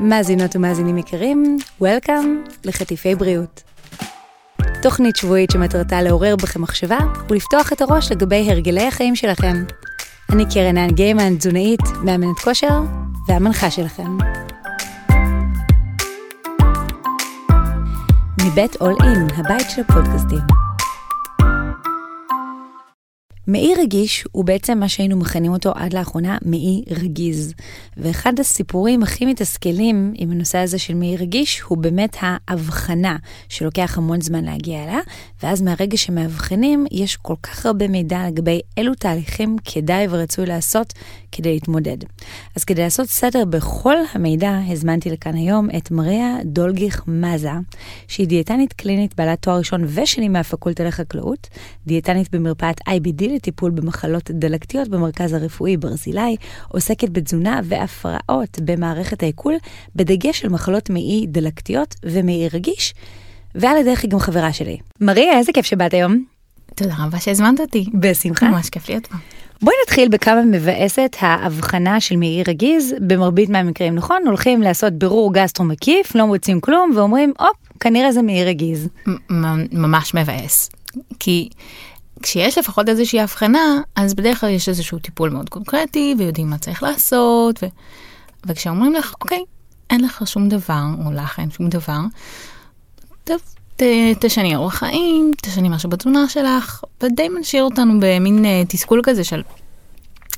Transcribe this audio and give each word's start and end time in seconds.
מאזינות 0.00 0.56
ומאזינים 0.56 0.98
יקרים, 0.98 1.58
Welcome 1.82 2.50
לחטיפי 2.64 3.14
בריאות. 3.14 3.62
תוכנית 4.82 5.16
שבועית 5.16 5.50
שמטרתה 5.50 6.02
לעורר 6.02 6.36
בכם 6.36 6.62
מחשבה 6.62 6.98
ולפתוח 7.30 7.72
את 7.72 7.80
הראש 7.80 8.12
לגבי 8.12 8.50
הרגלי 8.50 8.86
החיים 8.86 9.16
שלכם. 9.16 9.64
אני 10.32 10.44
קרן 10.54 10.76
האן 10.76 10.90
גיימן, 10.90 11.36
תזונאית, 11.36 11.80
מאמנת 12.04 12.38
כושר 12.44 12.80
והמנחה 13.28 13.70
שלכם. 13.70 14.18
מבית 18.46 18.76
אול 18.80 18.94
אין, 19.02 19.26
הבית 19.36 19.70
של 19.70 19.82
הפודקאסטים. 19.88 20.67
מעי 23.48 23.74
רגיש 23.78 24.24
הוא 24.32 24.44
בעצם 24.44 24.78
מה 24.78 24.88
שהיינו 24.88 25.16
מכנים 25.16 25.52
אותו 25.52 25.72
עד 25.74 25.92
לאחרונה 25.92 26.38
מעי 26.42 26.84
רגיז. 26.90 27.54
ואחד 27.96 28.40
הסיפורים 28.40 29.02
הכי 29.02 29.26
מתסכלים 29.26 30.12
עם 30.16 30.30
הנושא 30.30 30.58
הזה 30.58 30.78
של 30.78 30.94
מעי 30.94 31.16
רגיש 31.16 31.60
הוא 31.60 31.78
באמת 31.78 32.16
ההבחנה 32.20 33.16
שלוקח 33.48 33.98
המון 33.98 34.20
זמן 34.20 34.44
להגיע 34.44 34.84
אליה, 34.84 35.00
ואז 35.42 35.62
מהרגע 35.62 35.96
שמאבחנים 35.96 36.86
יש 36.90 37.16
כל 37.16 37.34
כך 37.42 37.66
הרבה 37.66 37.88
מידע 37.88 38.26
לגבי 38.26 38.60
אילו 38.76 38.94
תהליכים 38.94 39.56
כדאי 39.64 40.06
ורצוי 40.10 40.46
לעשות 40.46 40.92
כדי 41.32 41.52
להתמודד. 41.52 41.96
אז 42.56 42.64
כדי 42.64 42.82
לעשות 42.82 43.06
סדר 43.06 43.44
בכל 43.44 43.94
המידע, 44.12 44.58
הזמנתי 44.68 45.10
לכאן 45.10 45.34
היום 45.34 45.68
את 45.76 45.90
מריה 45.90 46.36
דולגיך 46.44 47.04
מזה, 47.06 47.50
שהיא 48.08 48.26
דיאטנית 48.26 48.72
קלינית 48.72 49.14
בעלת 49.16 49.42
תואר 49.42 49.58
ראשון 49.58 49.84
ושני 49.88 50.28
מהפקולטה 50.28 50.84
לחקלאות, 50.84 51.48
דיאטנית 51.86 52.34
במרפאת 52.34 52.80
IBD 52.88 53.24
לטיפול 53.34 53.70
במחלות 53.70 54.30
דלקתיות 54.30 54.88
במרכז 54.88 55.32
הרפואי 55.32 55.76
ברזילי, 55.76 56.36
עוסקת 56.68 57.08
בתזונה 57.08 57.60
והפרעות 57.64 58.58
במערכת 58.64 59.22
העיכול, 59.22 59.54
בדגש 59.96 60.44
על 60.44 60.50
מחלות 60.50 60.90
מעי 60.90 61.26
דלקתיות 61.28 61.94
ומעי 62.04 62.48
רגיש, 62.52 62.94
ועל 63.54 63.76
הדרך 63.76 64.02
היא 64.02 64.10
גם 64.10 64.18
חברה 64.18 64.52
שלי. 64.52 64.78
מריה, 65.00 65.38
איזה 65.38 65.52
כיף 65.52 65.66
שבאת 65.66 65.94
היום. 65.94 66.24
תודה 66.74 66.94
רבה 66.98 67.20
שהזמנת 67.20 67.60
אותי. 67.60 67.84
בשמחה. 68.00 68.48
ממש 68.48 68.70
כיף 68.70 68.88
להיות 68.88 69.06
פה. 69.06 69.16
בואי 69.62 69.74
נתחיל 69.82 70.08
בכמה 70.08 70.42
מבאסת 70.42 71.16
ההבחנה 71.20 72.00
של 72.00 72.16
מעי 72.16 72.42
רגיז 72.48 72.94
במרבית 73.00 73.48
מהמקרים, 73.48 73.94
נכון? 73.94 74.22
הולכים 74.26 74.62
לעשות 74.62 74.92
בירור 74.92 75.34
גסטרו 75.34 75.64
מקיף, 75.64 76.14
לא 76.14 76.26
מוצאים 76.26 76.60
כלום 76.60 76.92
ואומרים, 76.96 77.32
הופ, 77.38 77.56
כנראה 77.80 78.12
זה 78.12 78.22
מעי 78.22 78.44
רגיז. 78.44 78.88
ממש 79.72 80.14
מבאס. 80.14 80.70
כי 81.18 81.48
כשיש 82.22 82.58
לפחות 82.58 82.88
איזושהי 82.88 83.20
הבחנה, 83.20 83.80
אז 83.96 84.14
בדרך 84.14 84.40
כלל 84.40 84.50
יש 84.50 84.68
איזשהו 84.68 84.98
טיפול 84.98 85.30
מאוד 85.30 85.48
קונקרטי, 85.48 86.14
ויודעים 86.18 86.50
מה 86.50 86.58
צריך 86.58 86.82
לעשות, 86.82 87.62
ו... 87.62 87.66
וכשאומרים 88.46 88.92
לך, 88.92 89.14
אוקיי, 89.20 89.44
אין 89.90 90.00
לך 90.04 90.22
שום 90.26 90.48
דבר, 90.48 90.82
או 91.04 91.12
לך 91.12 91.38
אין 91.38 91.50
שום 91.50 91.68
דבר, 91.68 92.00
טוב, 93.24 93.40
ת, 93.78 93.82
תשני 94.20 94.56
אורח 94.56 94.74
חיים, 94.74 95.32
תשני 95.42 95.68
משהו 95.68 95.90
בתזונה 95.90 96.28
שלך, 96.28 96.84
ודי 97.02 97.28
משאיר 97.40 97.62
אותנו 97.62 97.92
במין 98.00 98.44
uh, 98.44 98.68
תסכול 98.68 99.00
כזה 99.04 99.24
של 99.24 99.42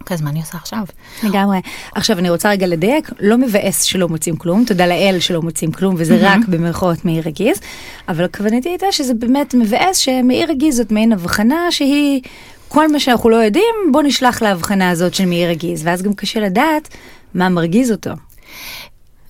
כזה 0.07 0.25
מה 0.25 0.31
אני 0.31 0.41
עושה 0.41 0.59
עכשיו. 0.59 0.85
לגמרי. 1.23 1.61
עכשיו 1.95 2.19
אני 2.19 2.31
רוצה 2.31 2.51
רגע 2.51 2.67
לדייק, 2.67 3.11
לא 3.21 3.39
מבאס 3.39 3.83
שלא 3.83 4.09
מוצאים 4.09 4.37
כלום, 4.37 4.65
תודה 4.65 4.87
לאל 4.87 5.17
שלא 5.21 5.43
מוצאים 5.43 5.73
כלום 5.73 5.95
וזה 5.99 6.17
mm-hmm. 6.17 6.25
רק 6.25 6.49
במרכאות 6.49 7.05
מעי 7.05 7.21
רגיז, 7.21 7.61
אבל 8.09 8.29
כוונתי 8.29 8.69
הייתה 8.69 8.87
שזה 8.93 9.15
באמת 9.15 9.55
מבאס 9.55 9.97
שמעי 9.97 10.47
רגיז 10.47 10.77
זאת 10.77 10.93
מעין 10.93 11.13
הבחנה 11.13 11.71
שהיא 11.71 12.23
כל 12.69 12.93
מה 12.93 13.01
שאנחנו 13.01 13.31
לא 13.31 13.37
יודעים, 13.37 13.75
בוא 13.93 14.03
נשלח 14.03 14.43
להבחנה 14.43 14.91
הזאת 14.91 15.15
של 15.15 15.27
מעי 15.27 15.47
רגיז, 15.47 15.87
ואז 15.87 16.03
גם 16.03 16.15
קשה 16.15 16.41
לדעת 16.41 16.89
מה 17.35 17.49
מרגיז 17.49 17.91
אותו. 17.93 18.11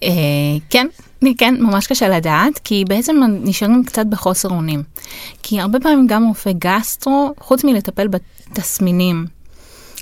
אה, 0.02 0.08
כן, 0.70 0.86
כן, 1.38 1.54
ממש 1.60 1.86
קשה 1.86 2.08
לדעת, 2.08 2.58
כי 2.64 2.84
בעצם 2.88 3.20
נשארים 3.42 3.84
קצת 3.84 4.06
בחוסר 4.06 4.48
אונים. 4.48 4.82
כי 5.42 5.60
הרבה 5.60 5.80
פעמים 5.80 6.06
גם 6.06 6.26
רופא 6.26 6.52
גסטרו, 6.58 7.34
חוץ 7.40 7.64
מלטפל 7.64 8.08
בתסמינים 8.08 9.26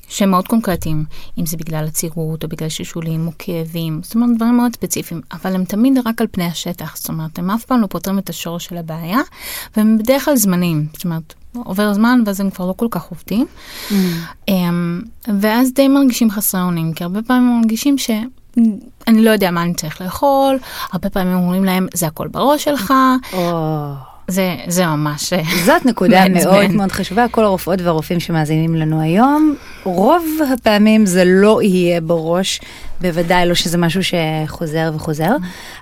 שהם 0.08 0.30
מאוד 0.30 0.48
קונקרטיים, 0.48 1.04
אם 1.38 1.46
זה 1.46 1.56
בגלל 1.56 1.84
עצירות 1.84 2.44
או 2.44 2.48
בגלל 2.48 2.68
שישולים 2.68 3.26
או 3.26 3.32
כאבים, 3.38 4.00
זאת 4.02 4.14
אומרת 4.14 4.36
דברים 4.36 4.56
מאוד 4.56 4.74
ספציפיים, 4.74 5.20
אבל 5.32 5.54
הם 5.54 5.64
תמיד 5.64 5.98
רק 6.04 6.20
על 6.20 6.26
פני 6.30 6.44
השטח, 6.44 6.96
זאת 6.96 7.08
אומרת 7.08 7.38
הם 7.38 7.50
אף 7.50 7.64
פעם 7.64 7.80
לא 7.80 7.86
פותרים 7.86 8.18
את 8.18 8.30
השורש 8.30 8.66
של 8.66 8.76
הבעיה, 8.76 9.18
והם 9.76 9.98
בדרך 9.98 10.24
כלל 10.24 10.36
זמניים, 10.36 10.86
זאת 10.92 11.04
אומרת 11.04 11.34
עובר 11.54 11.92
זמן 11.92 12.22
ואז 12.26 12.40
הם 12.40 12.50
כבר 12.50 12.66
לא 12.66 12.74
כל 12.76 12.86
כך 12.90 13.04
עובדים, 13.10 13.46
mm. 13.88 13.92
אמ, 14.48 15.02
ואז 15.40 15.72
די 15.72 15.88
מרגישים 15.88 16.30
חסרי 16.30 16.60
אונים, 16.60 16.92
כי 16.92 17.04
הרבה 17.04 17.22
פעמים 17.22 17.60
מרגישים 17.60 17.98
ש... 17.98 18.10
אני 19.06 19.24
לא 19.24 19.30
יודע 19.30 19.50
מה 19.50 19.62
אני 19.62 19.74
צריך 19.74 20.00
לאכול, 20.00 20.58
הרבה 20.92 21.10
פעמים 21.10 21.34
אומרים 21.34 21.64
להם 21.64 21.86
זה 21.94 22.06
הכל 22.06 22.28
בראש 22.28 22.64
שלך. 22.64 22.92
זה, 24.28 24.56
זה 24.66 24.86
ממש... 24.86 25.32
אה, 25.32 25.42
זאת 25.66 25.86
נקודה 25.86 26.28
מאוד 26.28 26.70
מאוד 26.70 26.92
חשובה, 26.92 27.28
כל 27.30 27.44
הרופאות 27.44 27.80
והרופאים 27.80 28.20
שמאזינים 28.20 28.74
לנו 28.74 29.00
היום, 29.00 29.54
רוב 29.84 30.24
הפעמים 30.52 31.06
זה 31.06 31.22
לא 31.26 31.62
יהיה 31.62 32.00
בראש, 32.00 32.60
בוודאי 33.00 33.48
לא 33.48 33.54
שזה 33.54 33.78
משהו 33.78 34.00
שחוזר 34.02 34.90
וחוזר. 34.94 35.36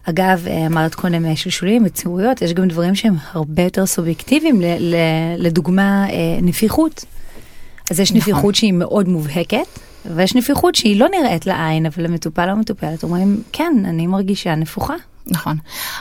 אגב, 0.05 0.47
אה, 0.47 0.67
אמרת 0.67 0.95
קודם 0.95 1.27
אה, 1.27 1.37
שלשולים, 1.37 1.85
מציאויות, 1.85 2.43
יש 2.43 2.53
גם 2.53 2.69
דברים 2.69 2.95
שהם 2.95 3.15
הרבה 3.33 3.63
יותר 3.63 3.87
סובייקטיביים, 3.87 4.61
לדוגמה 5.39 6.07
נפיחות. 6.43 7.05
אז 7.91 8.01
יש 8.01 8.13
נכון. 8.13 8.19
נפיחות 8.19 8.55
שהיא 8.55 8.73
מאוד 8.73 9.09
מובהקת, 9.09 9.67
ויש 10.15 10.35
נפיחות 10.35 10.75
שהיא 10.75 11.01
לא 11.01 11.07
נראית 11.09 11.47
לעין, 11.47 11.87
אבל 11.87 12.05
למטופל 12.05 12.51
או 12.51 12.57
מטופלת 12.57 13.03
אומרים, 13.03 13.43
כן, 13.53 13.73
אני 13.85 14.07
מרגישה 14.07 14.55
נפוחה. 14.55 14.95
נכון. 15.29 15.57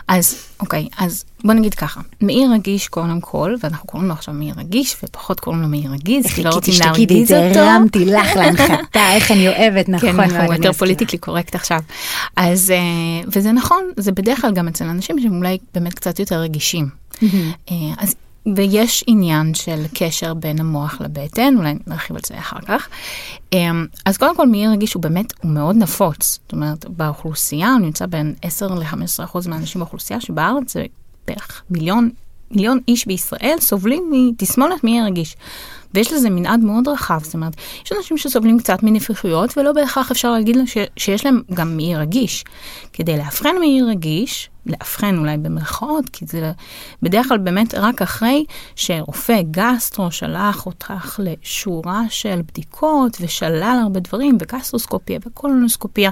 אז 0.08 0.36
אוקיי, 0.60 0.88
אז 0.98 1.26
בוא 1.44 1.54
נגיד 1.54 1.74
ככה, 1.74 2.02
מעי 2.22 2.46
רגיש 2.54 2.88
קודם 2.88 3.22
כל, 3.22 3.56
ואנחנו 3.64 3.88
קוראים 3.88 4.08
לו 4.08 4.14
עכשיו 4.14 4.34
מעי 4.34 4.52
רגיש, 4.58 4.96
ופחות 5.04 5.40
קוראים 5.40 5.62
לו 5.62 5.68
מעי 5.68 5.88
רגיז, 5.88 6.26
כי 6.26 6.44
לא 6.44 6.50
רוצים 6.50 6.74
להרגיז 6.80 7.32
אותו. 7.32 7.54
זה 7.54 7.72
הרמתי 7.72 8.06
לך 8.06 8.36
להנחתה, 8.36 9.12
איך 9.14 9.32
אני 9.32 9.48
אוהבת, 9.48 9.90
נכון. 9.90 10.12
כן, 10.12 10.20
אנחנו 10.20 10.54
יותר 10.54 10.74
פוליטיקלי 10.74 11.20
קורקט 11.20 11.56
עכשיו. 11.56 11.80
אז, 12.36 12.72
אה, 12.72 13.28
וזה 13.28 13.52
נכון, 13.52 13.84
זה 13.98 14.12
בדרך 14.12 14.42
כלל 14.42 14.54
גם 14.54 14.68
אצל 14.68 14.86
אנשים 14.86 15.20
שהם 15.20 15.38
אולי 15.38 15.58
באמת 15.74 15.94
קצת 15.94 16.20
יותר 16.20 16.40
רגישים. 16.40 16.90
אה, 17.24 17.76
אז 17.98 18.16
ויש 18.56 19.04
עניין 19.08 19.54
של 19.54 19.84
קשר 19.94 20.34
בין 20.34 20.60
המוח 20.60 21.02
לבטן, 21.02 21.54
אולי 21.58 21.74
נרחיב 21.88 22.16
על 22.16 22.22
זה 22.26 22.40
אחר 22.40 22.60
כך. 22.66 22.88
אמ, 23.54 23.86
אז 24.06 24.18
קודם 24.18 24.36
כל 24.36 24.48
מעי 24.48 24.68
רגיש 24.68 24.94
הוא 24.94 25.04
באמת, 25.04 25.34
הוא 25.44 25.52
מאוד 25.52 25.76
נפוץ. 25.76 26.40
זאת 26.44 26.52
אומרת, 26.52 26.86
באוכלוסייה, 26.90 27.72
הוא 27.72 27.80
נמצא 27.80 28.06
בין 28.06 28.34
10 28.42 28.76
ל-15 28.76 29.24
אחוז 29.24 29.48
מהאנשים 29.48 29.80
באוכלוסייה, 29.80 30.22
שבארץ 30.22 30.74
זה 30.74 30.86
בערך 31.28 31.64
מיליון, 31.70 32.10
מיליון 32.52 32.80
איש 32.88 33.06
בישראל 33.06 33.58
סובלים 33.60 34.04
מתסמונת 34.12 34.84
מעי 34.84 35.02
רגיש. 35.02 35.36
ויש 35.94 36.14
לזה 36.14 36.30
מנעד 36.30 36.60
מאוד 36.60 36.88
רחב, 36.88 37.20
זאת 37.24 37.34
אומרת, 37.34 37.56
יש 37.86 37.92
אנשים 37.98 38.18
שסובלים 38.18 38.60
קצת 38.60 38.84
מנפיחויות, 38.84 39.58
ולא 39.58 39.72
בהכרח 39.72 40.12
אפשר 40.12 40.32
להגיד 40.32 40.58
ש, 40.66 40.78
שיש 40.98 41.26
להם 41.26 41.42
גם 41.54 41.78
מעי 41.78 41.96
רגיש. 41.96 42.44
כדי 42.94 43.18
לאבחן 43.18 43.56
מעי 43.60 43.82
רגיש, 43.82 44.50
לאבחן 44.66 45.18
אולי 45.18 45.38
במרכאות, 45.38 46.10
כי 46.10 46.26
זה 46.26 46.52
בדרך 47.02 47.28
כלל 47.28 47.38
באמת 47.38 47.76
רק 47.76 48.02
אחרי 48.02 48.46
שרופא 48.76 49.42
גסטרו 49.52 50.12
שלח 50.12 50.66
אותך 50.66 51.20
לשורה 51.24 52.02
של 52.10 52.42
בדיקות 52.48 53.18
ושלל 53.22 53.80
הרבה 53.84 54.00
דברים, 54.00 54.38
וגסטרוסקופיה 54.42 55.20
וקולונוסקופיה 55.26 56.12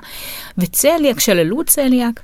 וצליאק, 0.57 1.19
שללו 1.19 1.63
צליאק. 1.65 2.21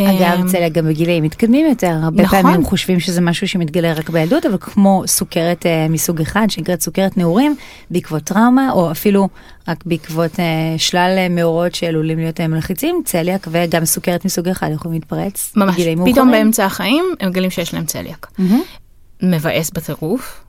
אגב, 0.00 0.38
אמ, 0.40 0.46
צליאק 0.46 0.72
גם 0.72 0.86
בגילאים 0.86 1.24
מתקדמים 1.24 1.66
יותר, 1.66 1.98
הרבה 2.02 2.22
נכון. 2.22 2.42
פעמים 2.42 2.64
חושבים 2.64 3.00
שזה 3.00 3.20
משהו 3.20 3.48
שמתגלה 3.48 3.92
רק 3.92 4.10
בילדות, 4.10 4.46
אבל 4.46 4.56
כמו 4.60 5.02
סוכרת 5.06 5.62
uh, 5.62 5.92
מסוג 5.92 6.20
אחד, 6.20 6.46
שנקראת 6.50 6.80
סוכרת 6.80 7.16
נעורים, 7.16 7.56
בעקבות 7.90 8.22
טראומה, 8.22 8.72
או 8.72 8.90
אפילו 8.90 9.28
רק 9.68 9.84
בעקבות 9.86 10.32
uh, 10.32 10.38
שלל 10.78 11.16
uh, 11.16 11.32
מאורות 11.32 11.74
שעלולים 11.74 12.18
להיות 12.18 12.40
uh, 12.40 12.46
מלחיצים, 12.46 13.02
צליאק 13.04 13.48
וגם 13.50 13.84
סוכרת 13.84 14.24
מסוג 14.24 14.48
אחד 14.48 14.70
יכולים 14.72 14.94
להתפרץ 14.94 15.52
ממש, 15.56 15.74
בגילאים 15.74 15.98
מאוחרים. 15.98 16.14
פתאום 16.14 16.30
באמצע 16.30 16.64
החיים 16.64 17.04
הם 17.20 17.28
מגלים 17.28 17.50
שיש 17.50 17.74
להם 17.74 17.84
צליאק. 17.84 18.26
Mm-hmm. 18.38 19.22
מבאס 19.22 19.70
בטירוף, 19.70 20.44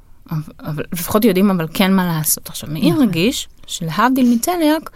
אבל 0.65 0.83
לפחות 0.93 1.25
יודעים 1.25 1.49
אבל 1.49 1.67
כן 1.73 1.93
מה 1.93 2.05
לעשות. 2.05 2.49
עכשיו, 2.49 2.69
מעי 2.71 2.91
נכון. 2.91 3.07
רגיש, 3.07 3.47
שלהבדיל 3.67 4.35
מצליאק, 4.35 4.89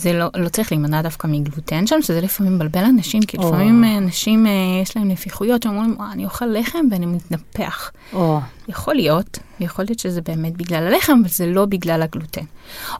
זה 0.00 0.12
לא, 0.12 0.26
לא 0.34 0.48
צריך 0.48 0.72
להימנע 0.72 1.02
דווקא 1.02 1.26
מגלוטן 1.26 1.86
שם, 1.86 2.02
שזה 2.02 2.20
לפעמים 2.20 2.54
מבלבל 2.54 2.84
אנשים, 2.84 3.22
כי 3.22 3.36
לפעמים 3.36 3.84
אה, 3.84 3.98
אנשים 3.98 4.46
אה, 4.46 4.52
יש 4.82 4.96
להם 4.96 5.08
נפיחויות 5.08 5.62
שאומרים, 5.62 5.96
אני 6.12 6.24
אוכל 6.24 6.46
לחם 6.46 6.78
ואני 6.90 7.06
מתנפח. 7.06 7.90
או. 8.12 8.40
יכול 8.68 8.94
להיות, 8.94 9.38
יכול 9.60 9.84
להיות 9.84 9.98
שזה 9.98 10.20
באמת 10.20 10.56
בגלל 10.56 10.86
הלחם, 10.86 11.18
אבל 11.20 11.28
זה 11.28 11.46
לא 11.46 11.64
בגלל 11.64 12.02
הגלוטן. 12.02 12.44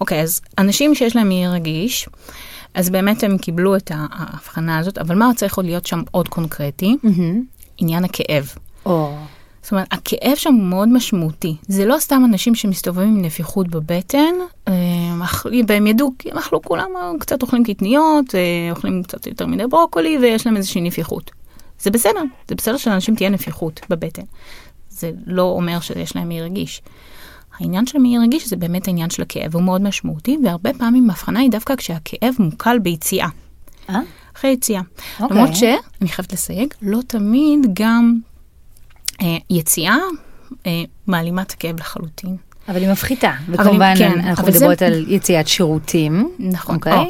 אוקיי, 0.01 0.23
אז 0.23 0.41
אנשים 0.59 0.95
שיש 0.95 1.17
להם 1.17 1.29
מעי 1.29 1.49
רגיש, 1.49 2.09
אז 2.75 2.91
באמת 2.91 3.23
הם 3.23 3.39
קיבלו 3.39 3.77
את 3.77 3.93
ההבחנה 3.95 4.79
הזאת, 4.79 4.99
אבל 4.99 5.15
מה 5.15 5.31
צריך 5.37 5.57
עוד 5.57 5.67
להיות 5.67 5.87
שם 5.87 6.03
עוד 6.11 6.29
קונקרטי? 6.29 6.97
Mm-hmm. 7.05 7.61
עניין 7.79 8.05
הכאב. 8.05 8.55
או. 8.87 9.17
זאת 9.63 9.73
אומרת, 9.73 9.87
הכאב 9.91 10.35
שם 10.35 10.55
הוא 10.55 10.63
מאוד 10.63 10.89
משמעותי. 10.89 11.57
זה 11.69 11.87
לא 11.87 11.97
סתם 11.99 12.23
אנשים 12.25 12.55
שמסתובבים 12.55 13.09
עם 13.09 13.23
נפיחות 13.23 13.69
בבטן, 13.69 14.35
אה, 14.69 14.73
והם 15.69 15.87
ידעו, 15.87 16.13
הם 16.25 16.39
אכלו 16.39 16.63
כולם 16.63 16.91
קצת 17.21 17.43
אוכלים 17.43 17.65
קטניות, 17.65 18.35
אה, 18.35 18.41
אוכלים 18.71 19.03
קצת 19.03 19.27
יותר 19.27 19.47
מדי 19.47 19.67
ברוקולי, 19.67 20.19
ויש 20.19 20.47
להם 20.47 20.57
איזושהי 20.57 20.81
נפיחות. 20.81 21.31
זה 21.81 21.91
בסדר, 21.91 22.23
זה 22.49 22.55
בסדר 22.55 22.77
שלאנשים 22.77 23.15
תהיה 23.15 23.31
נפיחות 23.31 23.81
בבטן. 23.91 24.23
זה 24.91 25.11
לא 25.27 25.43
אומר 25.43 25.81
שיש 25.81 26.17
להם 26.17 26.29
מעי 26.29 26.43
רגיש. 26.43 26.83
העניין 27.59 27.87
של 27.87 27.99
מעי 27.99 28.19
רגיש 28.19 28.49
זה 28.49 28.57
באמת 28.57 28.89
העניין 28.89 29.11
של 29.11 29.23
הכאב, 29.23 29.55
הוא 29.55 29.63
מאוד 29.63 29.83
משמעותי, 29.83 30.39
והרבה 30.45 30.75
פעמים 30.75 31.11
ההבחנה 31.11 31.41
היא 31.41 31.51
דווקא 31.51 31.77
כשהכאב 31.77 32.35
מוקל 32.39 32.79
ביציאה. 32.79 33.29
אה? 33.91 34.01
אחרי 34.37 34.51
יציאה. 34.51 34.81
אוקיי. 35.21 35.37
למרות 35.37 35.57
שאני 35.57 36.09
חייבת 36.09 36.33
לסייג, 36.33 36.75
לא 36.83 37.01
תמיד 37.07 37.67
גם 37.73 38.19
יציאה 39.51 39.97
אה, 40.67 40.71
מעלימה 41.07 41.43
את 41.43 41.51
הכאב 41.51 41.81
לחלוטין. 41.81 42.37
אבל 42.69 42.81
היא 42.83 42.89
מפחיתה, 42.93 43.33
וכמובן 43.49 43.95
כן, 43.99 44.13
אנחנו 44.21 44.45
אבל 44.45 44.53
זה- 44.53 44.59
מדברות 44.59 44.83
על 44.83 45.05
יציאת 45.09 45.49
שירותים, 45.49 46.31
נכון. 46.39 46.75
אוקיי? 46.75 46.93
או. 46.93 47.01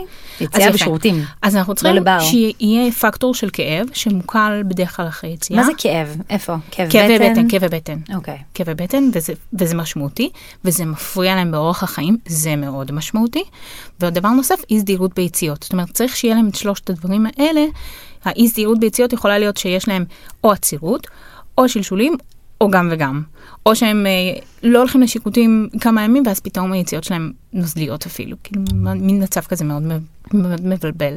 אז 0.40 0.40
יציאה. 0.40 0.70
ושירותים. 0.74 1.24
אז 1.42 1.56
אנחנו 1.56 1.74
צריכים 1.74 1.96
לבר. 1.96 2.18
שיהיה 2.20 2.92
פקטור 2.92 3.34
של 3.34 3.48
כאב 3.52 3.86
שמוקל 3.92 4.62
בדרך 4.68 4.96
כלל 4.96 5.08
אחרי 5.08 5.30
יציאה. 5.30 5.60
מה 5.60 5.66
זה 5.66 5.72
כאב? 5.78 6.16
איפה? 6.30 6.56
כאב 6.70 6.90
כאבי 6.90 7.18
בטן? 7.18 7.32
בטן, 7.32 7.48
כאבי 7.48 7.68
בטן. 7.68 7.98
אוקיי. 8.14 8.38
כאבי 8.54 8.74
בטן, 8.74 9.10
וזה, 9.14 9.32
וזה 9.52 9.74
משמעותי, 9.74 10.30
וזה 10.64 10.84
מפריע 10.84 11.34
להם 11.34 11.50
באורח 11.50 11.82
החיים, 11.82 12.16
זה 12.26 12.56
מאוד 12.56 12.92
משמעותי. 12.92 13.42
ועוד 14.00 14.14
דבר 14.14 14.28
נוסף, 14.28 14.60
אי 14.70 14.80
סדירות 14.80 15.14
ביציאות. 15.14 15.62
זאת 15.62 15.72
אומרת, 15.72 15.90
צריך 15.90 16.16
שיהיה 16.16 16.34
להם 16.34 16.48
את 16.48 16.54
שלושת 16.54 16.90
הדברים 16.90 17.26
האלה. 17.38 17.64
האי 18.24 18.48
סדירות 18.48 18.80
ביציאות 18.80 19.12
יכולה 19.12 19.38
להיות 19.38 19.56
שיש 19.56 19.88
להם 19.88 20.04
או 20.44 20.52
עצירות, 20.52 21.06
או 21.60 21.68
שלשולים, 21.68 22.16
או 22.60 22.70
גם 22.70 22.88
וגם. 22.92 23.22
או 23.66 23.76
שהם 23.76 24.06
אה, 24.06 24.40
לא 24.62 24.78
הולכים 24.78 25.00
לשיקוטים 25.00 25.68
כמה 25.80 26.04
ימים, 26.04 26.22
ואז 26.26 26.40
פתאום 26.40 26.72
היציאות 26.72 27.04
שלהם 27.04 27.32
נוזליות 27.52 28.06
אפילו. 28.06 28.36
כאילו, 28.44 28.62
מין 28.96 29.22
מצב 29.22 29.40
כזה 29.40 29.64
מאוד 29.64 29.82
מאוד 30.32 30.66
מבלבל. 30.66 31.14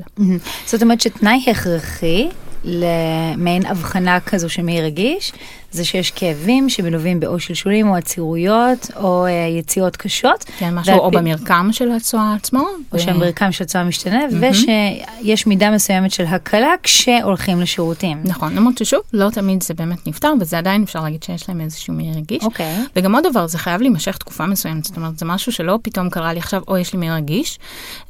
זאת 0.66 0.84
אומרת 0.84 1.01
שתנאי 1.01 1.44
הכרחי 1.48 2.28
למעין 2.63 3.66
הבחנה 3.66 4.19
כזו 4.19 4.50
של 4.50 4.62
מעי 4.62 4.81
רגיש, 4.81 5.34
זה 5.73 5.85
שיש 5.85 6.11
כאבים 6.11 6.69
שמלווים 6.69 7.19
באו 7.19 7.39
שלשולים 7.39 7.89
או 7.89 7.95
עצירויות 7.95 8.91
או 8.95 9.25
אה, 9.25 9.31
יציאות 9.59 9.95
קשות. 9.95 10.45
כן, 10.57 10.75
משהו 10.75 10.93
ועל 10.93 10.99
או 10.99 11.11
במרקם 11.11 11.69
של 11.71 11.91
הצואה 11.91 12.33
עצמו. 12.33 12.59
או 12.59 12.97
ו- 12.97 12.99
שהמרקם 12.99 13.51
של 13.51 13.63
הצואה 13.63 13.83
משתנה, 13.83 14.19
ושיש 14.39 15.47
מידה 15.47 15.71
מסוימת 15.71 16.11
של 16.11 16.25
הקלה 16.25 16.73
כשהולכים 16.83 17.61
לשירותים. 17.61 18.21
נכון, 18.23 18.55
למרות 18.55 18.77
ששוב, 18.77 19.01
לא 19.13 19.29
תמיד 19.29 19.63
זה 19.63 19.73
באמת 19.73 20.07
נפתר, 20.07 20.33
וזה 20.39 20.57
עדיין 20.57 20.83
אפשר 20.83 21.03
להגיד 21.03 21.23
שיש 21.23 21.49
להם 21.49 21.61
איזשהו 21.61 21.93
מעי 21.93 22.11
רגיש. 22.15 22.43
אוקיי. 22.43 22.75
וגם 22.95 23.15
עוד 23.15 23.23
דבר, 23.29 23.47
זה 23.47 23.57
חייב 23.57 23.81
להימשך 23.81 24.17
תקופה 24.17 24.45
מסוימת, 24.45 24.83
זאת 24.83 24.97
אומרת, 24.97 25.19
זה 25.19 25.25
משהו 25.25 25.51
שלא 25.51 25.79
פתאום 25.81 26.09
קרה 26.09 26.33
לי 26.33 26.39
עכשיו, 26.39 26.61
או 26.67 26.77
יש 26.77 26.93
לי 26.93 26.99
מעי 26.99 27.11
רגיש, 27.11 27.59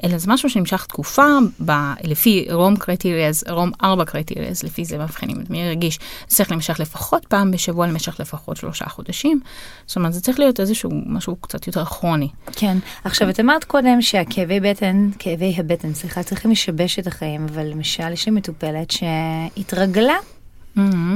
אלא 0.04 0.18
זה 0.18 0.32
משהו 0.32 0.50
שנמשך 0.50 0.86
תקופה, 0.86 1.28
ב, 1.66 1.72
לפי 2.04 2.48
רום 2.52 2.76
קריטריאז, 2.76 3.44
רום 3.50 3.72
ארבע 3.84 4.06
קריטריאז, 4.06 4.64
לפי 4.64 4.86
זה 4.86 4.98
מבחינים 4.98 5.42
את 5.42 5.50
מעי 5.50 5.70
רגיש, 5.70 6.00
צריך 6.28 6.50
להימשך 6.52 6.80
לפחות 6.80 7.26
פעם 7.26 7.52
בשבוע, 7.54 7.88
למשך 7.88 8.20
לפחות 8.20 8.58
שלושה 8.58 8.86
חודשים. 8.86 9.40
זאת 9.88 9.96
אומרת, 9.96 10.14
זה 10.14 10.22
צריך 10.22 10.40
להיות 10.40 10.60
איזשהו 10.60 10.92
משהו 11.06 11.36
קצת 11.36 11.68
יותר 11.68 11.86
כרוני. 11.86 12.30
כן. 12.52 12.78
עכשיו, 13.04 13.30
את 13.30 13.40
אמרת 13.40 13.64
קודם 13.64 14.02
שהכאבי 14.02 14.60
בטן, 14.60 15.10
כאבי 15.20 15.56
הבטן, 15.58 15.94
סליחה, 15.94 16.24
צריכים 16.24 16.52
לשבש 16.52 17.00
את 17.00 17.08
החיים, 17.08 17.46
אבל 17.54 17.66
למשל 17.66 18.12
יש 18.12 18.26
לי 18.26 18.32
מטופלת 18.32 18.92
שהתרגלה, 18.92 20.16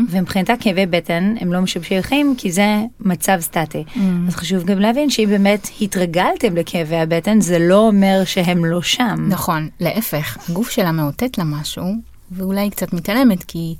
ומבחינתה 0.09 0.53
כאבי 0.59 0.85
בטן 0.85 1.35
הם 1.39 1.53
לא 1.53 1.59
משבשי 1.61 2.03
חיים, 2.03 2.35
כי 2.37 2.51
זה 2.51 2.77
מצב 2.99 3.37
סטטי. 3.39 3.83
אז 4.27 4.35
חשוב 4.35 4.63
גם 4.63 4.79
להבין 4.79 5.09
שאם 5.09 5.29
באמת 5.29 5.67
התרגלתם 5.81 6.55
לכאבי 6.55 6.95
הבטן, 6.95 7.41
זה 7.41 7.59
לא 7.59 7.87
אומר 7.87 8.21
שהם 8.25 8.65
לא 8.65 8.81
שם. 8.81 9.25
נכון, 9.29 9.69
להפך, 9.79 10.37
הגוף 10.49 10.69
שלה 10.69 10.91
מאותת 10.91 11.37
לה 11.37 11.43
משהו, 11.43 11.85
ואולי 12.31 12.61
היא 12.61 12.71
קצת 12.71 12.93
מתעלמת, 12.93 13.43
כי... 13.43 13.75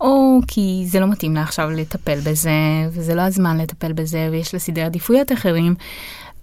או 0.00 0.40
כי 0.46 0.84
זה 0.88 1.00
לא 1.00 1.06
מתאים 1.06 1.34
לה 1.34 1.42
עכשיו 1.42 1.70
לטפל 1.70 2.20
בזה, 2.20 2.50
וזה 2.90 3.14
לא 3.14 3.22
הזמן 3.22 3.58
לטפל 3.58 3.92
בזה, 3.92 4.28
ויש 4.32 4.54
לה 4.54 4.60
סדרי 4.60 4.84
עדיפויות 4.84 5.32
אחרים, 5.32 5.74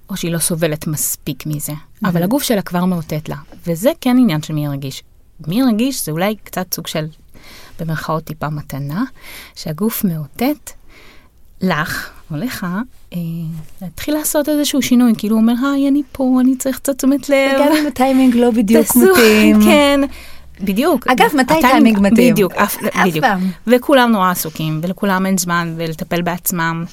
או 0.10 0.18
שהיא 0.18 0.32
לא 0.32 0.40
סובלת 0.40 0.88
מספיק 0.88 1.46
מזה. 1.46 1.74
אבל 2.06 2.24
הגוף 2.24 2.44
שלה 2.44 2.62
כבר 2.62 2.86
מאותת 2.86 3.30
לה, 3.30 3.36
וזה 3.68 3.92
כן 4.02 4.18
עניין 4.20 4.42
של 4.42 4.54
מי 4.54 4.68
רגיש. 4.68 5.04
מי 5.48 5.64
רגיש 5.64 6.06
זה 6.06 6.12
אולי 6.12 6.36
קצת 6.44 6.74
סוג 6.74 6.88
של, 6.88 7.06
במרכאות 7.80 8.24
טיפה 8.24 8.50
מתנה, 8.50 9.04
שהגוף 9.56 10.04
מאותת 10.04 10.72
לך 11.62 12.10
או 12.32 12.38
לך, 12.38 12.68
אה, 13.14 13.18
להתחיל 13.82 14.14
לעשות 14.14 14.50
איזשהו 14.50 14.82
שינוי, 14.82 15.14
כאילו 15.18 15.36
הוא 15.36 15.42
אומר, 15.42 15.54
היי, 15.74 15.88
אני 15.88 16.02
פה, 16.12 16.38
אני 16.42 16.58
צריך 16.58 16.80
קצת 16.80 16.98
תשומת 16.98 17.30
לב. 17.30 17.52
גם 17.60 17.72
אם 17.80 17.88
הטיימינג 17.88 18.36
לא 18.36 18.52
בדיוק 18.52 18.88
מתאים. 18.96 19.62
כן, 19.64 20.02
בדיוק. 20.64 21.08
אגב, 21.08 21.30
מתי 21.38 21.54
טיימינג 21.62 22.00
מתאים? 22.00 22.34
בדיוק, 22.34 22.54
אף. 22.54 22.78
פעם. 23.22 23.52
וכולם 23.68 24.12
נורא 24.12 24.32
עסוקים, 24.32 24.80
ולכולם 24.84 25.26
אין 25.26 25.38
זמן 25.38 25.74
ולטפל 25.78 26.22
בעצמם, 26.22 26.86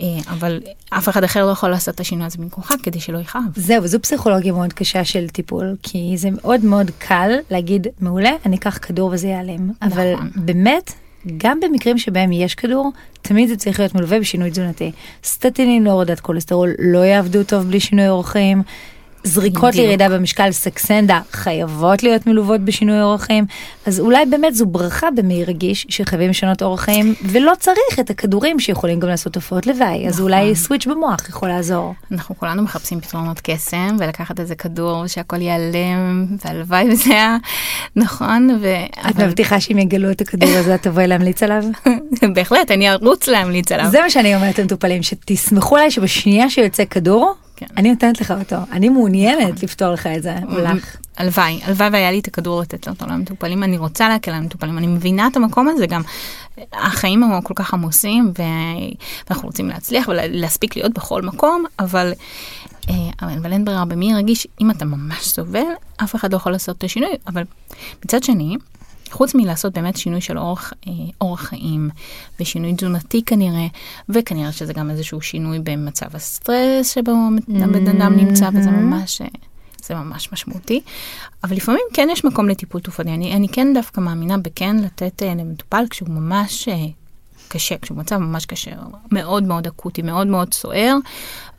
אה, 0.00 0.06
אבל 0.30 0.60
אף 0.90 1.08
אחד 1.08 1.24
אחר 1.24 1.46
לא 1.46 1.50
יכול 1.50 1.70
לעשות 1.70 1.94
את 1.94 2.00
השינוי 2.00 2.26
הזה 2.26 2.38
במקומך 2.38 2.74
כדי 2.82 3.00
שלא 3.00 3.18
יכאב. 3.18 3.42
זהו, 3.56 3.86
זו 3.86 4.02
פסיכולוגיה 4.02 4.52
מאוד 4.52 4.72
קשה 4.72 5.04
של 5.04 5.28
טיפול, 5.28 5.76
כי 5.82 6.12
זה 6.16 6.28
מאוד 6.30 6.64
מאוד 6.64 6.90
קל 6.98 7.30
להגיד, 7.50 7.86
מעולה, 8.00 8.30
אני 8.46 8.56
אקח 8.56 8.78
כדור 8.82 9.10
וזה 9.12 9.26
ייעלם. 9.26 9.70
אבל 9.82 10.14
נכון. 10.14 10.30
באמת, 10.36 10.92
גם 11.36 11.60
במקרים 11.60 11.98
שבהם 11.98 12.32
יש 12.32 12.54
כדור, 12.54 12.92
תמיד 13.22 13.48
זה 13.48 13.56
צריך 13.56 13.80
להיות 13.80 13.94
מלווה 13.94 14.20
בשינוי 14.20 14.50
תזונתי. 14.50 14.92
סטטינים 15.24 15.84
להורדת 15.84 16.20
כולסטרול 16.20 16.70
לא 16.78 16.98
יעבדו 16.98 17.44
טוב 17.44 17.62
בלי 17.62 17.80
שינוי 17.80 18.08
אורח 18.08 18.30
חיים. 18.30 18.62
זריקות 19.24 19.68
בדיוק. 19.68 19.74
לירידה 19.84 20.08
במשקל 20.08 20.52
סקסנדה 20.52 21.20
חייבות 21.32 22.02
להיות 22.02 22.26
מלוות 22.26 22.60
בשינוי 22.60 23.02
אורח 23.02 23.24
חיים, 23.24 23.44
אז 23.86 24.00
אולי 24.00 24.26
באמת 24.26 24.54
זו 24.54 24.66
ברכה 24.66 25.10
במעי 25.10 25.44
רגיש 25.44 25.86
שחייבים 25.88 26.30
לשנות 26.30 26.62
אורח 26.62 26.80
חיים 26.80 27.14
ולא 27.24 27.52
צריך 27.58 28.00
את 28.00 28.10
הכדורים 28.10 28.60
שיכולים 28.60 29.00
גם 29.00 29.08
לעשות 29.08 29.32
תופעות 29.32 29.66
לוואי, 29.66 30.08
אז 30.08 30.14
נכון. 30.14 30.22
אולי 30.24 30.54
סוויץ' 30.54 30.86
במוח 30.86 31.28
יכול 31.28 31.48
לעזור. 31.48 31.94
אנחנו 32.12 32.38
כולנו 32.38 32.62
מחפשים 32.62 33.00
פתרונות 33.00 33.40
קסם, 33.42 33.96
ולקחת 33.98 34.40
איזה 34.40 34.54
כדור 34.54 35.06
שהכל 35.06 35.40
ייעלם, 35.40 36.26
והלוואי 36.44 36.88
וזה 36.92 37.10
היה 37.10 37.36
נכון, 37.96 38.58
ו... 38.62 38.66
את 39.10 39.16
אבל- 39.16 39.26
מבטיחה 39.26 39.60
שאם 39.60 39.78
יגלו 39.78 40.10
את 40.10 40.20
הכדור 40.20 40.50
הזה 40.52 40.74
את 40.74 40.82
תבואי 40.82 41.06
להמליץ 41.06 41.42
עליו? 41.42 41.64
בהחלט, 42.34 42.70
אני 42.70 42.90
ארוץ 42.90 43.28
להמליץ 43.28 43.72
עליו. 43.72 43.90
זה 43.90 44.00
מה 44.00 44.10
שאני 44.10 44.36
אומרת 44.36 44.58
למטופלים, 44.58 45.02
שתסמכו 45.02 45.76
עליי 45.76 45.90
שבשנייה 45.90 46.50
שיוצא 46.50 46.84
כדור, 46.90 47.34
כן. 47.56 47.66
אני 47.76 47.90
נותנת 47.90 48.20
לך 48.20 48.34
אותו. 48.38 48.56
אני 48.72 48.88
מעוניינת 48.88 49.62
לפתור 49.62 49.92
לך 49.92 50.06
את 50.06 50.22
זה, 50.22 50.34
לך. 50.48 50.96
הלוואי, 51.16 51.60
הלוואי 51.64 51.88
והיה 51.88 52.10
לי 52.10 52.18
את 52.18 52.28
הכדור 52.28 52.60
לתת 52.60 52.88
אותו 52.88 53.06
למטופלים, 53.06 53.62
אני 53.62 53.78
רוצה 53.78 54.08
להקל 54.08 54.30
על 54.30 54.36
המטופלים, 54.36 54.78
אני 54.78 54.86
מבינה 54.86 55.26
את 55.26 55.36
המקום 55.36 55.68
הזה 55.68 55.86
גם. 55.86 56.02
החיים 56.72 57.22
הם 57.22 57.40
כל 57.40 57.54
כך 57.56 57.74
עמוסים. 57.74 58.32
ואנחנו 59.28 59.48
רוצים 59.48 59.68
להצליח 59.68 60.08
ולהספיק 60.08 60.76
להיות 60.76 60.94
בכל 60.94 61.22
מקום, 61.22 61.64
אבל, 61.78 62.12
אה, 62.90 62.94
אבל, 63.22 63.32
אבל 63.38 63.52
אין 63.52 63.64
ברירה 63.64 63.84
במי 63.84 64.14
רגיש, 64.14 64.46
אם 64.60 64.70
אתה 64.70 64.84
ממש 64.84 65.28
סובל, 65.28 65.60
אף 65.96 66.14
אחד 66.14 66.32
לא 66.32 66.36
יכול 66.36 66.52
לעשות 66.52 66.78
את 66.78 66.84
השינוי, 66.84 67.12
אבל 67.26 67.42
מצד 68.04 68.22
שני, 68.22 68.56
חוץ 69.14 69.34
מלעשות 69.34 69.72
באמת 69.72 69.96
שינוי 69.96 70.20
של 70.20 70.38
אורח, 70.38 70.72
אה, 70.86 70.92
אורח 71.20 71.40
חיים 71.40 71.90
ושינוי 72.40 72.74
תזונתי 72.74 73.22
כנראה, 73.26 73.66
וכנראה 74.08 74.52
שזה 74.52 74.72
גם 74.72 74.90
איזשהו 74.90 75.20
שינוי 75.20 75.58
במצב 75.58 76.16
הסטרס 76.16 76.94
שבו 76.94 77.12
הבן 77.48 77.88
אדם 77.88 78.16
נמצא, 78.16 78.48
וזה 78.54 78.70
ממש... 78.70 79.20
אה, 79.20 79.26
זה 79.86 79.94
ממש 79.94 80.32
משמעותי, 80.32 80.80
אבל 81.44 81.56
לפעמים 81.56 81.80
כן 81.92 82.08
יש 82.12 82.24
מקום 82.24 82.48
לטיפול 82.48 82.80
תרופתי. 82.80 83.10
אני, 83.10 83.36
אני 83.36 83.48
כן 83.48 83.74
דווקא 83.74 84.00
מאמינה 84.00 84.38
בכן 84.38 84.76
לתת 84.76 85.22
uh, 85.22 85.24
למטופל 85.24 85.84
כשהוא 85.90 86.08
ממש 86.08 86.68
קשה, 87.48 87.78
כשהוא 87.78 87.98
מצב 87.98 88.16
ממש 88.16 88.46
קשה, 88.46 88.70
מאוד 89.12 89.42
מאוד 89.42 89.66
אקוטי, 89.66 90.02
מאוד 90.02 90.26
מאוד 90.26 90.54
סוער, 90.54 90.96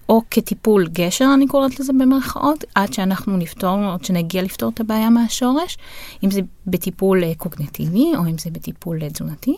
או 0.09 0.21
כטיפול 0.31 0.87
גשר, 0.87 1.27
אני 1.33 1.47
קוראת 1.47 1.79
לזה 1.79 1.93
במרכאות, 1.93 2.63
עד 2.75 2.93
שאנחנו 2.93 3.37
נפתור, 3.37 3.77
עד 3.93 4.05
שנגיע 4.05 4.41
לפתור 4.41 4.71
את 4.73 4.79
הבעיה 4.79 5.09
מהשורש, 5.09 5.77
אם 6.23 6.31
זה 6.31 6.41
בטיפול 6.67 7.23
uh, 7.23 7.37
קוגנטיבי, 7.37 8.11
או 8.17 8.25
אם 8.25 8.37
זה 8.37 8.49
בטיפול 8.51 9.01
uh, 9.01 9.13
תזונתי. 9.13 9.55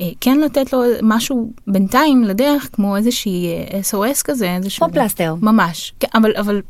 אה, 0.00 0.10
כן 0.20 0.40
לתת 0.40 0.72
לו 0.72 0.82
משהו 1.02 1.52
בינתיים 1.66 2.24
לדרך, 2.24 2.68
כמו 2.72 2.96
איזושהי 2.96 3.46
אה, 3.46 3.80
SOS 3.80 4.22
כזה, 4.24 4.56
איזשהו... 4.56 4.86
כמו 4.86 4.94
פלסטר. 4.94 5.34
ממש, 5.40 5.94
כן, 6.00 6.08
אבל, 6.14 6.32
אבל 6.36 6.62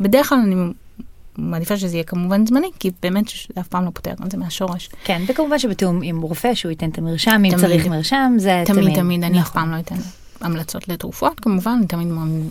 בדרך 0.00 0.28
כלל 0.28 0.38
אני 0.38 0.54
מעדיפה 1.38 1.76
שזה 1.76 1.96
יהיה 1.96 2.04
כמובן 2.04 2.46
זמני, 2.46 2.70
כי 2.78 2.90
באמת 3.02 3.28
זה 3.28 3.60
אף 3.60 3.68
פעם 3.68 3.84
לא 3.84 3.90
פותר 3.94 4.12
את 4.26 4.30
זה 4.30 4.36
מהשורש. 4.36 4.90
כן, 5.04 5.22
וכמובן 5.28 5.58
שבתיאום 5.58 6.00
עם 6.02 6.20
רופא 6.20 6.54
שהוא 6.54 6.70
ייתן 6.70 6.90
את 6.90 6.98
המרשם, 6.98 7.42
אם. 7.44 7.56
צריך 7.56 7.86
מרשם, 7.86 8.32
זה 8.36 8.62
תמיד. 8.66 8.82
תמיד, 8.82 8.96
תמיד, 8.96 9.24
אני 9.24 9.40
אף 9.40 9.46
נכון. 9.46 9.62
פעם 9.62 9.72
לא 9.72 9.78
אתן 9.78 9.96
המלצות 10.40 10.88
לתרופות, 10.88 11.40
כמובן, 11.40 11.72
אני 11.78 11.86
תמיד 11.86 12.08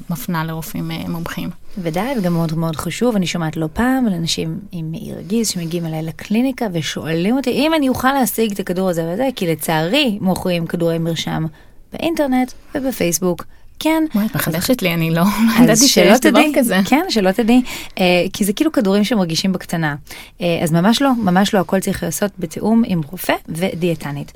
מפנה 0.10 0.44
לרופאים 0.44 0.92
אה, 0.92 1.04
מומחים. 1.08 1.50
ודי, 1.78 2.14
וגם 2.18 2.34
מאוד 2.34 2.54
מאוד 2.54 2.76
חשוב, 2.76 3.16
אני 3.16 3.28
שומעת 3.28 3.58
לא 3.58 3.68
פעם 3.74 4.08
על 4.08 4.14
אנשים 4.14 4.60
עם 4.72 4.92
מעי 4.92 5.14
רגיז 5.14 5.48
שמגיעים 5.48 5.86
אליי 5.86 6.04
לקליניקה 6.04 6.66
ושואלים 6.74 7.38
אותי 7.38 7.52
אם 7.52 7.74
אני 7.74 7.90
אוכל 7.90 8.14
להשיג 8.14 8.52
את 8.52 8.60
הכדור 8.60 8.90
הזה 8.90 9.12
וזה, 9.14 9.28
כי 9.36 9.48
לצערי 9.48 10.18
מוכרים 10.22 10.68
כדורי 10.68 10.98
מרשם 10.98 11.46
באינטרנט 11.94 12.52
ובפייסבוק 12.76 13.44
כן. 13.80 14.04
וואי, 14.16 14.26
את 14.26 14.36
מחדשת 14.36 14.82
לי, 14.82 14.94
אני 14.94 15.12
לא 15.12 15.22
אז 15.22 15.64
ידעתי 15.64 15.88
שיש 15.88 16.20
דבר 16.20 16.40
כזה. 16.56 16.78
כן, 16.86 17.06
שלא 17.10 17.32
תדעי, 17.32 17.62
אה, 18.00 18.04
כי 18.34 18.44
זה 18.46 18.54
כאילו 18.54 18.72
כדורים 18.72 19.04
שמרגישים 19.04 19.54
בקטנה. 19.54 19.96
אה, 20.42 20.60
אז 20.64 20.72
ממש 20.72 21.02
לא, 21.02 21.10
ממש 21.16 21.54
לא, 21.54 21.60
הכל 21.60 21.80
צריך 21.80 22.04
לעשות 22.04 22.32
בתיאום 22.40 22.84
עם 22.86 23.02
רופא 23.12 23.34
ודיאטנית. 23.50 24.32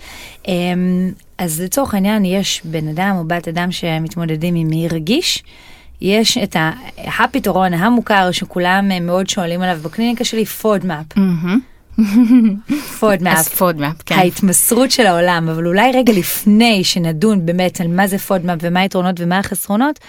אה, 0.48 0.54
אז 1.38 1.62
לצורך 1.62 1.94
העניין, 1.94 2.26
יש 2.26 2.62
בן 2.66 2.88
אדם 2.88 3.16
או 3.18 3.24
בת 3.28 3.48
אדם 3.48 3.72
שמתמודדים 3.72 4.56
עם 4.56 4.68
מעי 4.68 4.88
רגיש. 4.88 5.44
יש 6.02 6.38
את 6.38 6.56
ה- 6.56 6.72
הפתרון 7.20 7.74
המוכר 7.74 8.32
שכולם 8.32 9.06
מאוד 9.06 9.30
שואלים 9.30 9.62
עליו 9.62 9.80
בקליניקה 9.84 10.24
שלי, 10.24 10.46
פודמאפ. 10.46 11.06
מהמם. 12.00 12.56
אז 12.70 12.98
פודמאפ. 13.00 13.48
פודמאפ, 13.48 13.96
כן. 14.06 14.16
ההתמסרות 14.16 14.92
של 14.92 15.06
העולם, 15.06 15.50
אבל 15.50 15.68
אולי 15.68 15.92
רגע 15.92 16.14
לפני 16.14 16.84
שנדון 16.84 17.46
באמת 17.46 17.82
על 17.82 17.88
מה 17.88 18.08
זה 18.08 18.18
פודמאפ 18.18 18.60
ומה 18.62 18.80
היתרונות 18.80 19.16
ומה 19.20 19.40
החסרונות, 19.40 20.00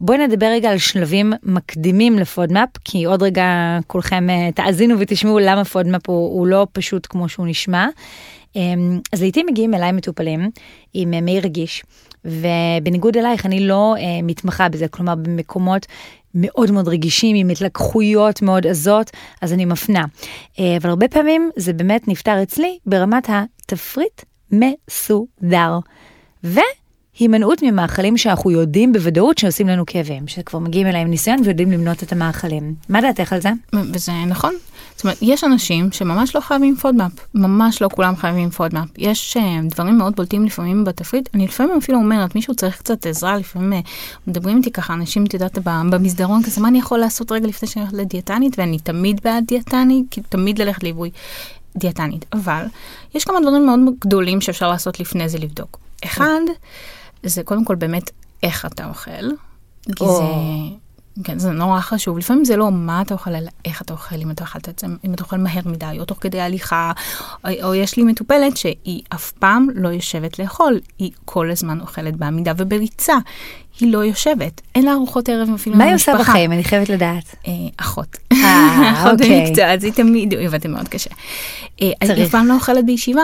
בואי 0.00 0.18
נדבר 0.18 0.46
רגע 0.46 0.70
על 0.70 0.78
שלבים 0.78 1.32
מקדימים 1.42 2.18
לפודמאפ, 2.18 2.68
כי 2.84 3.04
עוד 3.04 3.22
רגע 3.22 3.78
כולכם 3.86 4.30
אה, 4.30 4.52
תאזינו 4.54 4.94
ותשמעו 4.98 5.38
למה 5.38 5.64
פודמאפ 5.64 6.08
הוא, 6.08 6.38
הוא 6.38 6.46
לא 6.46 6.66
פשוט 6.72 7.06
כמו 7.10 7.28
שהוא 7.28 7.46
נשמע. 7.46 7.86
אמ, 8.56 9.00
אז 9.12 9.20
לעיתים 9.22 9.46
מגיעים 9.50 9.74
אליי 9.74 9.92
מטופלים 9.92 10.50
עם 10.94 11.14
אה, 11.14 11.20
מעי 11.20 11.40
רגיש, 11.40 11.82
ובניגוד 12.24 13.16
אלייך 13.16 13.46
אני 13.46 13.66
לא 13.66 13.94
אה, 13.98 14.22
מתמחה 14.22 14.68
בזה, 14.68 14.88
כלומר 14.88 15.14
במקומות 15.14 15.86
מאוד 16.34 16.70
מאוד 16.70 16.88
רגישים, 16.88 17.36
עם 17.36 17.48
התלקחויות 17.48 18.42
מאוד 18.42 18.66
עזות, 18.66 19.10
אז 19.42 19.52
אני 19.52 19.64
מפנה. 19.64 20.04
אה, 20.58 20.76
אבל 20.76 20.90
הרבה 20.90 21.08
פעמים 21.08 21.50
זה 21.56 21.72
באמת 21.72 22.08
נפתר 22.08 22.42
אצלי 22.42 22.78
ברמת 22.86 23.28
התפריט 23.28 24.22
מסודר. 24.50 25.78
והימנעות 26.44 27.62
ממאכלים 27.62 28.16
שאנחנו 28.16 28.50
יודעים 28.50 28.92
בוודאות 28.92 29.38
שעושים 29.38 29.68
לנו 29.68 29.86
כאבים, 29.86 30.28
שכבר 30.28 30.58
מגיעים 30.58 30.86
אליי 30.86 31.00
עם 31.00 31.10
ניסיון 31.10 31.38
ויודעים 31.44 31.70
למנות 31.70 32.02
את 32.02 32.12
המאכלים. 32.12 32.74
מה 32.88 33.00
דעתך 33.00 33.32
על 33.32 33.40
זה? 33.40 33.50
וזה 33.94 34.12
נכון. 34.26 34.54
זאת 35.02 35.04
אומרת, 35.04 35.18
יש 35.22 35.44
אנשים 35.44 35.92
שממש 35.92 36.36
לא 36.36 36.40
חייבים 36.40 36.76
פודמאפ, 36.76 37.12
ממש 37.34 37.82
לא 37.82 37.88
כולם 37.94 38.16
חייבים 38.16 38.50
פודמאפ. 38.50 38.88
יש 38.98 39.36
אה, 39.36 39.60
דברים 39.70 39.98
מאוד 39.98 40.16
בולטים 40.16 40.44
לפעמים 40.44 40.84
בתפריט, 40.84 41.28
אני 41.34 41.44
לפעמים 41.44 41.76
אפילו 41.76 41.98
אומרת, 41.98 42.34
מישהו 42.34 42.54
צריך 42.54 42.78
קצת 42.78 43.06
עזרה, 43.06 43.36
לפעמים 43.36 43.72
אה, 43.72 43.80
מדברים 44.26 44.56
איתי 44.56 44.70
ככה, 44.70 44.94
אנשים, 44.94 45.24
את 45.24 45.34
יודעת, 45.34 45.58
במסדרון 45.64 46.42
כזה, 46.42 46.60
מה 46.60 46.68
אני 46.68 46.78
יכול 46.78 46.98
לעשות 46.98 47.32
רגע 47.32 47.46
לפני 47.46 47.68
שאני 47.68 47.84
הולכת 47.84 47.98
לדיאטנית, 47.98 48.58
ואני 48.58 48.78
תמיד 48.78 49.20
בעד 49.24 49.44
דיאטנית, 49.46 50.06
כי 50.10 50.20
תמיד 50.28 50.58
ללכת 50.58 50.82
ליווי 50.82 51.10
דיאטנית. 51.76 52.24
אבל 52.32 52.64
יש 53.14 53.24
כמה 53.24 53.40
דברים 53.40 53.66
מאוד 53.66 53.80
גדולים 54.00 54.40
שאפשר 54.40 54.70
לעשות 54.70 55.00
לפני 55.00 55.28
זה 55.28 55.38
לבדוק. 55.38 55.78
אחד, 56.04 56.40
זה 57.22 57.42
קודם 57.42 57.64
כל 57.64 57.74
באמת 57.74 58.10
איך 58.42 58.66
אתה 58.66 58.88
אוכל, 58.88 59.28
כי. 59.96 60.04
זה... 60.04 60.22
כן, 61.24 61.38
זה 61.38 61.50
נורא 61.50 61.80
חשוב. 61.80 62.18
לפעמים 62.18 62.44
זה 62.44 62.56
לא 62.56 62.72
מה 62.72 63.02
אתה 63.02 63.14
אוכל, 63.14 63.34
אלא 63.34 63.50
איך 63.64 63.82
אתה 63.82 63.92
אוכל, 63.92 64.16
אם 64.16 64.30
אתה 64.30 64.44
אוכל, 64.44 64.58
אם 65.04 65.14
אתה 65.14 65.24
אוכל 65.24 65.36
מהר 65.36 65.62
מדי, 65.64 65.96
או 65.98 66.04
תוך 66.04 66.18
כדי 66.20 66.40
הליכה, 66.40 66.92
או, 67.44 67.50
או 67.62 67.74
יש 67.74 67.96
לי 67.96 68.02
מטופלת 68.02 68.56
שהיא 68.56 69.02
אף 69.14 69.32
פעם 69.32 69.66
לא 69.74 69.88
יושבת 69.88 70.38
לאכול, 70.38 70.80
היא 70.98 71.10
כל 71.24 71.50
הזמן 71.50 71.80
אוכלת 71.80 72.16
בעמידה 72.16 72.52
ובריצה. 72.56 73.14
היא 73.80 73.92
לא 73.92 73.98
יושבת, 73.98 74.60
אין 74.74 74.84
לה 74.84 74.92
ארוחות 74.92 75.28
ערב 75.28 75.48
אפילו 75.54 75.76
מה 75.76 75.84
היא 75.84 75.94
עושה. 75.94 76.12
בחיים? 76.18 76.52
אני 76.52 76.64
חייבת 76.64 76.88
לדעת. 76.88 77.34
אה, 77.46 77.52
אחות. 77.76 78.16
אה, 78.32 78.92
אחות 78.94 79.12
אוקיי. 79.20 79.46
במקצוע, 79.46 79.74
אז 79.74 79.84
היא 79.84 79.92
תמיד, 79.92 80.32
היא 80.32 80.46
עובדת 80.48 80.66
מאוד 80.66 80.88
קשה. 80.88 81.10
אה, 81.82 81.86
אז 82.00 82.08
היא 82.10 82.16
צריך. 82.16 82.26
אף 82.26 82.32
פעם 82.32 82.46
לא 82.46 82.54
אוכלת 82.54 82.86
בישיבה. 82.86 83.22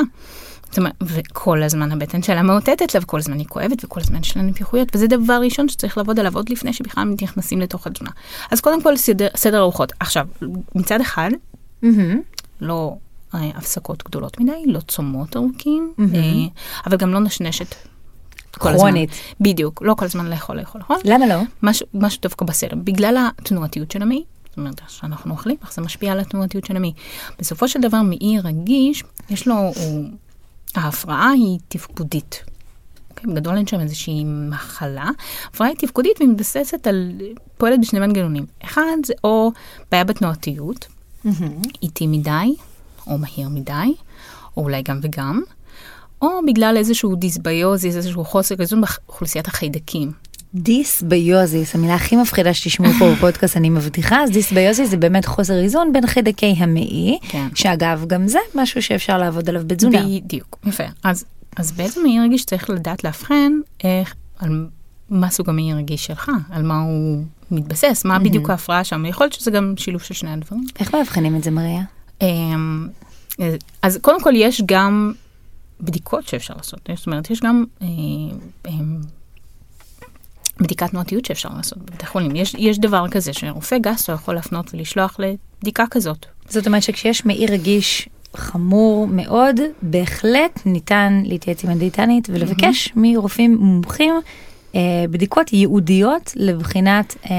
זאת 0.69 0.79
אומרת, 0.79 0.95
וכל 1.01 1.63
הזמן 1.63 1.93
הבטן 1.93 2.23
שלה 2.23 2.43
מאותתת 2.43 2.95
לה, 2.95 3.01
וכל 3.03 3.19
הזמן 3.19 3.39
היא 3.39 3.47
כואבת, 3.47 3.85
וכל 3.85 4.01
הזמן 4.01 4.21
יש 4.21 4.37
לה 4.37 4.43
נפיחויות, 4.43 4.89
וזה 4.95 5.07
דבר 5.07 5.41
ראשון 5.43 5.69
שצריך 5.69 5.99
לעבוד 5.99 6.19
עליו 6.21 6.37
עוד 6.37 6.49
לפני 6.49 6.73
שבכלל 6.73 7.15
נכנסים 7.23 7.61
לתוך 7.61 7.87
התזונה. 7.87 8.11
אז 8.51 8.61
קודם 8.61 8.83
כל 8.83 8.97
סדר, 8.97 9.29
סדר 9.37 9.59
ארוחות. 9.59 9.93
עכשיו, 10.01 10.27
מצד 10.75 11.01
אחד, 11.01 11.31
מהמם. 11.83 12.21
לא 12.61 12.97
אה, 13.35 13.51
הפסקות 13.55 14.05
גדולות 14.05 14.41
מדי, 14.41 14.63
לא 14.67 14.81
צומות 14.81 15.37
ארוכים, 15.37 15.93
מהמם. 15.99 16.15
אה, 16.15 16.21
אבל 16.87 16.97
גם 16.97 17.13
לא 17.13 17.21
נשנשת. 17.21 17.75
כרונית. 18.53 19.11
בדיוק, 19.41 19.83
לא 19.83 19.95
כל 19.95 20.05
הזמן 20.05 20.27
לאכול, 20.27 20.57
לאכול, 20.57 20.81
נכון? 20.81 20.97
למה 21.05 21.27
לא? 21.27 21.41
משהו, 21.63 21.87
משהו 21.95 22.21
דווקא 22.23 22.45
בסדר, 22.45 22.77
בגלל 22.85 23.17
התנועתיות 23.39 23.91
של 23.91 24.03
המעי, 24.03 24.25
זאת 24.49 24.57
אומרת, 24.57 24.81
שאנחנו 24.89 25.33
אוכלים, 25.33 25.57
איך 25.63 25.73
זה 25.73 25.83
משפיע 25.83 26.13
על 26.13 26.21
התנועתיות 26.21 26.65
של 26.65 26.77
המעי. 26.77 26.93
בסופו 27.39 27.69
של 27.69 27.81
דבר, 27.81 28.03
מעי 28.03 28.39
רגיש, 28.45 29.05
יש 29.31 29.49
לו, 29.49 29.55
הוא, 29.55 30.05
ההפרעה 30.75 31.31
היא 31.31 31.59
תפקודית. 31.69 32.45
אוקיי? 33.11 33.33
בגדול 33.35 33.57
אין 33.57 33.67
שם 33.67 33.81
איזושהי 33.81 34.25
מחלה. 34.25 35.11
הפרעה 35.45 35.71
היא 35.71 35.79
תפקודית 35.79 36.13
והיא 36.21 36.29
מתבססת 36.31 36.87
על, 36.87 37.13
פועלת 37.59 37.81
בשני 37.81 38.01
מנגנונים. 38.01 38.47
אחד 38.65 38.97
זה 39.07 39.15
או 39.25 39.53
בעיה 39.91 40.05
בתנועתיות, 40.05 40.87
איטי 41.83 42.07
מדי, 42.07 42.55
או 43.07 43.19
מהיר 43.19 43.49
מדי, 43.49 43.95
או 44.57 44.63
אולי 44.63 44.83
גם 44.83 44.99
וגם, 45.03 45.43
או 46.23 46.29
בגלל 46.47 46.77
איזשהו 46.77 47.17
דיסביוזיס, 47.17 47.97
איזשהו 47.97 48.25
חוסר 48.25 48.55
איזון 48.61 48.81
באוכלוסיית 48.81 49.49
החיידקים. 49.49 50.13
דיסביוזיס, 50.55 51.75
המילה 51.75 51.95
הכי 51.95 52.17
מפחידה 52.17 52.55
שתשמעו 52.55 52.93
פה 52.99 53.13
בפודקאסט, 53.13 53.57
אני 53.57 53.71
מבטיחה, 53.71 54.23
אז 54.23 54.31
דיסביוזיס 54.31 54.91
זה 54.91 54.97
באמת 54.97 55.25
חוסר 55.27 55.59
איזון 55.59 55.93
בין 55.93 56.07
חיידקי 56.07 56.55
המעי, 56.59 57.19
כן. 57.29 57.49
שאגב, 57.55 58.05
גם 58.07 58.29
זה 58.29 58.39
משהו 58.55 58.83
שאפשר 58.83 59.19
לעבוד 59.19 59.49
עליו 59.49 59.63
בתזונה. 59.67 60.03
בדיוק, 60.05 60.59
יפה. 60.67 60.85
אז, 61.05 61.25
אז 61.57 61.73
בעצם 61.73 62.03
מעי 62.03 62.21
רגיש 62.21 62.45
צריך 62.45 62.71
לדעת 62.71 63.05
לאבחן 63.05 63.53
איך, 63.85 64.15
על 64.39 64.67
מה 65.11 65.31
סוג 65.31 65.49
המעי 65.49 65.75
רגיש 65.75 66.07
שלך, 66.07 66.31
על 66.51 66.63
מה 66.63 66.81
הוא 66.81 67.25
מתבסס, 67.51 68.03
מה 68.05 68.19
בדיוק 68.19 68.51
ההפרעה 68.51 68.85
שם. 68.85 69.07
יכול 69.07 69.25
להיות 69.25 69.33
שזה 69.33 69.51
גם 69.51 69.75
שילוב 69.77 70.03
של 70.03 70.15
שני 70.15 70.31
הדברים. 70.31 70.67
איך 70.81 70.95
מאבחנים 70.95 71.37
את 71.37 71.45
זה, 71.45 71.51
מריה? 71.51 71.83
אמ, 72.23 72.89
אז 73.83 73.99
קודם 74.03 74.23
כל 74.23 74.33
יש 74.37 74.63
גם 74.67 75.13
בדיקות 75.81 76.29
שאפשר 76.29 76.55
לעשות, 76.57 76.81
זאת 76.97 77.07
אומרת, 77.07 77.31
יש 77.31 77.41
גם 77.41 77.65
אה, 77.83 77.87
אמ, 78.69 79.01
בדיקת 80.61 80.91
תנועתיות 80.91 81.25
שאפשר 81.25 81.49
לעשות 81.57 81.79
בבתי 81.79 82.07
חולים. 82.07 82.37
יש, 82.37 82.55
יש 82.59 82.79
דבר 82.79 83.09
כזה 83.09 83.33
שרופא 83.33 83.79
גסטרו 83.79 84.15
יכול 84.15 84.35
להפנות 84.35 84.75
ולשלוח 84.75 85.17
לבדיקה 85.19 85.85
כזאת. 85.91 86.27
זאת 86.49 86.67
אומרת 86.67 86.83
שכשיש 86.83 87.27
מעי 87.27 87.47
רגיש 87.47 88.09
חמור 88.37 89.07
מאוד, 89.07 89.61
בהחלט 89.83 90.61
ניתן 90.67 91.23
להתייעץ 91.25 91.65
עם 91.65 91.71
הדיאטנית 91.71 92.29
ולבקש 92.31 92.93
מרופאים 92.97 93.57
מומחים 93.57 94.15
אה, 94.75 94.81
בדיקות 95.11 95.53
ייעודיות 95.53 96.33
לבחינת 96.37 97.17
אה, 97.31 97.37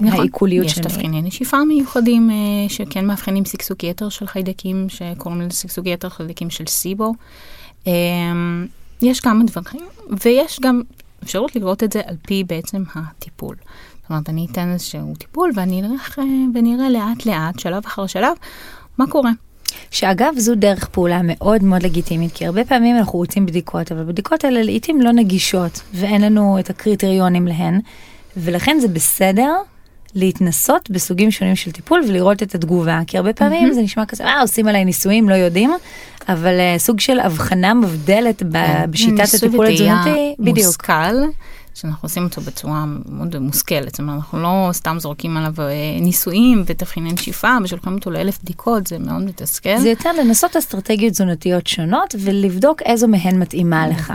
נכון. 0.00 0.20
העיכוליות 0.20 0.66
יש 0.66 0.72
של 0.72 0.80
מעי. 0.80 0.90
תבחיני 0.90 1.22
נשיפה 1.22 1.64
מיוחדים 1.64 2.30
אה, 2.30 2.36
שכן 2.68 3.06
מאבחנים 3.06 3.44
שגשוג 3.44 3.84
יתר 3.84 4.08
של 4.08 4.26
חיידקים, 4.26 4.86
שקוראים 4.88 5.40
לזה 5.40 5.56
שגשוג 5.56 5.86
יתר 5.86 6.08
חיידקים 6.08 6.50
של 6.50 6.66
סיבו. 6.66 7.14
אה, 7.86 7.92
יש 9.02 9.20
כמה 9.20 9.44
דברים, 9.44 9.82
ויש 10.24 10.60
גם 10.62 10.82
אפשרות 11.24 11.56
לראות 11.56 11.82
את 11.82 11.92
זה 11.92 12.00
על 12.06 12.16
פי 12.22 12.44
בעצם 12.44 12.82
הטיפול. 12.94 13.56
זאת 14.02 14.10
אומרת, 14.10 14.28
אני 14.28 14.46
אתן 14.52 14.72
איזשהו 14.72 15.14
טיפול 15.18 15.50
ואני 15.54 15.82
אלך 15.82 16.18
אה, 16.18 16.24
ונראה 16.54 16.90
לאט 16.90 17.26
לאט, 17.26 17.58
שלב 17.58 17.82
אחר 17.86 18.06
שלב, 18.06 18.32
מה 18.98 19.06
קורה. 19.06 19.30
שאגב 19.90 20.34
זו 20.38 20.54
דרך 20.54 20.88
פעולה 20.88 21.20
מאוד 21.24 21.64
מאוד 21.64 21.82
לגיטימית 21.82 22.32
כי 22.32 22.46
הרבה 22.46 22.64
פעמים 22.64 22.96
אנחנו 22.96 23.18
רוצים 23.18 23.46
בדיקות 23.46 23.92
אבל 23.92 24.04
בדיקות 24.04 24.44
האלה 24.44 24.62
לעיתים 24.62 25.00
לא 25.00 25.12
נגישות 25.12 25.80
ואין 25.94 26.22
לנו 26.22 26.58
את 26.58 26.70
הקריטריונים 26.70 27.46
להן 27.48 27.80
ולכן 28.36 28.76
זה 28.80 28.88
בסדר 28.88 29.52
להתנסות 30.14 30.90
בסוגים 30.90 31.30
שונים 31.30 31.56
של 31.56 31.70
טיפול 31.70 32.02
ולראות 32.08 32.42
את 32.42 32.54
התגובה 32.54 33.00
כי 33.06 33.16
הרבה 33.16 33.32
פעמים 33.32 33.72
זה 33.72 33.82
נשמע 33.82 34.06
כזה 34.06 34.24
אה 34.24 34.40
עושים 34.40 34.68
עליי 34.68 34.84
ניסויים 34.84 35.28
לא 35.28 35.34
יודעים 35.34 35.70
אבל 36.28 36.54
uh, 36.58 36.78
סוג 36.78 37.00
של 37.00 37.20
הבחנה 37.20 37.74
מבדלת 37.74 38.42
ב- 38.42 38.84
בשיטת 38.90 39.20
ניסוי 39.20 39.48
הטיפול 39.48 39.66
התזונתי 39.66 40.34
בדיוק 40.38 40.66
מושכל, 40.66 41.14
שאנחנו 41.74 42.06
עושים 42.06 42.24
אותו 42.24 42.40
בצורה 42.40 42.84
מאוד 42.86 43.38
מושכלת, 43.38 43.90
זאת 43.90 44.00
אומרת, 44.00 44.16
אנחנו 44.16 44.42
לא 44.42 44.68
סתם 44.72 44.96
זורקים 44.98 45.36
עליו 45.36 45.54
אה, 45.58 45.64
ניסויים 46.00 46.62
ותבחיני 46.66 47.12
נשיפה 47.12 47.56
ושולחים 47.64 47.94
אותו 47.94 48.10
לאלף 48.10 48.38
בדיקות, 48.42 48.86
זה 48.86 48.98
מאוד 48.98 49.22
מתסכל. 49.22 49.78
זה 49.78 49.88
יותר 49.88 50.10
לנסות 50.12 50.56
אסטרטגיות 50.56 51.12
תזונתיות 51.12 51.66
שונות 51.66 52.14
ולבדוק 52.18 52.82
איזו 52.82 53.08
מהן 53.08 53.38
מתאימה 53.38 53.88
לך. 53.88 54.12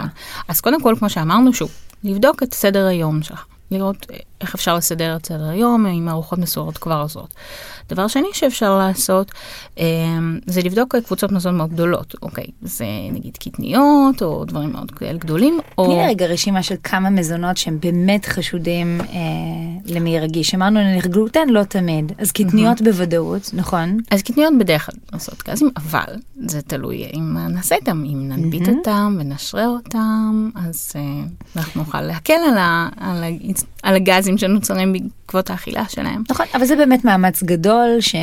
אז 0.47 0.61
קודם 0.61 0.81
כל, 0.81 0.95
כמו 0.99 1.09
שאמרנו, 1.09 1.53
שוב, 1.53 1.69
לבדוק 2.03 2.43
את 2.43 2.53
סדר 2.53 2.85
היום 2.85 3.23
שלך. 3.23 3.45
לראות 3.71 4.07
איך 4.41 4.55
אפשר 4.55 4.75
לסדר 4.75 5.15
את 5.15 5.25
סדר 5.25 5.49
היום, 5.49 5.85
אם 5.85 6.09
ארוחות 6.09 6.39
מסורות 6.39 6.77
כבר 6.77 7.01
עוזרות. 7.01 7.33
דבר 7.89 8.07
שני 8.07 8.27
שאפשר 8.33 8.77
לעשות, 8.77 9.31
זה 10.45 10.61
לבדוק 10.61 10.95
קבוצות 10.95 11.31
מזון 11.31 11.57
מאוד 11.57 11.69
גדולות, 11.69 12.15
אוקיי, 12.21 12.45
זה 12.61 12.85
נגיד 13.11 13.37
קטניות, 13.37 14.21
או 14.21 14.45
דברים 14.45 14.71
מאוד 14.71 14.91
גדולים, 15.17 15.59
או... 15.77 15.85
תני 15.85 16.07
רגע 16.07 16.25
רשימה 16.25 16.63
של 16.63 16.75
כמה 16.83 17.09
מזונות 17.09 17.57
שהם 17.57 17.77
באמת 17.79 18.25
חשודים 18.25 19.01
אה, 19.01 19.15
למי 19.85 20.19
רגיש. 20.19 20.55
אמרנו 20.55 20.79
נניח 20.79 21.05
גלוטן 21.05 21.49
לא 21.49 21.63
תמיד, 21.63 22.11
אז 22.17 22.31
קטניות 22.31 22.81
בוודאות, 22.81 23.49
נכון? 23.53 23.97
אז 24.11 24.21
קטניות 24.21 24.53
בדרך 24.59 24.85
כלל 24.85 24.95
נעשות 25.13 25.43
גזים, 25.47 25.69
אבל 25.77 26.15
זה 26.45 26.61
תלוי 26.61 27.05
אם 27.13 27.37
נעשה 27.37 27.75
איתם, 27.75 28.03
אם 28.05 28.27
ננביט 28.27 28.69
אותם 28.69 29.17
ונשרה 29.19 29.65
אותם, 29.67 30.49
אז 30.55 30.91
אה, 30.95 31.01
אנחנו 31.55 31.81
נוכל 31.81 32.01
להקל 32.01 32.33
על, 32.33 32.57
ה, 32.57 32.89
על, 32.97 33.23
ה, 33.23 33.27
על 33.85 33.95
הגזים 33.95 34.37
שנוצרים 34.37 34.93
בעקבות 34.93 35.49
האכילה 35.49 35.83
שלהם. 35.89 36.23
נכון, 36.29 36.45
אבל 36.53 36.65
זה 36.65 36.75
באמת 36.75 37.05
מאמץ 37.05 37.43
גדול, 37.43 37.97
ש... 37.99 38.15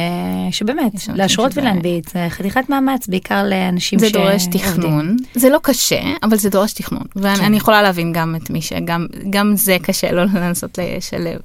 שבאמת, 0.50 0.92
להשרות 1.14 1.52
ולהנביט, 1.58 2.08
זה 2.08 2.26
חתיכת 2.28 2.68
מאמץ, 2.68 3.06
בעיקר 3.06 3.42
לאנשים 3.48 3.98
ש... 3.98 4.02
זה 4.02 4.10
דורש 4.10 4.46
תכנון, 4.46 5.16
זה 5.34 5.48
לא 5.50 5.58
קשה, 5.62 6.00
אבל 6.22 6.36
זה 6.36 6.50
דורש 6.50 6.72
תכנון, 6.72 7.02
ואני 7.16 7.36
כן. 7.36 7.54
יכולה 7.54 7.82
להבין 7.82 8.12
גם 8.12 8.36
את 8.36 8.50
מי 8.50 8.62
שגם 8.62 9.06
גם 9.30 9.56
זה 9.56 9.76
קשה 9.82 10.12
לו 10.12 10.22
לנסות 10.34 10.78
לשלב, 10.78 11.40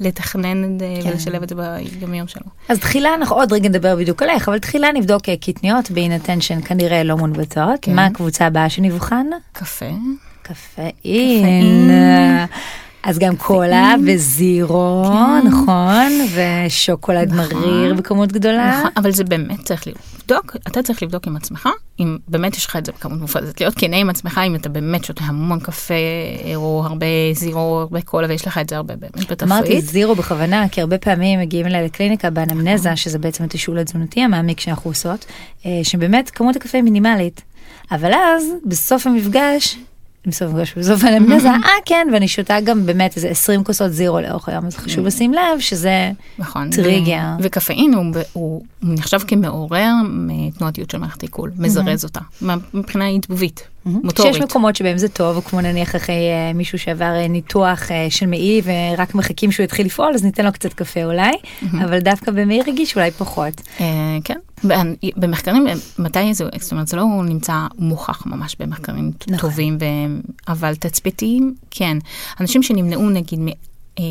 לתכנן 0.00 0.78
כן. 0.78 1.08
ולשלב 1.08 1.42
את 1.42 1.48
זה 1.48 1.54
ביום 2.00 2.14
יום 2.14 2.28
שלו. 2.28 2.46
אז 2.68 2.78
תחילה 2.78 3.14
אנחנו 3.14 3.36
עוד 3.36 3.52
רגע 3.52 3.68
נדבר 3.68 3.96
בדיוק 3.96 4.22
עליך, 4.22 4.48
אבל 4.48 4.58
תחילה 4.58 4.92
נבדוק 4.92 5.22
קטניות 5.40 5.90
בהינתן 5.90 6.40
שהן 6.40 6.60
כנראה 6.62 7.02
לא 7.02 7.16
מונבטות, 7.16 7.78
כן. 7.82 7.94
מה 7.94 8.06
הקבוצה 8.06 8.46
הבאה 8.46 8.70
שנבחן? 8.70 9.26
קפה. 9.52 9.86
קפאין. 10.42 11.90
אז 13.02 13.18
גם 13.18 13.36
קולה 13.36 13.94
וזירו, 14.06 15.04
כן. 15.04 15.48
נכון, 15.48 16.12
ושוקולד 16.34 17.32
נכון. 17.32 17.58
מריר 17.58 17.94
בכמות 17.94 18.32
גדולה. 18.32 18.78
נכון, 18.78 18.90
אבל 18.96 19.10
זה 19.10 19.24
באמת 19.24 19.60
צריך 19.60 19.86
לבדוק, 19.86 20.56
אתה 20.68 20.82
צריך 20.82 21.02
לבדוק 21.02 21.26
עם 21.26 21.36
עצמך, 21.36 21.68
אם 22.00 22.16
באמת 22.28 22.56
יש 22.56 22.66
לך 22.66 22.76
את 22.76 22.86
זה 22.86 22.92
בכמות 22.92 23.20
מופרזת, 23.20 23.60
להיות 23.60 23.74
כנה 23.76 23.96
עם 23.96 24.10
עצמך, 24.10 24.40
אם 24.46 24.54
אתה 24.54 24.68
באמת 24.68 25.04
שותה 25.04 25.24
המון 25.24 25.60
קפה, 25.60 25.94
או 26.56 26.82
הרבה 26.86 27.06
זירו, 27.32 27.80
הרבה 27.80 28.00
קולה, 28.00 28.28
ויש 28.28 28.46
לך 28.46 28.58
את 28.58 28.68
זה 28.68 28.76
הרבה 28.76 28.96
באמת 28.96 29.18
בתפריט. 29.18 29.42
אמרתי 29.42 29.80
זירו 29.80 30.14
בכוונה, 30.14 30.68
כי 30.68 30.80
הרבה 30.80 30.98
פעמים 30.98 31.40
מגיעים 31.40 31.66
אליי 31.66 31.84
לקליניקה 31.84 32.30
באנמנזה, 32.30 32.96
שזה 32.96 33.18
בעצם 33.18 33.44
התשאול 33.44 33.78
התזונתי 33.78 34.20
המעמיק 34.20 34.60
שאנחנו 34.60 34.90
עושות, 34.90 35.26
אה, 35.66 35.80
שבאמת 35.82 36.30
כמות 36.30 36.56
הקפה 36.56 36.78
היא 36.78 36.84
מינימלית. 36.84 37.42
אבל 37.90 38.12
אז, 38.14 38.44
בסוף 38.66 39.06
המפגש, 39.06 39.76
בסוף 40.26 41.04
הנמנזה, 41.04 41.50
אה 41.66 41.70
כן, 41.84 42.08
ואני 42.12 42.28
שותה 42.28 42.60
גם 42.60 42.86
באמת 42.86 43.16
איזה 43.16 43.28
20 43.28 43.64
כוסות 43.64 43.92
זירו 43.92 44.20
לאורך 44.20 44.48
היום, 44.48 44.66
אז 44.66 44.76
חשוב 44.76 45.06
לשים 45.06 45.32
לב 45.32 45.60
שזה 45.60 46.10
נכון, 46.38 46.70
טריגר. 46.70 47.26
וקפאין 47.40 47.94
הוא, 47.94 48.04
הוא 48.32 48.62
נחשב 48.82 49.18
כמעורר 49.26 49.92
מתנועתיות 50.08 50.90
של 50.90 50.98
מערכת 50.98 51.22
עיכול, 51.22 51.50
מזרז 51.58 52.04
אותה, 52.04 52.20
מבחינה 52.74 53.06
עידבובית. 53.06 53.68
מוטורית. 53.88 54.34
שיש 54.34 54.42
מקומות 54.42 54.76
שבהם 54.76 54.98
זה 54.98 55.08
טוב, 55.08 55.44
כמו 55.44 55.60
נניח 55.60 55.96
אחרי 55.96 56.14
uh, 56.14 56.56
מישהו 56.56 56.78
שעבר 56.78 57.12
uh, 57.24 57.28
ניתוח 57.28 57.82
uh, 57.88 57.92
של 58.10 58.26
מעי 58.26 58.62
ורק 58.64 59.14
מחכים 59.14 59.52
שהוא 59.52 59.64
יתחיל 59.64 59.86
לפעול, 59.86 60.12
אז 60.14 60.24
ניתן 60.24 60.44
לו 60.44 60.52
קצת 60.52 60.72
קפה 60.72 61.04
אולי, 61.04 61.32
אבל 61.84 61.98
דווקא 61.98 62.30
במעי 62.30 62.60
רגיש 62.66 62.96
אולי 62.96 63.10
פחות. 63.10 63.60
כן, 64.24 64.38
במחקרים, 65.16 65.66
מתי 65.98 66.34
זה, 66.34 66.44
זאת 66.60 66.72
אומרת, 66.72 66.88
זה 66.88 66.96
לא 66.96 67.06
נמצא 67.24 67.66
מוכח 67.78 68.26
ממש 68.26 68.56
במחקרים 68.58 69.12
נכון. 69.28 69.50
טובים, 69.50 69.78
ו... 69.80 69.84
אבל 70.48 70.74
תצפיתיים, 70.74 71.54
כן. 71.70 71.98
אנשים 72.40 72.62
שנמנעו 72.62 73.10
נגיד 73.10 73.40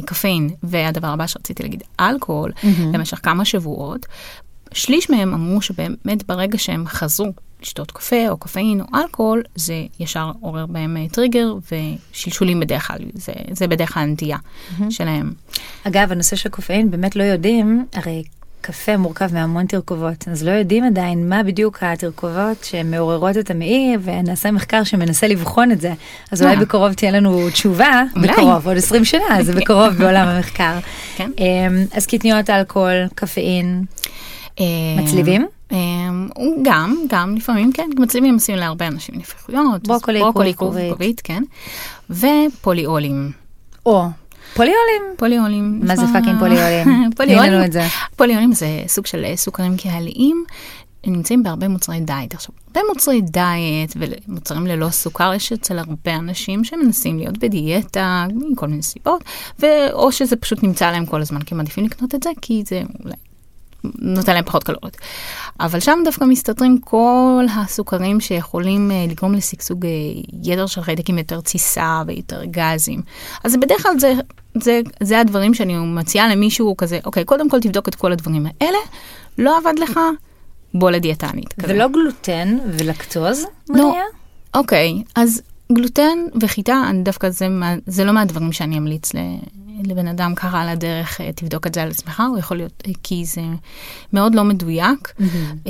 קפאין, 0.06 0.50
והדבר 0.64 1.08
הבא 1.08 1.28
שרציתי 1.28 1.64
להגיד, 1.64 1.84
אלכוהול, 2.00 2.52
למשך 2.94 3.20
כמה 3.24 3.46
שבועות, 3.46 4.06
שליש 4.74 5.10
מהם 5.10 5.34
אמרו 5.34 5.62
שבאמת 5.62 6.28
ברגע 6.28 6.58
שהם 6.58 6.88
חזרו 6.88 7.32
לשתות 7.62 7.92
קפה 7.92 8.30
או 8.30 8.38
קפאין 8.38 8.82
או 8.82 8.86
אלכוהול, 8.96 9.44
זה 9.56 9.86
ישר 10.00 10.32
עורר 10.42 10.66
בהם 10.66 10.98
אה, 10.98 11.06
טריגר 11.12 11.54
ושלשולים 11.72 12.60
בדרך 12.60 12.88
כלל, 12.88 13.00
זה, 13.14 13.34
זה 13.52 13.68
בדרך 13.68 13.94
כלל 13.94 14.04
הנטייה 14.04 14.38
mm-hmm. 14.38 14.84
שלהם. 14.90 15.34
אגב, 15.84 16.12
הנושא 16.12 16.36
של 16.36 16.50
קופאין 16.50 16.92
באמת 16.92 17.16
לא 17.16 17.24
יודעים, 17.24 17.86
הרי 17.94 18.24
קפה 18.68 18.98
מורכב 18.98 19.34
מהמון 19.34 19.66
תרכובות, 19.66 20.28
אז 20.32 20.44
לא 20.44 20.52
יודעים 20.52 20.84
עדיין 20.84 21.30
מה 21.30 21.44
בדיוק 21.44 21.78
התרכובות 21.84 22.64
שמעוררות 22.64 23.38
את 23.38 23.52
המעי, 23.52 23.96
ונעשה 24.02 24.52
מחקר 24.52 24.84
שמנסה 24.84 25.28
לבחון 25.28 25.72
את 25.72 25.82
זה. 25.82 25.94
אז 26.32 26.42
אולי 26.42 26.56
אה. 26.56 26.60
בקרוב 26.60 26.94
תהיה 26.94 27.12
לנו 27.12 27.50
תשובה, 27.50 28.04
בקרוב, 28.22 28.68
עוד 28.68 28.78
20 28.78 29.06
שנה, 29.06 29.44
זה 29.44 29.54
בקרוב 29.56 29.94
בעולם 29.94 30.28
המחקר. 30.28 30.80
כן. 31.16 31.32
אמ, 31.38 31.86
אז 31.92 32.06
קטניות 32.06 32.50
אלכוהול, 32.50 33.08
קפאין, 33.16 33.84
אה, 34.60 34.66
מצליבים? 34.98 35.48
אמ, 35.72 36.30
גם, 36.62 36.98
גם 37.10 37.36
לפעמים 37.36 37.72
כן, 37.74 37.90
מצליבים 38.00 38.34
עושים 38.34 38.56
להרבה 38.56 38.88
אנשים 38.88 39.16
נפיחויות. 39.18 39.88
ברוקולי, 39.88 40.20
ברוקולי 40.20 41.14
כן. 41.24 41.44
ופוליאולים. 42.10 43.32
או, 43.86 44.06
פוליאולים. 44.54 45.02
פוליאולים. 45.18 45.80
מה 45.84 45.96
זה 45.96 46.06
fucking 46.14 46.40
פוליאולים? 46.40 47.10
פוליאולים. 47.18 47.72
פוליאולים 48.16 48.54
זה 48.54 48.84
סוג 48.88 49.06
של 49.06 49.26
סוכרים 49.36 49.78
כוהליים. 49.78 50.44
נמצאים 51.08 51.44
בהרבה 51.44 51.68
מוצרי 51.68 52.00
דיאט. 52.00 52.34
עכשיו, 52.34 52.56
הרבה 52.68 52.80
מוצרי 52.94 53.22
דיאט 53.22 53.94
ומוצרים 54.28 54.68
ללא 54.68 54.90
סוכר 54.90 55.34
יש 55.34 55.52
אצל 55.52 55.80
הרבה 55.80 56.16
אנשים 56.16 56.64
שמנסים 56.64 57.18
להיות 57.18 57.38
בדיאטה 57.38 58.28
מכל 58.52 58.68
מיני 58.68 58.84
סיבות, 58.84 59.24
או 59.94 60.12
שזה 60.12 60.36
פשוט 60.36 60.64
נמצא 60.64 60.92
להם 60.92 61.06
כל 61.06 61.22
הזמן, 61.22 61.42
כי 61.42 61.54
הם 61.54 61.58
מעדיפים 61.58 61.86
לקנות 61.86 62.16
את 62.16 62.24
זה, 62.24 62.30
כי 62.42 62.64
זה 62.66 62.82
אולי 63.04 63.16
נותן 63.84 64.34
להם 64.34 64.44
פחות 64.46 64.64
קלוריות. 64.64 64.98
אבל 65.60 65.80
שם 65.80 66.00
דווקא 66.06 66.24
מסתתרים 66.24 66.78
כל 66.78 67.46
הסוכרים 67.56 68.20
שיכולים 68.20 68.92
uh, 68.92 69.12
לגרום 69.12 69.34
לשגשוג 69.34 69.86
uh, 69.86 69.88
יתר 70.44 70.66
של 70.66 70.82
חיידקים 70.82 71.18
יותר 71.18 71.42
תסיסה 71.42 72.02
ויותר 72.08 72.44
גזים. 72.46 73.02
אז 73.44 73.56
בדרך 73.56 73.84
כלל 73.84 74.00
זה, 74.00 74.14
זה, 74.62 74.82
זה 75.04 75.20
הדברים 75.20 75.54
שאני 75.54 75.78
מציעה 75.78 76.28
למישהו 76.28 76.78
כזה, 76.78 77.00
אוקיי, 77.06 77.26
קודם 77.26 77.50
כל 77.50 77.60
תבדוק 77.60 77.88
את 77.88 77.96
כל 77.96 78.12
הדברים 78.12 78.46
האלה, 78.46 78.78
לא 79.38 79.58
עבד 79.58 79.80
לך, 79.80 80.00
בוא 80.74 80.92
לדיאטנית. 80.92 81.54
ולא 81.58 81.88
גלוטן 81.88 82.58
ולקטוז, 82.74 83.46
לא. 83.70 83.94
אוקיי, 84.54 85.04
אז 85.16 85.42
גלוטן 85.72 86.18
וחיטה, 86.42 86.84
אני 86.90 87.04
דווקא 87.04 87.30
זה, 87.30 87.48
זה 87.88 88.06
לא 88.06 88.12
מהדברים 88.12 88.52
שאני 88.52 88.78
אמליץ 88.78 89.12
לבן 89.84 90.08
אדם 90.08 90.36
ככה 90.36 90.62
על 90.62 90.70
הדרך, 90.70 91.22
אה, 91.22 91.32
תבדוק 91.32 91.68
את 91.68 91.74
זה 91.74 91.84
על 91.84 91.90
עצמך, 91.90 92.24
הוא 92.30 92.38
יכול 92.38 92.58
להיות, 92.58 92.84
אה, 92.88 92.92
כי 93.04 93.26
זה 93.26 93.42
מאוד 94.14 94.36
לא 94.36 94.44
מדויק, 94.44 95.14
mm-hmm. 95.20 95.70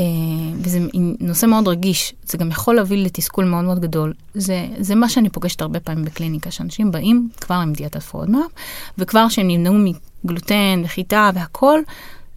וזה 0.64 0.80
נושא 1.20 1.46
מאוד 1.46 1.68
רגיש, 1.68 2.14
זה 2.24 2.38
גם 2.38 2.50
יכול 2.50 2.76
להביא 2.76 3.06
לתסכול 3.06 3.46
מאוד 3.46 3.66
מאוד 3.66 3.80
גדול. 3.80 4.14
זה, 4.34 4.68
זה 4.80 4.96
מה 4.96 5.10
שאני 5.10 5.30
פוגשת 5.30 5.62
הרבה 5.62 5.80
פעמים 5.80 6.06
בקליניקה, 6.06 6.52
שאנשים 6.52 6.92
באים 6.92 7.30
כבר 7.42 7.56
עם 7.56 7.74
דיאטת 7.74 8.04
פודמאפ, 8.04 8.52
וכבר 8.98 9.30
שהם 9.30 9.48
נמנעו 9.48 9.94
מגלוטן 10.24 10.82
וחיטה 10.86 11.30
והכל, 11.34 11.80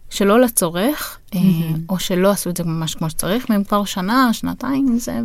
שלא 0.09 0.41
לצורך. 0.41 1.17
או 1.89 1.99
שלא 1.99 2.31
עשו 2.31 2.49
את 2.49 2.57
זה 2.57 2.63
ממש 2.63 2.95
כמו 2.95 3.09
שצריך, 3.09 3.45
והם 3.49 3.63
כבר 3.63 3.85
שנה, 3.85 4.29
שנתיים 4.33 4.97
זה, 4.99 5.19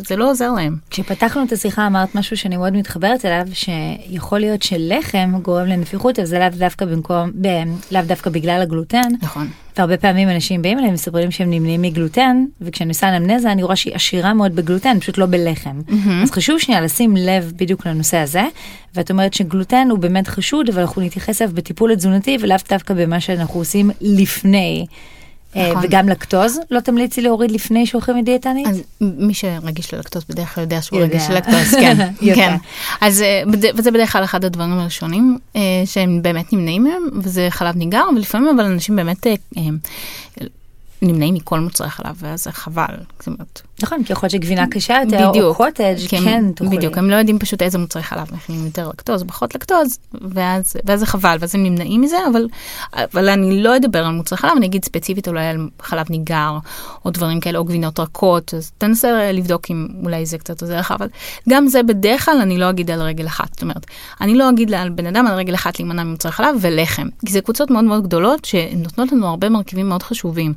וזה 0.00 0.16
לא 0.16 0.30
עוזר 0.30 0.52
להם. 0.52 0.76
כשפתחנו 0.90 1.42
את 1.42 1.52
השיחה 1.52 1.86
אמרת 1.86 2.14
משהו 2.14 2.36
שאני 2.36 2.56
מאוד 2.56 2.72
מתחברת 2.72 3.24
אליו, 3.24 3.46
שיכול 3.52 4.38
להיות 4.38 4.62
שלחם 4.62 5.32
גורם 5.42 5.66
לנפיחות, 5.66 6.18
אבל 6.18 6.26
זה 6.26 6.38
לאו 6.38 6.48
דווקא 6.58 6.84
במקום, 6.86 7.30
ב, 7.40 7.48
לאו 7.90 8.02
דווקא 8.06 8.30
בגלל 8.30 8.62
הגלוטן. 8.62 9.08
נכון. 9.22 9.48
והרבה 9.76 9.96
פעמים 9.96 10.28
אנשים 10.28 10.62
באים 10.62 10.78
אליהם 10.78 10.90
ומספרים 10.90 11.30
שהם 11.30 11.50
נמנים 11.50 11.82
מגלוטן, 11.82 12.44
וכשאני 12.60 12.88
עושה 12.88 13.16
אנמנזה 13.16 13.52
אני 13.52 13.62
רואה 13.62 13.76
שהיא 13.76 13.94
עשירה 13.94 14.34
מאוד 14.34 14.56
בגלוטן, 14.56 15.00
פשוט 15.00 15.18
לא 15.18 15.26
בלחם. 15.26 15.80
Mm-hmm. 15.88 16.22
אז 16.22 16.30
חשוב 16.30 16.58
שנייה 16.58 16.80
לשים 16.80 17.16
לב 17.16 17.52
בדיוק 17.56 17.86
לנושא 17.86 18.16
הזה, 18.16 18.44
ואת 18.94 19.10
אומרת 19.10 19.34
שגלוטן 19.34 19.88
הוא 19.90 19.98
באמת 19.98 20.28
חשוד, 20.28 20.68
אבל 20.68 20.80
אנחנו 20.80 21.02
נתייחס 21.02 21.42
אליו 21.42 21.54
בטיפול 21.54 21.92
התזונתי 21.92 22.38
ולאו 22.40 22.56
דווקא 22.68 22.94
במה 22.94 23.20
שאנחנו 23.20 23.60
עושים 23.60 23.90
לפני. 24.00 24.86
אה, 25.56 25.70
נכון. 25.70 25.84
וגם 25.84 26.08
לקטוז 26.08 26.58
לא 26.70 26.80
תמליצי 26.80 27.22
להוריד 27.22 27.50
לפני 27.50 27.86
שהולכים 27.86 28.16
לדיאטנית? 28.16 28.66
אז 28.66 28.82
מי 29.00 29.34
שרגיש 29.34 29.94
ללקטוז 29.94 30.24
בדרך 30.28 30.54
כלל 30.54 30.64
יודע 30.64 30.82
שהוא 30.82 31.00
רגיש 31.00 31.30
ללקטוז, 31.30 31.74
כן, 31.74 32.10
כן. 32.36 32.56
אז 33.00 33.22
אה, 33.22 33.42
וזה 33.74 33.90
בדרך 33.90 34.12
כלל 34.12 34.24
אחד 34.24 34.44
הדברים 34.44 34.72
הראשונים 34.78 35.38
אה, 35.56 35.60
שהם 35.84 36.22
באמת 36.22 36.52
נמנעים 36.52 36.84
מהם, 36.84 37.02
וזה 37.22 37.46
חלב 37.50 37.76
ניגר, 37.76 38.04
ולפעמים 38.16 38.48
אבל 38.48 38.64
אנשים 38.64 38.96
באמת 38.96 39.26
נמנעים 41.02 41.34
מכל 41.34 41.60
מוצרי 41.60 41.90
חלב, 41.90 42.16
ואז 42.18 42.44
זה 42.44 42.52
חבל. 42.52 42.94
זאת 43.18 43.26
אומרת, 43.26 43.62
נכון, 43.82 44.04
כי 44.04 44.12
יכול 44.12 44.26
להיות 44.26 44.30
שגבינה 44.32 44.66
קשה 44.70 44.96
יותר, 45.04 45.30
בדיוק. 45.30 45.46
או 45.46 45.54
קוטג', 45.54 45.82
הם- 46.12 46.24
כן, 46.24 46.44
תוכלי. 46.56 46.76
בדיוק, 46.76 46.98
הם 46.98 47.10
לא 47.10 47.16
יודעים 47.16 47.38
פשוט 47.38 47.62
איזה 47.62 47.78
מוצרי 47.78 48.02
חלב 48.02 48.26
מכינים 48.34 48.64
יותר 48.66 48.88
לקטוז, 48.88 49.24
פחות 49.28 49.54
לקטוז, 49.54 49.98
ואז, 50.20 50.76
ואז 50.84 51.00
זה 51.00 51.06
חבל, 51.06 51.36
ואז 51.40 51.54
הם 51.54 51.62
נמנעים 51.62 52.00
מזה, 52.00 52.16
אבל, 52.32 52.46
אבל 52.94 53.28
אני 53.28 53.62
לא 53.62 53.76
אדבר 53.76 54.04
על 54.04 54.12
מוצרי 54.12 54.38
חלב, 54.38 54.52
אני 54.56 54.66
אגיד 54.66 54.84
ספציפית 54.84 55.28
אולי 55.28 55.46
על 55.46 55.68
חלב 55.82 56.06
ניגר, 56.10 56.58
או 57.04 57.10
דברים 57.10 57.40
כאלה, 57.40 57.58
או 57.58 57.64
גבינות 57.64 58.00
רכות, 58.00 58.54
אז 58.54 58.72
תנסה 58.78 59.32
לבדוק 59.32 59.70
אם 59.70 59.88
אולי 60.04 60.26
זה 60.26 60.38
קצת 60.38 60.62
עוזר 60.62 60.78
לך, 60.78 60.92
אבל 60.92 61.08
גם 61.48 61.66
זה 61.68 61.82
בדרך 61.82 62.24
כלל 62.24 62.38
אני 62.42 62.58
לא 62.58 62.70
אגיד 62.70 62.90
על 62.90 63.02
רגל 63.02 63.26
אחת, 63.26 63.48
זאת 63.54 63.62
אומרת, 63.62 63.86
אני 64.20 64.34
לא 64.34 64.50
אגיד 64.50 64.74
על 64.74 64.88
בן 64.90 65.06
אדם 65.06 65.26
על 65.26 65.34
רגל 65.34 65.54
אחת 65.54 65.78
להימנע 65.78 66.02
ממוצרי 66.04 66.32
חלב 66.32 66.56
ולחם, 66.60 67.06
כי 67.26 67.32
זה 67.32 67.40
קבוצות 67.40 67.70
מאוד 67.70 67.84
מאוד 67.84 68.02
גדולות 68.04 68.44
שנותנות 68.44 69.12
לנו 69.12 69.26
הרבה 69.28 69.48
מרכיבים 69.48 69.88
מאוד 69.88 70.02
חשובים. 70.02 70.54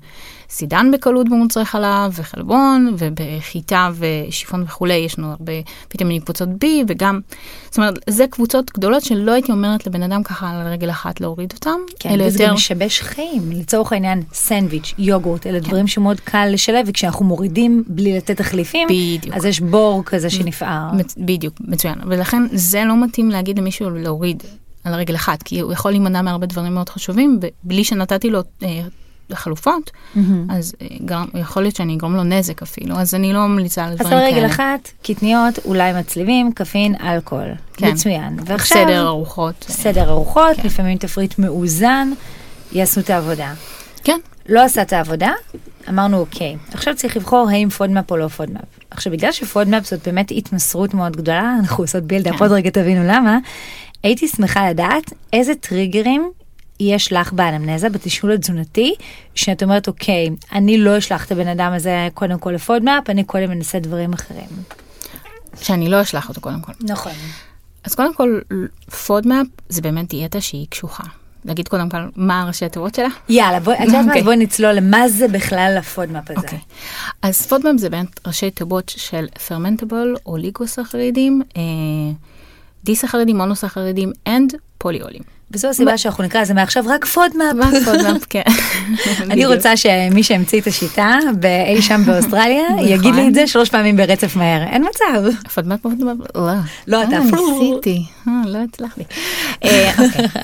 סידן 0.50 0.92
בקלות 0.94 1.30
במוצרי 1.30 1.66
חלב, 1.66 2.14
וחלבון, 2.14 2.96
ובחיטה 2.98 3.90
ושיפון 3.98 4.64
וכולי, 4.64 4.94
יש 4.94 5.20
לנו 5.20 5.32
הרבה 5.32 5.54
ויטמינים 5.92 6.22
קבוצות 6.22 6.50
B, 6.50 6.66
וגם, 6.88 7.20
זאת 7.66 7.78
אומרת, 7.78 8.00
זה 8.10 8.26
קבוצות 8.28 8.72
גדולות 8.74 9.04
שלא 9.04 9.32
הייתי 9.32 9.52
אומרת 9.52 9.88
לבן 9.88 10.04
אדם 10.04 10.24
ככה 10.24 10.50
על 10.50 10.68
רגל 10.68 10.90
אחת 10.90 11.22
להוריד 11.22 11.54
אותם, 11.54 11.80
כן, 12.00 12.10
וזה 12.20 12.44
יותר, 12.44 12.48
גם 12.48 12.54
משבש 12.54 13.02
חיים. 13.02 13.52
לצורך 13.52 13.94
העניין, 13.94 14.24
סנדוויץ', 14.34 14.94
יוגורט, 14.98 15.48
אלה 15.48 15.60
דברים 15.60 15.88
שמאוד 15.88 16.20
קל 16.20 16.50
לשלב, 16.52 16.86
וכשאנחנו 16.88 17.26
מורידים 17.26 17.84
בלי 17.88 18.18
לתת 18.18 18.38
תחליפים, 18.38 18.88
בדיוק. 18.88 19.36
אז 19.36 19.46
יש 19.46 19.60
בור 19.60 20.04
כזה 20.06 20.30
שנפער. 20.30 20.90
בדיוק, 21.18 21.54
מצוין, 21.60 21.96
ולכן 22.06 22.44
זה 22.52 22.84
לא 22.84 23.04
מתאים 23.04 23.30
להגיד 23.30 23.60
למישהו 23.60 23.90
להוריד 23.90 24.44
על 24.84 24.94
רגל 24.94 25.16
אחת, 25.16 25.44
כי 25.44 25.60
הוא 25.60 25.74
יכול 25.74 25.92
להימנע 25.92 26.22
מהרבה 26.22 26.46
דברים 26.46 26.74
מאוד 26.74 26.90
חשובים, 26.90 27.40
ובלי 27.64 27.84
שנתתי 27.84 28.30
לו 28.30 28.40
אה, 28.64 28.82
חלופות, 29.34 29.92
אז 30.50 30.76
אה, 30.82 30.88
גרם, 31.06 31.26
יכול 31.34 31.64
להיות 31.64 31.76
שאני 31.76 31.96
אגרום 31.96 32.16
לו 32.16 32.24
נזק 32.24 32.62
אפילו, 32.62 32.96
אז 32.96 33.16
אני 33.16 33.34
לא 33.34 33.48
ממליצה 33.48 33.86
על 33.86 33.92
אז 33.92 33.98
דברים 33.98 34.20
כאלה. 34.20 34.38
רגל 34.38 34.46
אחת, 34.46 34.92
קטניות, 35.04 35.60
אולי 35.66 35.94
מצליבים, 35.94 36.52
קפאין, 36.52 36.96
אלכוהול. 37.02 37.52
כן. 37.74 37.92
מצוין. 37.92 38.38
ועכשיו, 38.46 38.78
סדר 38.78 39.08
ארוחות. 39.08 39.66
סדר 39.70 40.10
ארוחות, 40.10 40.56
כן. 40.56 40.62
לפעמים 40.66 40.98
תפריט 40.98 41.40
מאוזן, 41.40 42.12
יעשו 42.72 43.00
את 43.00 43.10
העבודה. 43.10 43.54
כן, 44.04 44.20
לא 44.50 44.64
עשה 44.64 44.82
את 44.82 44.94
העבודה, 44.94 45.32
אמרנו 45.90 46.20
אוקיי, 46.20 46.58
עכשיו 46.74 46.96
צריך 46.96 47.18
לבחור 47.18 47.50
האם 47.50 47.70
פודמאפ 47.70 48.12
או 48.12 48.18
לא 48.18 48.28
פודמאפ. 48.28 48.64
עכשיו 48.92 49.14
בגלל 49.14 49.32
שפודמאפ 49.32 49.86
זאת 49.86 50.08
באמת 50.08 50.32
התמסרות 50.32 50.94
מאוד 50.94 51.16
גדולה, 51.18 51.56
אנחנו 51.60 51.84
עושות 51.84 52.04
build-up, 52.04 52.36
כן. 52.36 52.44
עוד 52.44 52.52
רגע 52.52 52.70
תבינו 52.70 53.04
למה, 53.04 53.38
הייתי 54.04 54.28
שמחה 54.28 54.70
לדעת 54.70 55.14
איזה 55.34 55.56
טריגרים 55.56 56.32
יש 56.80 57.14
לך 57.14 57.34
באנמנזה, 57.34 57.90
בתשאול 57.90 58.32
התזונתי, 58.32 58.96
שאת 59.36 59.64
אומרת 59.64 59.88
אוקיי, 59.88 60.30
אני 60.52 60.78
לא 60.78 60.98
אשלח 60.98 61.26
את 61.26 61.32
הבן 61.32 61.48
אדם 61.48 61.74
הזה 61.74 62.08
קודם 62.14 62.40
כל 62.40 62.52
לפודמאפ, 62.52 63.10
אני 63.10 63.24
קודם 63.24 63.52
אנסה 63.52 63.80
דברים 63.80 64.14
אחרים. 64.14 64.50
שאני 65.62 65.90
לא 65.90 66.02
אשלח 66.02 66.30
אותו 66.30 66.42
קודם 66.42 66.62
כל. 66.62 66.72
נכון. 66.82 67.12
אז 67.84 67.96
קודם 67.96 68.14
כל, 68.14 68.40
פודמאפ 69.08 69.48
זה 69.70 69.82
באמת 69.82 70.10
דיאטה 70.10 70.42
שהיא 70.42 70.68
קשוחה. 70.70 71.04
להגיד 71.46 71.68
קודם 71.68 71.90
כל 71.90 71.98
מה 72.16 72.42
הראשי 72.42 72.66
התיבות 72.66 72.96
שלה? 72.96 73.08
יאללה, 73.30 73.60
בואי, 73.60 73.78
אוקיי. 73.86 74.20
אז 74.20 74.24
בואי 74.24 74.38
נצלול 74.38 74.74
למה 74.74 75.10
זה 75.10 75.28
בכלל 75.28 75.76
הפודמאפ 75.80 76.32
הזה. 76.32 76.40
אוקיי. 76.40 76.60
אז 77.22 77.48
פודמאפ 77.48 77.78
זה 77.78 77.90
באמת 77.90 78.28
ראשי 78.28 78.52
תיבות 78.52 78.90
של 78.98 79.28
fermentable, 79.48 80.16
אוליגוסחרידים, 80.26 81.42
אה, 81.58 81.62
דיסחרידים, 82.84 83.38
מונוסחרידים 83.38 84.12
and 84.28 84.56
פוליולים. 84.78 85.37
וזו 85.52 85.68
הסיבה 85.68 85.98
שאנחנו 85.98 86.24
נקרא 86.24 86.42
לזה 86.42 86.54
מעכשיו 86.54 86.84
רק 86.88 87.06
פודמאפ. 87.06 87.56
רק 87.60 87.84
פודמאפ, 87.86 88.26
כן. 88.30 88.42
אני. 89.32 89.46
רוצה 89.46 89.78
שמי 89.78 90.24
שהמציא 90.24 90.62
את 90.62 90.68
השיטה 90.68 91.18
באי 91.40 91.82
שם 91.82 92.02
באוסטרליה 92.06 92.64
יגיד 92.94 93.16
לי 93.16 93.28
את 93.28 93.34
זה 93.34 93.48
שלוש 93.48 93.70
פעמים 93.70 93.98
ברצף 93.98 94.36
מהר 94.36 94.64
אין 94.64 94.84
מצב. 94.90 95.30
פודמאפ, 95.54 95.80
פודמאפ, 95.82 96.18
לא. 96.36 96.52
לא, 96.88 97.04
אתה 97.04 97.12
אה, 97.18 97.20
אפילו- 97.22 97.60
ניסיתי, 97.60 98.06
אה, 98.28 98.34
לא 98.46 98.58
הצלחתי. 98.64 99.04
אה, 99.64 99.92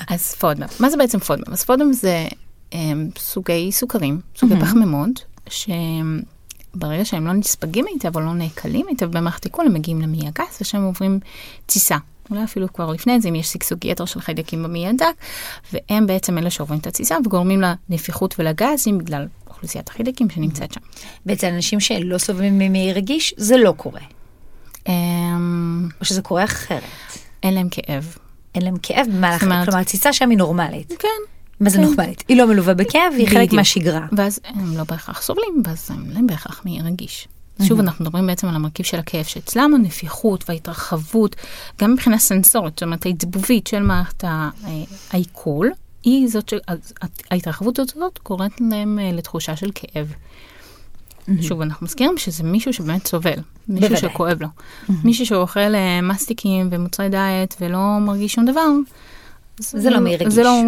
אז 0.08 0.34
פודמאפ. 0.34 0.80
מה 0.80 0.90
זה 0.90 0.96
בעצם 0.96 1.18
פודמאפ? 1.18 1.48
אז 1.48 1.64
פודמאפ 1.64 1.94
זה 1.96 2.26
אה, 2.74 2.78
סוגי 3.18 3.72
סוכרים, 3.72 4.20
סוגי 4.36 4.54
פחמימות, 4.60 5.24
שברגע 5.48 7.04
שהם 7.04 7.26
לא 7.26 7.32
נספגים 7.32 7.84
היטב 7.92 8.16
או 8.16 8.20
לא 8.20 8.34
נעכלים 8.34 8.86
היטב 8.88 9.18
במערכת 9.18 9.44
עיכול, 9.44 9.66
הם 9.66 9.74
מגיעים 9.74 10.00
למעי 10.00 10.20
הגס 10.28 10.58
ושם 10.60 10.82
עוברים 10.82 11.18
תסיסה. 11.66 11.96
אולי 12.30 12.44
אפילו 12.44 12.72
כבר 12.72 12.92
לפני 12.92 13.20
זה, 13.20 13.28
אם 13.28 13.34
יש 13.34 13.52
שגשוג 13.52 13.84
יתר 13.84 14.04
של 14.04 14.20
חיידקים 14.20 14.62
במעי 14.62 14.86
הדק, 14.86 15.14
והם 15.72 16.06
בעצם 16.06 16.38
אלה 16.38 16.50
שעוברים 16.50 16.80
את 16.80 16.86
התסיסה 16.86 17.16
וגורמים 17.24 17.62
לנפיחות 17.90 18.34
ולגזים 18.38 18.98
בגלל 18.98 19.26
אוכלוסיית 19.46 19.88
החיידקים 19.88 20.30
שנמצאת 20.30 20.72
שם. 20.72 20.80
ואצל 21.26 21.46
אנשים 21.46 21.80
שלא 21.80 22.18
סובלים 22.18 22.58
ממעי 22.58 22.92
רגיש 22.92 23.34
זה 23.36 23.56
לא 23.56 23.74
קורה. 23.76 24.00
אמ, 24.88 25.88
או 26.00 26.04
שזה 26.04 26.22
קורה 26.22 26.44
אחרת. 26.44 26.82
אין 27.42 27.54
להם 27.54 27.68
כאב. 27.70 28.16
אין 28.54 28.62
להם 28.62 28.76
כאב 28.82 29.06
במהלך, 29.12 29.40
כלומר 29.40 29.78
התסיסה 29.78 30.12
שם 30.12 30.30
היא 30.30 30.38
נורמלית. 30.38 30.92
כן. 30.98 31.08
מה 31.60 31.70
זה 31.70 31.78
כן. 31.78 31.84
נורמלית? 31.84 32.24
היא 32.28 32.36
לא 32.36 32.46
מלווה 32.46 32.74
בכאב, 32.74 33.12
היא 33.18 33.28
חלק. 33.28 33.52
מהשגרה. 33.52 34.06
ואז 34.16 34.40
הם 34.44 34.76
לא 34.76 34.84
בהכרח 34.84 35.22
סובלים, 35.22 35.62
ואז 35.64 35.90
הם 35.90 36.04
לא 36.10 36.20
בהכרח 36.26 36.62
מעי 36.64 36.80
רגיש. 36.82 37.28
שוב, 37.62 37.80
אנחנו 37.80 38.04
מדברים 38.04 38.26
בעצם 38.26 38.46
על 38.46 38.54
המרכיב 38.54 38.86
של 38.86 38.98
הכאב, 38.98 39.24
שאצלם 39.24 39.74
הנפיחות 39.74 40.44
וההתרחבות, 40.48 41.36
גם 41.80 41.92
מבחינה 41.92 42.18
סנסורית, 42.18 42.74
זאת 42.74 42.82
אומרת 42.82 43.06
העצבובית 43.06 43.66
של 43.66 43.82
מערכת 43.82 44.24
אה, 44.24 44.50
העיכול, 45.10 45.70
היא 46.02 46.28
זאת 46.28 46.48
ש... 46.48 46.54
ההתרחבות 47.30 47.78
הזאת 47.78 48.18
גורמת 48.24 48.60
להם 48.60 48.98
אה, 48.98 49.12
לתחושה 49.12 49.56
של 49.56 49.70
כאב. 49.74 50.12
שוב, 51.40 51.60
אנחנו 51.60 51.84
מזכירים 51.84 52.18
שזה 52.18 52.44
מישהו 52.44 52.72
שבאמת 52.72 53.06
סובל, 53.06 53.30
מישהו 53.68 53.88
בוודאי. 53.88 54.10
שכואב 54.10 54.42
לו. 54.42 54.48
מישהו 55.04 55.26
שאוכל 55.26 55.74
אה, 55.74 56.00
מסטיקים 56.02 56.68
ומוצרי 56.70 57.08
דיאט 57.08 57.54
ולא 57.60 57.98
מרגיש 58.00 58.32
שום 58.32 58.44
דבר. 58.44 58.66
אז 59.60 59.70
זה 59.70 59.90
לא 59.90 60.00
מעי 60.00 60.16
רגיש. 60.16 60.34
זה 60.34 60.42
לא... 60.42 60.60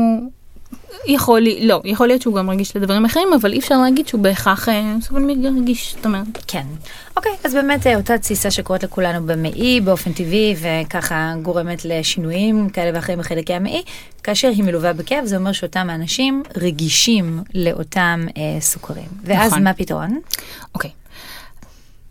יכול, 1.08 1.40
לי- 1.40 1.66
לא, 1.66 1.80
יכול 1.84 2.06
להיות 2.06 2.22
שהוא 2.22 2.34
גם 2.34 2.50
רגיש 2.50 2.76
לדברים 2.76 3.04
אחרים, 3.04 3.28
אבל 3.40 3.52
אי 3.52 3.58
אפשר 3.58 3.78
להגיד 3.78 4.08
שהוא 4.08 4.20
בהכרח 4.22 4.68
אה, 4.68 4.94
סובל 5.00 5.20
מרגיש, 5.22 5.94
זאת 5.96 6.06
אומרת. 6.06 6.26
כן. 6.46 6.66
אוקיי, 7.16 7.32
אז 7.44 7.54
באמת 7.54 7.86
אה, 7.86 7.96
אותה 7.96 8.18
תסיסה 8.18 8.50
שקורית 8.50 8.82
לכולנו 8.82 9.26
במעי 9.26 9.80
באופן 9.80 10.12
טבעי, 10.12 10.54
וככה 10.60 11.34
גורמת 11.42 11.84
לשינויים 11.84 12.68
כאלה 12.68 12.90
ואחרים 12.94 13.18
בחלקי 13.18 13.54
המעי, 13.54 13.82
כאשר 14.22 14.48
היא 14.48 14.64
מלווה 14.64 14.92
בכאב, 14.92 15.24
זה 15.24 15.36
אומר 15.36 15.52
שאותם 15.52 15.90
האנשים 15.90 16.42
רגישים 16.56 17.42
לאותם 17.54 18.26
אה, 18.36 18.60
סוכרים. 18.60 19.08
ואז 19.24 19.50
נכון. 19.52 19.64
מה 19.64 19.70
הפתרון? 19.70 20.20
אוקיי. 20.74 20.90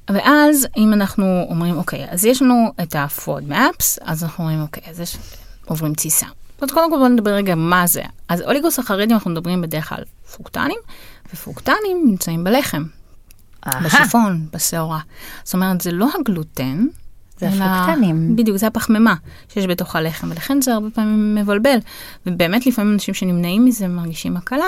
ואז 0.09 0.67
אם 0.77 0.93
אנחנו 0.93 1.45
אומרים, 1.49 1.77
אוקיי, 1.77 2.05
אז 2.09 2.25
יש 2.25 2.41
לנו 2.41 2.71
את 2.83 2.95
ה-Fraud 2.95 3.51
Maps, 3.51 3.97
אז 4.01 4.23
אנחנו 4.23 4.43
אומרים, 4.43 4.61
אוקיי, 4.61 4.83
אז 4.89 4.99
יש, 4.99 5.17
עוברים 5.65 5.93
תסיסה. 5.93 6.25
אז 6.61 6.71
קודם 6.71 6.91
כל 6.91 6.97
בוא 6.97 7.07
נדבר 7.07 7.31
רגע 7.31 7.55
מה 7.55 7.87
זה. 7.87 8.01
אז 8.29 8.41
אוליגוסחרידים 8.41 9.15
אנחנו 9.15 9.31
מדברים 9.31 9.61
בדרך 9.61 9.89
כלל 9.89 10.03
פרוקטנים, 10.35 10.77
ופרוקטנים 11.33 12.03
נמצאים 12.05 12.43
בלחם, 12.43 12.83
בשיפון, 13.83 14.47
בשעורה. 14.53 14.99
זאת 15.43 15.53
אומרת, 15.53 15.81
זה 15.81 15.91
לא 15.91 16.07
הגלוטן. 16.19 16.85
זה 17.39 17.47
אלא- 17.49 17.63
הפרוקטנים. 17.63 18.35
בדיוק, 18.35 18.57
זה 18.57 18.67
הפחמימה 18.67 19.15
שיש 19.53 19.65
בתוך 19.65 19.95
הלחם, 19.95 20.27
ולכן 20.31 20.61
זה 20.61 20.73
הרבה 20.73 20.89
פעמים 20.89 21.35
מבלבל. 21.35 21.77
ובאמת 22.25 22.65
לפעמים 22.67 22.93
אנשים 22.93 23.13
שנמנעים 23.13 23.65
מזה 23.65 23.87
מרגישים 23.87 24.37
הקלה, 24.37 24.65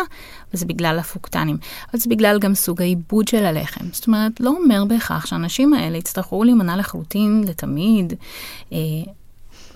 וזה 0.54 0.65
בגלל 0.65 1.00
הפרוקטנים. 1.00 1.58
אבל 1.91 2.00
זה 2.00 2.10
בגלל 2.10 2.39
גם 2.39 2.56
סוג 2.56 2.82
העיבוד 2.82 3.28
של 3.28 3.45
הלחם. 3.45 3.86
זאת 3.91 4.08
אומרת, 4.08 4.39
לא 4.39 4.50
אומר 4.50 4.86
בהכרח 4.86 5.26
שהאנשים 5.26 5.73
האלה 5.73 5.97
יצטרכו 5.97 6.43
להימנע 6.43 6.78
לחלוטין, 6.78 7.43
לתמיד, 7.47 8.13
אה, 8.73 8.78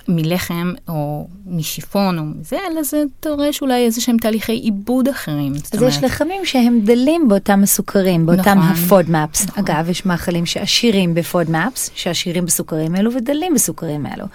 מלחם 0.08 0.74
או 0.88 1.28
משיפון 1.46 2.20
או 2.20 2.24
מזה, 2.24 2.58
אלא 2.72 2.84
זה 2.84 3.04
דורש 3.22 3.62
אולי 3.62 3.86
איזה 3.86 4.02
שהם 4.02 4.18
תהליכי 4.18 4.52
עיבוד 4.52 5.08
אחרים. 5.08 5.54
אז 5.54 5.82
יש 5.82 5.98
אומרת, 5.98 6.12
לחמים 6.12 6.46
שהם 6.46 6.80
דלים 6.84 7.28
באותם 7.28 7.64
הסוכרים, 7.64 8.26
באותם 8.26 8.60
נכון. 8.60 8.72
הפודמאפס. 8.86 9.46
אגב, 9.56 9.90
יש 9.90 10.06
מאכלים 10.06 10.46
שעשירים 10.46 11.14
בפודמאפס, 11.14 11.90
שעשירים 11.96 12.46
בסוכרים 12.46 12.96
אלו 12.96 13.14
ודלים 13.14 13.54
בסוכרים 13.54 14.06
אלו. 14.06 14.26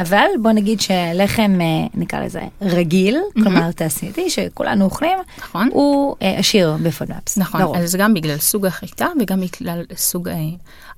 אבל 0.00 0.26
בוא 0.42 0.52
נגיד 0.52 0.80
שלחם, 0.80 1.58
אה, 1.60 1.86
נקרא 1.94 2.20
לזה 2.20 2.40
רגיל, 2.62 3.18
כלומר 3.32 3.72
תעשייתי, 3.72 4.30
שכולנו 4.30 4.84
אוכלים, 4.84 5.18
נכון. 5.38 5.68
הוא 5.72 6.16
אה, 6.22 6.38
עשיר 6.38 6.76
בפודמאפס. 6.82 7.38
נכון, 7.38 7.60
לרוב. 7.60 7.76
אז 7.76 7.96
גם 7.96 8.14
בגלל 8.14 8.38
סוג 8.38 8.66
החיטה 8.66 9.06
וגם 9.20 9.40
בגלל 9.40 9.82
סוג 9.96 10.28
אה, 10.28 10.34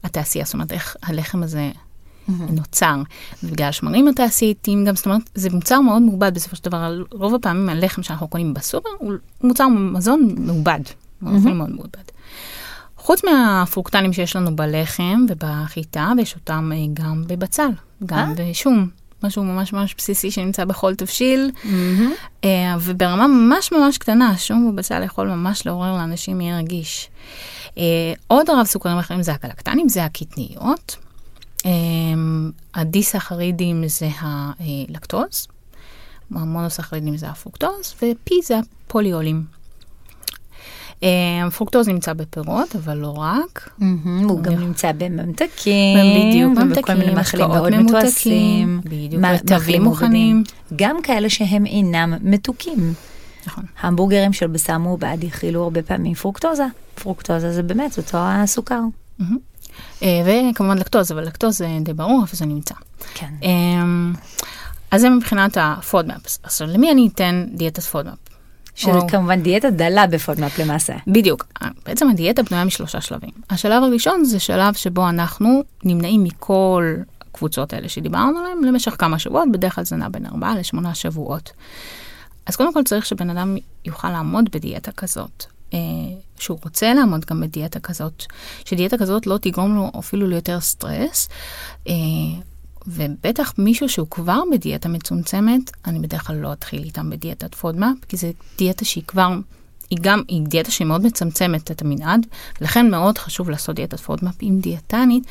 התעשייה, 0.05 0.45
זאת 0.45 0.55
אומרת 0.55 0.73
איך 0.73 0.97
הלחם 1.03 1.43
הזה 1.43 1.71
נוצר, 2.29 2.97
ובגלל 3.43 3.69
השמרים 3.69 4.09
התעשייתיים 4.09 4.85
גם, 4.85 4.97
זאת 4.97 5.07
אומרת, 5.07 5.23
זה 5.35 5.51
מוצר 5.51 5.81
מאוד 5.81 6.03
מעובד 6.03 6.35
בסופו 6.35 6.57
של 6.57 6.65
דבר, 6.65 7.03
רוב 7.13 7.35
הפעמים 7.35 7.69
הלחם 7.69 8.03
שאנחנו 8.03 8.29
קונים 8.29 8.55
בסופר 8.55 8.89
הוא 8.99 9.13
מוצר 9.43 9.69
מזון 9.69 10.35
מעובד, 10.39 10.81
אפילו 11.23 11.55
מאוד 11.55 11.71
מעובד. 11.71 12.09
חוץ 12.97 13.25
מהפרוקטנים 13.25 14.13
שיש 14.13 14.37
לנו 14.37 14.57
בלחם 14.57 15.27
ובחיטה, 15.29 16.13
ויש 16.17 16.35
אותם 16.35 16.71
אה, 16.75 16.79
גם 16.95 17.25
בבצל, 17.27 17.69
גם 18.07 18.19
אה? 18.19 18.51
בשום. 18.51 18.89
משהו 19.23 19.45
ממש 19.45 19.73
ממש 19.73 19.95
בסיסי 19.99 20.31
שנמצא 20.31 20.65
בכל 20.65 20.95
תבשיל, 20.95 21.51
mm-hmm. 21.65 22.47
וברמה 22.81 23.27
ממש 23.27 23.73
ממש 23.73 23.99
קטנה, 23.99 24.37
שום 24.37 24.67
ובצל 24.67 25.03
יכול 25.03 25.29
ממש 25.29 25.67
לעורר 25.67 25.93
לאנשים 25.93 26.39
מעי 26.39 26.53
רגיש. 26.59 27.11
עוד 28.27 28.51
רב 28.51 28.67
סוכרים 28.67 28.99
אחרים 28.99 29.23
זה 29.23 29.33
הגלקטנים, 29.33 29.89
זה 29.89 30.05
הקטניות. 30.05 30.97
הדיסחרידים 32.75 33.85
זה 33.87 34.09
הלקטוז, 34.21 35.47
המונוסחרידים 36.35 37.17
זה 37.17 37.29
הפרוקטוז, 37.29 37.95
ו- 37.97 38.22
P 38.22 38.35
זה 38.45 38.59
הפוליולים. 38.87 39.45
הפרוקטוז 41.47 41.89
נמצא 41.89 42.13
בפירות, 42.13 42.77
אבל 42.77 42.97
לא 42.97 43.15
רק. 43.19 43.71
הוא 44.29 44.43
גם 44.43 44.53
נמצא 44.53 44.93
בממתקים, 44.93 45.99
בדיוק, 46.17 46.59
מיני 46.95 47.15
מאוד 47.49 47.71
מתועשים, 47.77 48.81
בדיוק, 48.85 49.23
רטבים 49.25 49.83
מוכנים. 49.83 50.45
גם 50.77 51.03
כאלה 51.03 51.31
שהם 51.31 51.67
אינם 51.67 52.15
מתוקים. 52.21 52.93
נכון. 53.47 53.65
המבורגרים 53.81 54.33
של 54.33 54.47
בשר 54.47 54.79
מעובד 54.79 55.17
יכילו 55.21 55.63
הרבה 55.63 55.83
פעמים 55.83 56.15
פרוקטוזה. 56.15 56.67
פרוקטוזה 56.95 57.53
זה 57.53 57.63
באמת 57.63 57.99
אותו 57.99 58.19
הסוכר. 58.21 58.81
וכמובן 60.03 60.79
לקטוז, 60.79 61.13
אבל 61.13 61.25
לקטוז 61.25 61.59
זה 61.59 61.69
די 61.81 61.93
ברור 61.93 62.23
איפה 62.23 62.37
זה 62.37 62.47
נמצא. 62.47 62.75
כן. 63.15 63.35
אז 64.91 65.01
זה 65.01 65.11
מבחינת 65.11 65.57
הפודמאפ. 65.61 66.39
עכשיו, 66.43 66.69
למי 66.69 66.93
אני 66.93 67.09
אתן 67.15 67.47
דיאטת 67.55 67.83
פודמאפ? 67.83 68.19
של 68.75 68.91
או... 68.91 69.09
כמובן 69.09 69.43
דיאטה 69.43 69.71
דלה 69.71 70.07
בפודמאפ 70.07 70.59
למעשה. 70.59 70.95
בדיוק. 71.07 71.47
בעצם 71.87 72.09
הדיאטה 72.09 72.43
בנויה 72.43 72.65
משלושה 72.65 73.01
שלבים. 73.01 73.31
השלב 73.51 73.83
הראשון 73.83 74.25
זה 74.25 74.41
שלב 74.41 74.75
שבו 74.75 75.09
אנחנו 75.09 75.63
נמנעים 75.85 76.25
מכל 76.25 76.95
הקבוצות 77.21 77.73
האלה 77.73 77.89
שדיברנו 77.89 78.39
עליהן 78.39 78.65
למשך 78.65 78.95
כמה 78.99 79.19
שבועות, 79.19 79.49
בדרך 79.53 79.75
כלל 79.75 79.85
זה 79.85 79.97
נע 79.97 80.09
בין 80.09 80.27
ארבעה 80.27 80.59
לשמונה 80.59 80.95
שבועות. 80.95 81.51
אז 82.47 82.57
קודם 82.57 82.75
כל 82.75 82.83
צריך 82.83 83.07
שבן 83.07 83.31
אדם 83.31 83.57
יוכל 83.85 84.11
לעמוד 84.11 84.49
בדיאטה 84.53 84.93
כזאת. 84.93 85.45
שהוא 86.41 86.59
רוצה 86.65 86.95
לעמוד 86.95 87.25
גם 87.25 87.41
בדיאטה 87.41 87.81
כזאת, 87.81 88.25
שדיאטה 88.65 88.99
כזאת 88.99 89.27
לא 89.27 89.39
תגרום 89.41 89.75
לו 89.75 89.91
אפילו 89.99 90.27
ליותר 90.27 90.61
סטרס. 90.61 91.29
אה, 91.89 91.95
ובטח 92.87 93.55
מישהו 93.59 93.89
שהוא 93.89 94.07
כבר 94.11 94.41
בדיאטה 94.53 94.89
מצומצמת, 94.89 95.71
אני 95.87 95.99
בדרך 95.99 96.27
כלל 96.27 96.37
לא 96.37 96.53
אתחיל 96.53 96.83
איתם 96.83 97.11
בדיאטת 97.11 97.55
FODMAP, 97.55 97.97
כי 98.09 98.17
זו 98.17 98.29
דיאטה 98.59 98.85
שהיא 98.85 99.05
כבר, 99.07 99.29
היא 99.91 99.99
גם, 100.01 100.23
היא 100.29 100.43
דיאטה 100.43 100.71
שהיא 100.71 100.87
מאוד 100.87 101.07
מצמצמת 101.07 101.71
את 101.71 101.83
המנעד, 101.83 102.27
ולכן 102.61 102.91
מאוד 102.91 103.19
חשוב 103.19 103.51
לעשות 103.51 103.77
דיאטת 103.77 104.01
FODMAP 104.01 104.35
עם 104.41 104.59
דיאטנית, 104.59 105.25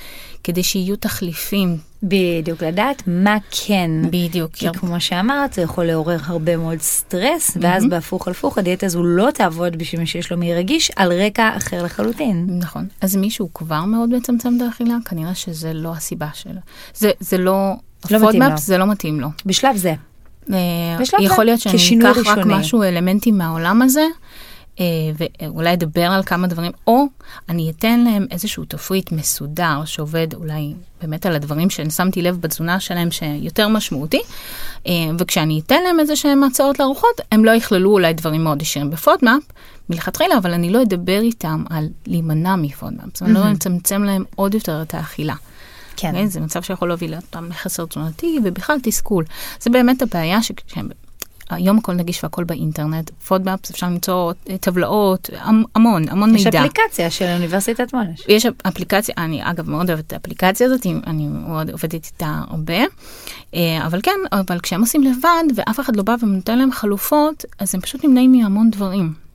כדי 0.44 0.64
שיהיו 0.64 0.96
תחליפים. 0.96 1.78
בדיוק, 2.04 2.64
לדעת 2.64 3.04
מה 3.08 3.38
כן. 3.52 3.92
בדיוק. 4.10 4.52
כי 4.54 4.68
כמו 4.74 5.02
שאמרת, 5.02 5.54
זה 5.54 5.62
יכול 5.62 5.86
לעורר 5.86 6.18
הרבה 6.24 6.58
מאוד 6.58 6.82
סטרס, 6.82 7.58
ואז 7.62 7.84
mm-hmm. 7.84 7.90
בהפוך 7.90 8.28
על 8.28 8.32
הפוך, 8.32 8.58
הדיאטה 8.58 8.86
הזו 8.86 9.04
לא 9.04 9.30
תעבוד 9.34 9.76
בשביל 9.76 10.02
מי 10.02 10.08
שיש 10.08 10.32
לו 10.32 10.38
מעי 10.38 10.54
רגיש, 10.54 10.92
על 10.96 11.14
רקע 11.14 11.58
אחר 11.58 11.84
לחלוטין. 11.84 12.48
נכון. 12.60 12.88
אז 13.02 13.16
מישהו 13.16 13.50
כבר 13.54 13.86
מאוד 13.86 14.10
מצמצם 14.10 14.54
את 14.58 14.62
האכילה, 14.62 14.98
כנראה 15.06 15.36
שזה 15.36 15.74
לא 15.74 15.92
הסיבה 15.92 16.28
שלו. 16.34 16.60
זה, 16.94 17.12
זה 17.20 17.38
לא... 17.38 17.74
לא 18.12 18.28
מתאים 18.28 18.42
לו. 18.42 18.58
זה 18.58 18.78
לא 18.78 18.86
מתאים 18.86 19.20
לו. 19.20 19.28
בשלב 19.46 19.78
זה. 19.78 19.94
בשלב 21.00 21.20
יכול 21.22 21.46
להיות 21.46 21.60
שאני 21.60 21.76
אקח 22.00 22.18
רק 22.26 22.46
משהו, 22.46 22.84
אלמנטים 22.84 23.38
מהעולם 23.38 23.82
הזה, 23.82 24.06
ואולי 25.18 25.74
אדבר 25.74 26.06
על 26.06 26.24
כמה 26.24 26.48
דברים, 26.48 26.72
או 26.88 27.04
אני 27.50 27.70
אתן 27.70 28.00
להם 28.00 28.26
איזשהו 28.32 28.66
תפריט 28.66 29.12
מסודר 29.12 29.86
שעובד 29.86 30.34
אולי 30.34 30.74
באמת 31.02 31.26
על 31.26 31.36
הדברים 31.36 31.70
ששמתי 31.70 32.22
לב 32.22 32.42
בתזונה 32.42 32.80
שלהם 32.80 33.12
שיותר 33.12 33.68
משמעותי, 33.68 34.22
וכשאני 35.20 35.62
אתן 35.66 35.84
להם 35.84 36.00
איזה 36.00 36.16
שהם 36.16 36.44
הצעות 36.44 36.80
לארוחות, 36.80 37.22
הם 37.32 37.46
לא 37.46 37.52
יכללו 37.52 37.92
אולי 37.92 38.14
דברים 38.14 38.44
מאוד 38.44 38.62
ישירים 38.62 38.90
בפודמאפ 38.90 39.44
מלכתחילה, 39.90 40.38
אבל 40.38 40.54
אני 40.54 40.70
לא 40.70 40.82
אדבר 40.82 41.20
איתם 41.20 41.64
על 41.70 41.88
להימנע 42.08 42.56
מ 42.56 42.62
FODMAP, 42.62 43.06
זאת 43.14 43.22
אומרת, 43.22 43.46
לא 43.46 43.52
אצמצם 43.52 44.04
להם 44.04 44.24
עוד 44.36 44.54
יותר 44.54 44.82
את 44.82 44.94
האכילה. 44.94 45.36
כן. 45.98 46.16
Okay, 46.16 46.28
זה 46.28 46.40
מצב 46.40 46.62
שיכול 46.62 46.88
להוביל 46.88 47.16
אותם 47.16 47.46
לחסר 47.50 47.86
תזונתי 47.86 48.40
ובכלל 48.44 48.78
תסכול. 48.84 49.24
זה 49.62 49.70
באמת 49.70 50.02
הבעיה 50.02 50.40
שהם 50.68 50.90
היום 51.50 51.78
הכל 51.78 51.94
נגיש 51.94 52.24
והכל 52.24 52.44
באינטרנט, 52.44 53.12
FODMAPs, 53.28 53.72
אפשר 53.72 53.88
למצוא 53.88 54.34
טבלאות, 54.62 55.30
המון, 55.76 56.10
המון 56.10 56.36
יש 56.36 56.46
מידע. 56.46 56.60
יש 56.60 56.66
אפליקציה 56.66 57.10
של 57.10 57.26
אוניברסיטת 57.26 57.94
מונאש. 57.94 58.24
יש 58.28 58.46
אפליקציה, 58.68 59.16
אני 59.18 59.42
אגב 59.44 59.70
מאוד 59.70 59.90
אוהבת 59.90 60.08
את 60.08 60.14
האפליקציה 60.14 60.68
הזאת, 60.68 60.86
אני 61.08 61.28
מאוד 61.28 61.70
עובדת 61.70 62.06
איתה 62.06 62.42
הרבה, 62.50 62.84
אה, 63.56 63.86
אבל 63.86 64.00
כן, 64.04 64.20
אבל 64.32 64.60
כשהם 64.60 64.82
עושים 64.82 65.04
לבד 65.04 65.44
ואף 65.56 65.80
אחד 65.80 65.96
לא 65.96 66.04
בא 66.04 66.16
ונותן 66.22 66.58
להם 66.58 66.72
חלופות, 66.72 67.46
אז 67.60 67.76
הם 67.76 67.82
פשוט 67.82 68.06
נמנעים 68.06 68.32
מהמון 68.32 68.70
דברים. 68.72 69.27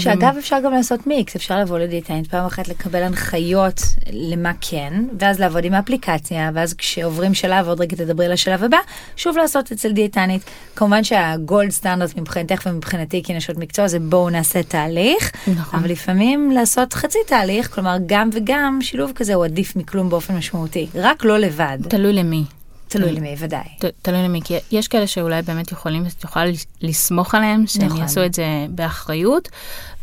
שאגב 0.00 0.36
אפשר 0.38 0.56
גם 0.64 0.72
לעשות 0.72 1.06
מיקס, 1.06 1.36
אפשר 1.36 1.60
לבוא 1.60 1.78
לדיאטנית 1.78 2.26
פעם 2.26 2.46
אחת 2.46 2.68
לקבל 2.68 3.02
הנחיות 3.02 3.80
למה 4.12 4.52
כן, 4.60 5.04
ואז 5.18 5.40
לעבוד 5.40 5.64
עם 5.64 5.74
האפליקציה, 5.74 6.50
ואז 6.54 6.74
כשעוברים 6.74 7.34
שלב, 7.34 7.68
עוד 7.68 7.80
רגע 7.80 7.96
תדברי 7.96 8.28
לשלב 8.28 8.64
הבא, 8.64 8.78
שוב 9.16 9.36
לעשות 9.36 9.72
אצל 9.72 9.92
דיאטנית. 9.92 10.42
כמובן 10.76 11.04
שהגולד 11.04 11.70
סטנדרט 11.70 12.16
מבחינתך 12.16 12.62
ומבחינתי 12.66 13.22
כנשות 13.22 13.56
מקצוע 13.56 13.88
זה 13.88 13.98
בואו 13.98 14.30
נעשה 14.30 14.62
תהליך, 14.62 15.32
נכון. 15.56 15.80
אבל 15.80 15.90
לפעמים 15.90 16.50
לעשות 16.50 16.92
חצי 16.94 17.18
תהליך, 17.26 17.74
כלומר 17.74 17.96
גם 18.06 18.30
וגם, 18.32 18.78
שילוב 18.82 19.12
כזה 19.14 19.34
הוא 19.34 19.44
עדיף 19.44 19.76
מכלום 19.76 20.08
באופן 20.08 20.36
משמעותי, 20.36 20.86
רק 20.94 21.24
לא 21.24 21.38
לבד. 21.38 21.78
תלוי 21.88 22.12
למי. 22.12 22.44
תלוי 22.88 23.12
למי, 23.12 23.34
ודאי. 23.38 23.64
תלוי 24.02 24.22
למי, 24.22 24.40
כי 24.44 24.54
יש 24.70 24.88
כאלה 24.88 25.06
שאולי 25.06 25.42
באמת 25.42 25.72
יכולים, 25.72 26.04
יכולה 26.24 26.46
לסמוך 26.82 27.34
עליהם, 27.34 27.66
שהם 27.66 27.86
נכון. 27.86 28.00
יעשו 28.00 28.24
את 28.26 28.34
זה 28.34 28.66
באחריות, 28.70 29.48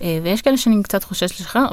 אה, 0.01 0.19
ויש 0.23 0.41
כאלה 0.41 0.57
שאני 0.57 0.83
קצת 0.83 1.03
חוששת 1.03 1.39
לשחרר, 1.39 1.65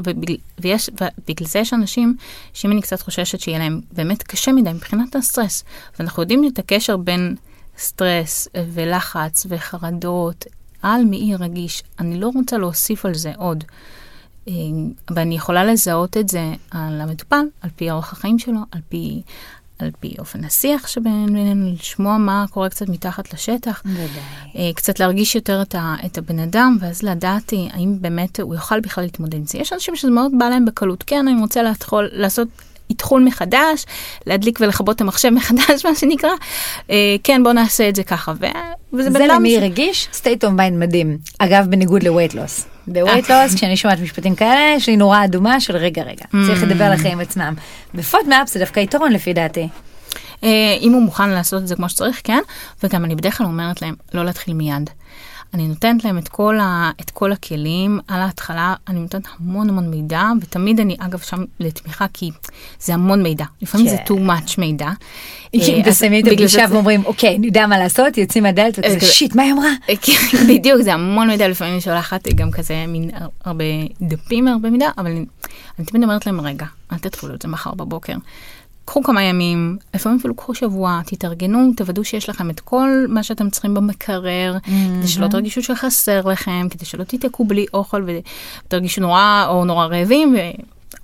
ויש, 0.58 0.90
ובגלל 1.00 1.48
זה 1.48 1.58
יש 1.58 1.72
אנשים 1.72 2.16
שאם 2.52 2.72
אני 2.72 2.82
קצת 2.82 3.02
חוששת 3.02 3.40
שיהיה 3.40 3.58
להם 3.58 3.80
באמת 3.92 4.22
קשה 4.22 4.52
מדי 4.52 4.72
מבחינת 4.72 5.16
הסטרס, 5.16 5.64
ואנחנו 5.98 6.22
יודעים 6.22 6.44
את 6.52 6.58
הקשר 6.58 6.96
בין 6.96 7.36
סטרס 7.78 8.48
ולחץ 8.72 9.46
וחרדות 9.48 10.44
על 10.82 11.04
מעי 11.04 11.34
רגיש, 11.38 11.82
אני 11.98 12.20
לא 12.20 12.30
רוצה 12.34 12.58
להוסיף 12.58 13.06
על 13.06 13.14
זה 13.14 13.32
עוד. 13.36 13.64
אה, 14.48 14.54
ואני 15.10 15.34
יכולה 15.34 15.64
לזהות 15.64 16.16
את 16.16 16.28
זה 16.28 16.52
על 16.70 17.00
המטופל, 17.00 17.44
על 17.60 17.70
פי 17.76 17.90
אורח 17.90 18.12
החיים 18.12 18.38
שלו, 18.38 18.60
על 18.72 18.80
פי 18.88 19.22
על 19.82 19.90
פי 20.00 20.14
אופן 20.18 20.44
השיח 20.44 20.86
שבינינו, 20.86 21.72
לשמוע 21.72 22.18
מה 22.18 22.44
קורה 22.50 22.68
קצת 22.68 22.88
מתחת 22.88 23.34
לשטח. 23.34 23.82
בוודאי. 23.84 24.72
קצת 24.74 25.00
להרגיש 25.00 25.34
יותר 25.34 25.62
את, 25.62 25.74
ה, 25.74 25.94
את 26.06 26.18
הבן 26.18 26.38
אדם, 26.38 26.76
ואז 26.80 27.02
לדעת 27.02 27.52
האם 27.72 27.96
באמת 28.00 28.40
הוא 28.40 28.54
יוכל 28.54 28.80
בכלל 28.80 29.04
להתמודד 29.04 29.34
עם 29.34 29.46
זה. 29.46 29.58
יש 29.58 29.72
אנשים 29.72 29.96
שזה 29.96 30.10
מאוד 30.10 30.32
בא 30.38 30.48
להם 30.48 30.64
בקלות. 30.64 31.04
כן, 31.06 31.28
אני 31.28 31.40
רוצה 31.40 31.62
להתחיל, 31.62 32.08
לעשות 32.12 32.48
אתחול 32.92 33.24
מחדש, 33.24 33.86
להדליק 34.26 34.58
ולכבות 34.62 34.96
את 34.96 35.00
המחשב 35.00 35.30
מחדש, 35.30 35.84
מה 35.86 35.94
שנקרא. 35.94 36.30
אה, 36.90 37.16
כן, 37.24 37.42
בוא 37.42 37.52
נעשה 37.52 37.88
את 37.88 37.96
זה 37.96 38.02
ככה. 38.02 38.32
ו... 38.40 38.46
וזה 38.92 39.10
זה 39.10 39.26
למי 39.26 39.56
ש... 39.56 39.62
רגיש, 39.62 40.08
state 40.12 40.44
of 40.44 40.48
mind 40.48 40.72
מדהים. 40.72 41.18
אגב, 41.38 41.66
בניגוד 41.70 42.02
ל-weight 42.02 42.32
loss. 42.32 42.64
ב-weight 42.92 43.26
loss, 43.28 43.56
כשאני 43.56 43.76
שומעת 43.76 44.00
משפטים 44.00 44.34
כאלה, 44.34 44.74
יש 44.76 44.88
לי 44.88 44.96
נורה 44.96 45.24
אדומה 45.24 45.60
של 45.60 45.76
רגע 45.76 46.02
רגע, 46.02 46.24
צריך 46.46 46.62
לדבר 46.62 46.84
על 46.84 46.92
החיים 46.92 47.20
עצמם. 47.20 47.54
בפודמאפ 47.94 48.48
זה 48.48 48.60
דווקא 48.60 48.80
יתרון 48.80 49.12
לפי 49.12 49.32
דעתי. 49.32 49.68
אם 50.80 50.92
הוא 50.94 51.02
מוכן 51.02 51.30
לעשות 51.30 51.62
את 51.62 51.68
זה 51.68 51.76
כמו 51.76 51.88
שצריך, 51.88 52.20
כן, 52.24 52.40
וגם 52.82 53.04
אני 53.04 53.14
בדרך 53.14 53.38
כלל 53.38 53.46
אומרת 53.46 53.82
להם 53.82 53.94
לא 54.14 54.24
להתחיל 54.24 54.54
מיד. 54.54 54.90
אני 55.54 55.68
נותנת 55.68 56.04
להם 56.04 56.18
את 56.18 56.28
כל, 56.28 56.58
ה, 56.60 56.90
את 57.00 57.10
כל 57.10 57.32
הכלים 57.32 58.00
על 58.08 58.20
ההתחלה, 58.20 58.74
אני 58.88 59.00
נותנת 59.00 59.22
המון 59.38 59.68
המון 59.68 59.90
מידע, 59.90 60.22
ותמיד 60.40 60.80
אני 60.80 60.96
אגב 60.98 61.18
שם 61.18 61.44
לתמיכה, 61.60 62.06
כי 62.12 62.30
זה 62.80 62.94
המון 62.94 63.22
מידע, 63.22 63.44
לפעמים 63.62 63.88
זה 63.88 63.96
too 63.96 64.28
much 64.28 64.54
מידע. 64.58 64.88
אם 65.54 65.82
תסיימי 65.84 66.20
את 66.20 66.26
הפגישה 66.26 66.64
ואומרים, 66.70 67.04
אוקיי, 67.04 67.36
אני 67.36 67.46
יודע 67.46 67.66
מה 67.66 67.78
לעשות, 67.78 68.18
יוצאים 68.18 68.44
מהדלת 68.44 68.78
וכזה, 68.78 69.00
שיט, 69.00 69.34
מה 69.34 69.42
היא 69.42 69.52
אמרה? 69.52 69.70
בדיוק, 70.48 70.82
זה 70.82 70.94
המון 70.94 71.28
מידע, 71.28 71.48
לפעמים 71.48 71.72
אני 71.72 71.80
שולחת 71.80 72.28
גם 72.28 72.50
כזה 72.50 72.84
מין 72.88 73.10
הרבה 73.44 73.64
דפים, 74.02 74.48
הרבה 74.48 74.70
מידע, 74.70 74.88
אבל 74.98 75.10
אני 75.78 75.86
תמיד 75.86 76.02
אומרת 76.02 76.26
להם, 76.26 76.40
רגע, 76.40 76.66
אל 76.92 76.98
תתחילו 76.98 77.34
את 77.34 77.42
זה 77.42 77.48
מחר 77.48 77.74
בבוקר. 77.74 78.14
קחו 78.90 79.02
כמה 79.02 79.22
ימים, 79.22 79.78
לפעמים 79.94 80.18
אפילו 80.18 80.34
קחו 80.34 80.54
שבוע, 80.54 81.00
תתארגנו, 81.06 81.70
תוודאו 81.76 82.04
שיש 82.04 82.28
לכם 82.28 82.50
את 82.50 82.60
כל 82.60 83.06
מה 83.08 83.22
שאתם 83.22 83.50
צריכים 83.50 83.74
במקרר, 83.74 84.56
mm-hmm. 84.56 84.70
כדי 84.98 85.08
שלא 85.08 85.28
תרגישו 85.28 85.62
שחסר 85.62 86.26
לכם, 86.26 86.66
כדי 86.70 86.84
שלא 86.84 87.04
תתעקו 87.04 87.44
בלי 87.44 87.66
אוכל 87.74 88.06
ותרגישו 88.66 89.00
נורא 89.00 89.46
או 89.48 89.64
נורא 89.64 89.86
רעבים, 89.86 90.34
ו... 90.34 90.38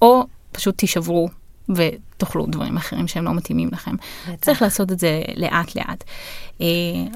או 0.02 0.26
פשוט 0.52 0.78
תישברו 0.78 1.28
ותאכלו 1.68 2.46
דברים 2.46 2.76
אחרים 2.76 3.08
שהם 3.08 3.24
לא 3.24 3.34
מתאימים 3.34 3.68
לכם. 3.72 3.94
בטח. 4.28 4.44
צריך 4.44 4.62
לעשות 4.62 4.92
את 4.92 4.98
זה 4.98 5.22
לאט 5.36 5.76
לאט. 5.76 6.04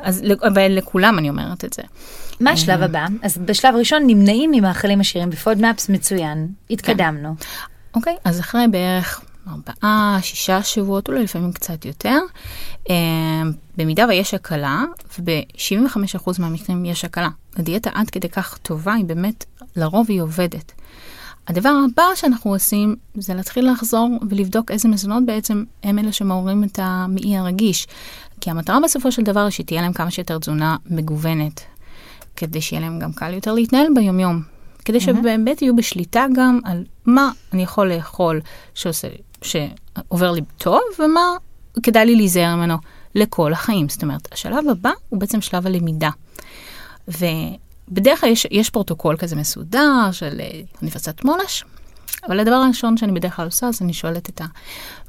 אז 0.03 0.23
לכולם 0.69 1.19
אני 1.19 1.29
אומרת 1.29 1.65
את 1.65 1.73
זה. 1.73 1.83
מה 2.41 2.51
השלב 2.51 2.83
הבא? 2.83 3.07
אז 3.23 3.39
בשלב 3.39 3.75
ראשון 3.75 4.03
נמנעים 4.07 4.51
ממאכלים 4.51 5.01
עשירים 5.01 5.31
בפודמאפס 5.31 5.89
מצוין, 5.89 6.49
התקדמנו. 6.71 7.35
אוקיי, 7.95 8.17
אז 8.25 8.41
אחרי 8.41 8.69
בערך 8.71 9.21
ארבעה, 9.51 10.19
שישה 10.23 10.63
שבועות, 10.63 11.09
אולי 11.09 11.23
לפעמים 11.23 11.53
קצת 11.53 11.85
יותר. 11.85 12.19
אה, 12.91 13.43
במידה 13.77 14.07
ויש 14.09 14.35
הקלה, 14.35 14.85
וב-75% 15.19 16.31
מהמקרים 16.39 16.85
יש 16.85 17.05
הקלה. 17.05 17.29
הדיאטה 17.57 17.91
עד 17.95 18.11
כדי 18.11 18.29
כך 18.29 18.59
טובה, 18.59 18.95
היא 18.95 19.05
באמת, 19.05 19.45
לרוב 19.77 20.07
היא 20.09 20.21
עובדת. 20.21 20.73
הדבר 21.49 21.73
הבא 21.85 22.03
שאנחנו 22.15 22.53
עושים 22.53 22.97
זה 23.15 23.35
להתחיל 23.35 23.73
לחזור 23.73 24.09
ולבדוק 24.31 24.71
איזה 24.71 24.89
מזונות 24.89 25.27
בעצם 25.27 25.65
הם 25.83 25.99
אלה 25.99 26.13
שמעוררים 26.13 26.65
את 26.65 26.79
המעי 26.83 27.37
הרגיש. 27.37 27.87
כי 28.41 28.51
המטרה 28.51 28.79
בסופו 28.85 29.13
של 29.13 29.23
דבר 29.23 29.41
היא 29.41 29.51
שתהיה 29.51 29.83
להם 29.83 29.93
כמה 29.93 30.11
שיותר 30.11 30.39
תזונה 30.39 30.77
מגוונת, 30.87 31.61
כדי 32.37 32.61
שיהיה 32.61 32.83
להם 32.83 32.99
גם 32.99 33.13
קל 33.13 33.35
יותר 33.35 33.53
להתנהל 33.55 33.87
ביומיום. 33.95 34.43
כדי 34.85 35.01
שבאמת 35.01 35.63
יהיו 35.63 35.77
בשליטה 35.77 36.27
גם 36.35 36.61
על 36.65 36.85
מה 37.07 37.31
אני 37.53 37.63
יכול 37.63 37.93
לאכול 37.93 38.41
שעושה, 38.75 39.09
שעובר 39.43 40.31
לי 40.31 40.41
טוב, 40.59 40.81
ומה 40.99 41.37
כדאי 41.83 42.07
לי 42.07 42.17
להיזהר 42.17 42.57
ממנו 42.57 42.77
לכל 43.15 43.53
החיים. 43.53 43.89
זאת 43.89 44.03
אומרת, 44.03 44.29
השלב 44.33 44.69
הבא 44.71 44.91
הוא 45.09 45.21
בעצם 45.21 45.41
שלב 45.41 45.67
הלמידה. 45.67 46.11
ובדרך 47.09 48.21
כלל 48.21 48.31
יש, 48.31 48.47
יש 48.51 48.71
פרוטוקול 48.71 49.17
כזה 49.17 49.37
מסודר 49.37 50.09
של 50.13 50.41
אה, 50.41 50.61
אוניברסיטת 50.81 51.25
מונאש, 51.25 51.65
אבל 52.29 52.41
הדבר 52.41 52.55
הראשון 52.55 52.97
שאני 52.97 53.13
בדרך 53.13 53.37
כלל 53.37 53.45
עושה, 53.45 53.67
אז 53.67 53.83
אני 53.83 53.93
שואלת 53.93 54.29
את 54.29 54.41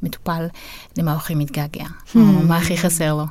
המטופל 0.02 0.46
למה 0.98 1.12
הוא 1.12 1.18
הכי 1.18 1.36
מתגעגע, 1.36 1.86
או 2.16 2.22
hmm. 2.22 2.44
מה 2.48 2.58
הכי 2.58 2.78
חסר 2.78 3.14
לו. 3.14 3.26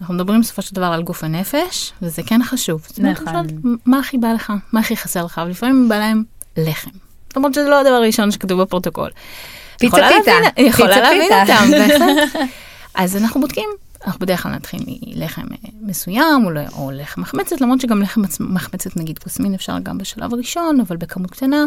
אנחנו 0.00 0.14
מדברים 0.14 0.40
בסופו 0.40 0.62
של 0.62 0.74
דבר 0.74 0.86
על 0.86 1.02
גוף 1.02 1.24
ונפש, 1.24 1.92
וזה 2.02 2.22
כן 2.22 2.40
חשוב. 2.44 2.86
נכון. 2.98 3.46
מה 3.86 3.98
הכי 3.98 4.18
בא 4.18 4.32
לך? 4.32 4.52
מה 4.72 4.80
הכי 4.80 4.96
חסר 4.96 5.24
לך? 5.24 5.40
ולפעמים 5.46 5.88
בא 5.88 5.98
להם 5.98 6.24
לחם. 6.56 6.90
למרות 7.36 7.54
שזה 7.54 7.68
לא 7.68 7.80
הדבר 7.80 7.94
הראשון 7.94 8.30
שכתוב 8.30 8.62
בפרוטוקול. 8.62 9.10
פיצה 9.78 9.96
פיתה. 9.96 10.60
יכולה 10.62 11.00
להבין 11.00 11.32
אותם. 11.32 11.70
אז 12.94 13.16
אנחנו 13.16 13.40
בודקים, 13.40 13.68
אנחנו 14.06 14.20
בדרך 14.20 14.42
כלל 14.42 14.52
נתחיל 14.52 14.80
מלחם 14.86 15.42
אה, 15.52 15.68
מסוים, 15.82 16.44
או, 16.44 16.50
או 16.72 16.90
לחם 16.90 17.20
מחמצת, 17.20 17.60
למרות 17.60 17.80
שגם 17.80 18.02
לחם 18.02 18.22
מחמצת 18.40 18.96
נגיד 18.96 19.18
כוסמין 19.18 19.54
אפשר 19.54 19.78
גם 19.82 19.98
בשלב 19.98 20.34
הראשון, 20.34 20.80
אבל 20.80 20.96
בכמות 20.96 21.30
קטנה. 21.30 21.64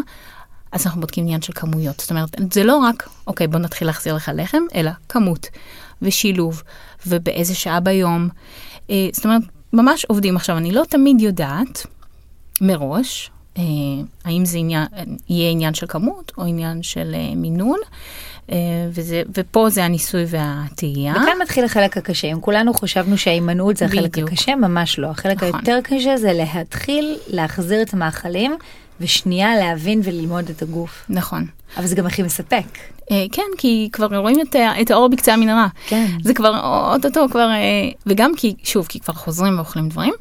אז 0.72 0.86
אנחנו 0.86 1.00
בודקים 1.00 1.24
עניין 1.24 1.42
של 1.42 1.52
כמויות. 1.52 2.00
זאת 2.00 2.10
אומרת, 2.10 2.36
זה 2.52 2.64
לא 2.64 2.76
רק, 2.76 3.08
אוקיי, 3.26 3.46
בוא 3.46 3.58
נתחיל 3.58 3.88
להחזיר 3.88 4.14
לך 4.14 4.30
לחם, 4.34 4.62
אלא 4.74 4.90
כמות 5.08 5.46
ושילוב, 6.02 6.62
ובאיזה 7.06 7.54
שעה 7.54 7.80
ביום. 7.80 8.28
אה, 8.90 9.08
זאת 9.12 9.24
אומרת, 9.24 9.42
ממש 9.72 10.04
עובדים. 10.04 10.36
עכשיו, 10.36 10.56
אני 10.56 10.72
לא 10.72 10.82
תמיד 10.88 11.20
יודעת 11.20 11.86
מראש, 12.60 13.30
אה, 13.58 13.62
האם 14.24 14.44
זה 14.44 14.58
עניין, 14.58 14.86
יהיה 15.28 15.50
עניין 15.50 15.74
של 15.74 15.86
כמות 15.86 16.32
או 16.38 16.44
עניין 16.44 16.82
של 16.82 17.14
אה, 17.14 17.34
מינון. 17.36 17.78
אה, 18.52 18.56
וזה, 18.90 19.22
ופה 19.34 19.70
זה 19.70 19.84
הניסוי 19.84 20.24
והתהייה. 20.26 21.12
וכאן 21.12 21.32
מתחיל 21.42 21.64
החלק 21.64 21.96
הקשה. 21.96 22.28
אם 22.28 22.40
כולנו 22.40 22.74
חשבנו 22.74 23.18
שההימנעות 23.18 23.76
זה 23.76 23.84
החלק 23.84 24.10
בדיוק. 24.10 24.28
הקשה, 24.32 24.56
ממש 24.56 24.98
לא. 24.98 25.06
החלק 25.06 25.42
נכון. 25.42 25.60
היותר 25.66 25.78
קשה 25.82 26.16
זה 26.16 26.32
להתחיל 26.32 27.18
להחזיר 27.26 27.82
את 27.82 27.94
המאכלים 27.94 28.56
ושנייה 29.00 29.56
להבין 29.56 30.00
וללמוד 30.04 30.50
את 30.50 30.62
הגוף. 30.62 31.04
נכון. 31.08 31.46
אבל 31.76 31.86
זה 31.86 31.94
גם 31.94 32.06
הכי 32.06 32.22
מספק. 32.22 32.64
אה, 33.10 33.24
כן, 33.32 33.42
כי 33.58 33.88
כבר 33.92 34.16
רואים 34.16 34.40
את, 34.40 34.56
את 34.80 34.90
האור 34.90 35.08
בקצה 35.08 35.34
המנהרה. 35.34 35.66
כן. 35.86 36.06
זה 36.22 36.34
כבר 36.34 36.60
אוטוטו 36.94 37.26
כבר, 37.30 37.50
אה, 37.50 37.90
וגם 38.06 38.32
כי, 38.36 38.54
שוב, 38.64 38.86
כי 38.86 39.00
כבר 39.00 39.14
חוזרים 39.14 39.56
ואוכלים 39.56 39.88
דברים. 39.88 40.14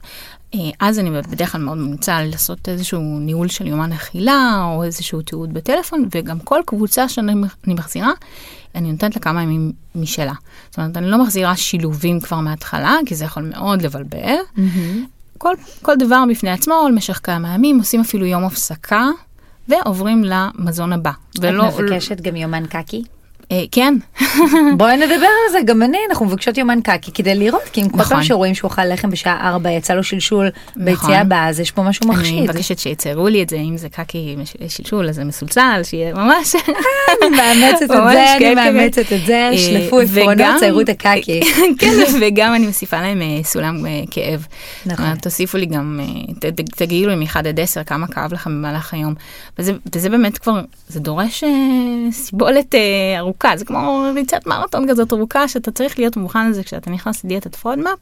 אה, 0.55 0.59
אז 0.79 0.99
אני 0.99 1.09
בדרך 1.09 1.51
כלל 1.51 1.61
מאוד 1.61 1.77
ממליצה 1.77 2.23
לעשות 2.23 2.69
איזשהו 2.69 3.01
ניהול 3.01 3.47
של 3.47 3.67
יומן 3.67 3.91
אכילה, 3.91 4.63
או 4.65 4.83
איזשהו 4.83 5.21
תיעוד 5.21 5.53
בטלפון, 5.53 6.07
וגם 6.15 6.39
כל 6.39 6.59
קבוצה 6.65 7.09
שאני 7.09 7.33
מחזירה, 7.67 8.11
אני 8.75 8.91
נותנת 8.91 9.15
לה 9.15 9.21
כמה 9.21 9.43
ימים 9.43 9.71
משלה. 9.95 10.33
זאת 10.69 10.77
אומרת, 10.77 10.97
אני 10.97 11.09
לא 11.09 11.23
מחזירה 11.23 11.55
שילובים 11.55 12.19
כבר 12.19 12.39
מההתחלה, 12.39 12.97
כי 13.05 13.15
זה 13.15 13.25
יכול 13.25 13.43
מאוד 13.43 13.81
לבלבל. 13.81 14.35
Mm-hmm. 14.57 14.59
כל, 15.37 15.55
כל 15.81 15.95
דבר 15.99 16.23
בפני 16.29 16.49
עצמו, 16.49 16.87
למשך 16.91 17.19
כמה 17.23 17.53
ימים, 17.53 17.77
עושים 17.77 18.01
אפילו 18.01 18.25
יום 18.25 18.43
הפסקה, 18.43 19.07
ועוברים 19.67 20.23
למזון 20.23 20.93
הבא. 20.93 21.11
ולא... 21.39 21.69
את 21.69 21.73
מבקשת 21.79 22.21
גם 22.21 22.35
יומן 22.35 22.65
קקי? 22.65 23.03
אה, 23.51 23.63
כן. 23.71 23.93
בואי 24.77 24.97
נדבר 24.97 25.13
על 25.13 25.51
זה, 25.51 25.59
גם 25.65 25.83
אני, 25.83 25.97
אנחנו 26.09 26.25
מבקשות 26.25 26.57
יומן 26.57 26.81
קקי 26.81 27.11
כדי 27.11 27.35
לראות, 27.35 27.61
כי 27.73 27.81
אם 27.81 27.89
כל 27.89 27.97
פעם 27.97 28.01
נכון. 28.01 28.23
שרואים 28.23 28.55
שהוא 28.55 28.71
אכל 28.71 28.85
לחם 28.85 29.09
בשעה 29.09 29.49
4, 29.49 29.71
יצא 29.71 29.93
לו 29.93 30.03
שלשול 30.03 30.49
ביציאה 30.75 30.93
נכון. 30.93 31.13
הבאה, 31.13 31.49
אז 31.49 31.59
יש 31.59 31.71
פה 31.71 31.81
משהו 31.83 32.07
מחשיד. 32.07 32.33
אני 32.33 32.41
מבקשת 32.41 32.79
שיציירו 32.79 33.27
לי 33.27 33.43
את 33.43 33.49
זה, 33.49 33.55
אם 33.55 33.77
זה 33.77 33.89
קקי 33.89 34.35
שלשול, 34.67 35.09
אז 35.09 35.15
זה 35.15 35.23
מסולסל, 35.23 35.81
שיהיה 35.83 36.13
ממש... 36.13 36.55
אני 36.55 37.37
מאמצת 37.37 37.83
את 37.83 37.89
זה, 38.11 38.35
אני 38.35 38.55
מאמצת 38.55 39.13
את 39.13 39.25
זה, 39.25 39.49
אה, 39.51 39.57
שלפו 39.57 39.99
עפרונות, 39.99 40.59
ציירו 40.59 40.81
את 40.81 40.89
הקקי. 40.89 41.39
כן, 41.79 41.93
וגם 42.21 42.55
אני 42.55 42.67
מוסיפה 42.67 43.01
להם 43.01 43.21
אה, 43.21 43.43
סולם 43.43 43.85
כאב. 44.11 44.47
נכון. 44.85 45.15
תוסיפו 45.15 45.57
לי 45.57 45.65
גם, 45.65 45.99
תגידו 46.75 47.09
לי 47.09 47.15
מ-1 47.15 47.39
עד 47.39 47.59
10 47.59 47.83
כמה 47.83 48.07
כאב 48.07 48.33
לכם 48.33 48.49
במהלך 48.49 48.93
היום. 48.93 49.13
וזה 49.59 50.09
באמת 50.09 50.37
כבר, 50.37 50.61
זה 50.87 50.99
דורש 50.99 51.43
סיבולת 52.11 52.75
ארוכה. 53.17 53.40
ארוכה, 53.45 53.57
זה 53.57 53.65
כמו 53.65 54.05
ריצת 54.15 54.47
מרתון 54.47 54.89
כזאת 54.89 55.13
ארוכה 55.13 55.47
שאתה 55.47 55.71
צריך 55.71 55.99
להיות 55.99 56.17
מוכן 56.17 56.49
לזה 56.49 56.63
כשאתה 56.63 56.91
נכנס 56.91 57.23
לדיאטת 57.23 57.55
FODMAP. 57.55 57.99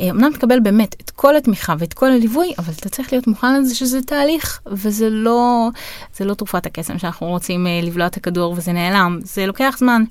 אה, 0.00 0.10
אמנם 0.10 0.32
תקבל 0.32 0.60
באמת 0.60 0.94
את 1.00 1.10
כל 1.10 1.36
התמיכה 1.36 1.74
ואת 1.78 1.94
כל 1.94 2.06
הליווי, 2.06 2.52
אבל 2.58 2.72
אתה 2.80 2.88
צריך 2.88 3.12
להיות 3.12 3.26
מוכן 3.26 3.60
לזה 3.60 3.74
שזה 3.74 4.02
תהליך, 4.02 4.60
וזה 4.66 5.10
לא, 5.10 5.68
זה 6.16 6.24
לא 6.24 6.34
תרופת 6.34 6.66
הקסם 6.66 6.98
שאנחנו 6.98 7.26
רוצים 7.26 7.66
אה, 7.66 7.80
לבלוע 7.82 8.06
את 8.06 8.16
הכדור 8.16 8.54
וזה 8.56 8.72
נעלם, 8.72 9.18
זה 9.22 9.46
לוקח 9.46 9.76
זמן. 9.78 10.04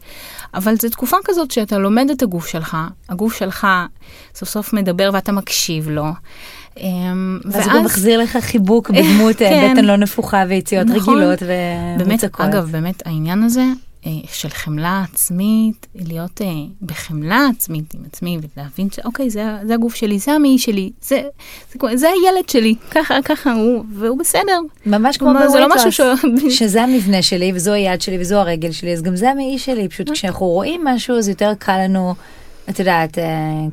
אבל 0.53 0.75
זו 0.75 0.89
תקופה 0.89 1.17
כזאת 1.25 1.51
שאתה 1.51 1.77
לומד 1.77 2.09
את 2.09 2.23
הגוף 2.23 2.47
שלך, 2.47 2.77
הגוף 3.09 3.33
שלך 3.37 3.67
סוף 4.35 4.49
סוף 4.49 4.73
מדבר 4.73 5.09
ואתה 5.13 5.31
מקשיב 5.31 5.89
לו. 5.89 6.05
אמ, 6.77 7.39
ואז 7.45 7.67
הוא 7.67 7.73
גם 7.73 7.85
מחזיר 7.85 8.19
לך 8.19 8.37
חיבוק 8.37 8.89
בדמות 8.95 9.41
אה, 9.41 9.49
כן. 9.49 9.71
בטן 9.73 9.85
לא 9.85 9.95
נפוחה 9.95 10.43
ויציאות 10.47 10.87
נכון. 10.87 11.15
רגילות 11.15 11.39
ומוצקות. 11.41 12.39
באמת, 12.39 12.55
אגב, 12.55 12.71
באמת 12.71 13.07
העניין 13.07 13.43
הזה 13.43 13.63
של 14.31 14.49
חמלה 14.49 15.03
עצמית, 15.11 15.87
להיות 15.95 16.41
אה, 16.41 16.47
בחמלה 16.81 17.47
עצמית 17.55 17.93
עם 17.93 17.99
עצמי 18.05 18.37
ולהבין 18.57 18.89
שאוקיי, 18.91 19.29
זה, 19.29 19.43
זה 19.67 19.73
הגוף 19.73 19.95
שלי, 19.95 20.19
זה 20.19 20.31
המעי 20.31 20.57
שלי, 20.57 20.91
זה, 21.01 21.21
זה, 21.71 21.97
זה 21.97 22.07
הילד 22.07 22.49
שלי, 22.49 22.75
ככה, 22.91 23.21
ככה 23.25 23.53
הוא, 23.53 23.83
והוא 23.93 24.19
בסדר. 24.19 24.59
ממש 24.85 25.17
כמו 25.17 25.33
בווייטלוס, 25.33 25.93
ש... 25.93 26.01
שזה 26.59 26.83
המבנה 26.83 27.21
שלי 27.21 27.51
וזו 27.55 27.73
היד 27.73 28.01
שלי 28.01 28.21
וזו 28.21 28.35
הרגל 28.35 28.71
שלי, 28.71 28.93
אז 28.93 29.01
גם 29.01 29.15
זה 29.15 29.29
המעי 29.29 29.59
שלי, 29.59 29.89
פשוט 29.89 30.11
כשאנחנו 30.11 30.45
רואים 30.45 30.83
משהו 30.83 31.17
אז 31.17 31.29
יותר 31.29 31.51
קל 31.59 31.77
לנו. 31.83 32.13
את 32.69 32.79
יודעת, 32.79 33.17
אה, 33.17 33.23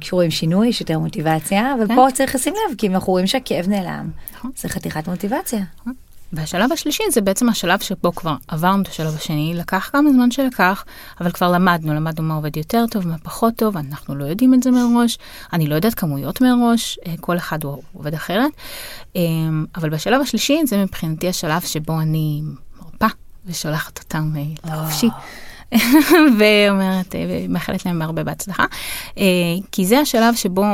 כשרואים 0.00 0.30
שינוי, 0.30 0.68
יש 0.68 0.80
יותר 0.80 0.98
מוטיבציה, 0.98 1.74
אבל 1.74 1.88
כן. 1.88 1.94
פה 1.94 2.06
צריך 2.14 2.34
לשים 2.34 2.54
לב, 2.54 2.76
כי 2.78 2.86
אם 2.86 2.94
אנחנו 2.94 3.12
רואים 3.12 3.26
שהכאב 3.26 3.68
נעלם, 3.68 4.10
נכון. 4.34 4.50
זה 4.56 4.68
חתיכת 4.68 5.08
מוטיבציה. 5.08 5.60
נכון. 5.80 5.92
והשלב 6.32 6.72
השלישי 6.72 7.02
זה 7.10 7.20
בעצם 7.20 7.48
השלב 7.48 7.80
שבו 7.80 8.14
כבר 8.14 8.34
עברנו 8.48 8.82
את 8.82 8.88
השלב 8.88 9.14
השני, 9.16 9.52
לקח 9.54 9.90
כמה 9.92 10.12
זמן 10.12 10.30
שלקח, 10.30 10.84
אבל 11.20 11.30
כבר 11.30 11.52
למדנו, 11.52 11.94
למדנו 11.94 12.24
מה 12.24 12.34
עובד 12.34 12.56
יותר 12.56 12.84
טוב, 12.90 13.08
מה 13.08 13.18
פחות 13.18 13.54
טוב, 13.56 13.76
אנחנו 13.76 14.14
לא 14.14 14.24
יודעים 14.24 14.54
את 14.54 14.62
זה 14.62 14.70
מראש, 14.70 15.18
אני 15.52 15.66
לא 15.66 15.74
יודעת 15.74 15.94
כמויות 15.94 16.40
מראש, 16.40 16.98
אה, 17.06 17.14
כל 17.20 17.36
אחד 17.36 17.64
הוא 17.64 17.82
עובד 17.92 18.14
אחרת, 18.14 18.50
אה, 19.16 19.22
אבל 19.76 19.90
בשלב 19.90 20.20
השלישי 20.20 20.60
זה 20.66 20.82
מבחינתי 20.82 21.28
השלב 21.28 21.60
שבו 21.60 22.00
אני 22.00 22.42
מרפה 22.80 23.06
ושולחת 23.46 23.98
אותם 23.98 24.32
אה, 24.36 24.72
לחופשי. 24.72 25.08
ואומרת, 26.38 27.14
ומאחלת 27.28 27.86
להם 27.86 28.02
הרבה 28.02 28.24
בהצלחה, 28.24 28.64
כי 29.72 29.86
זה 29.86 29.98
השלב 29.98 30.34
שבו 30.34 30.64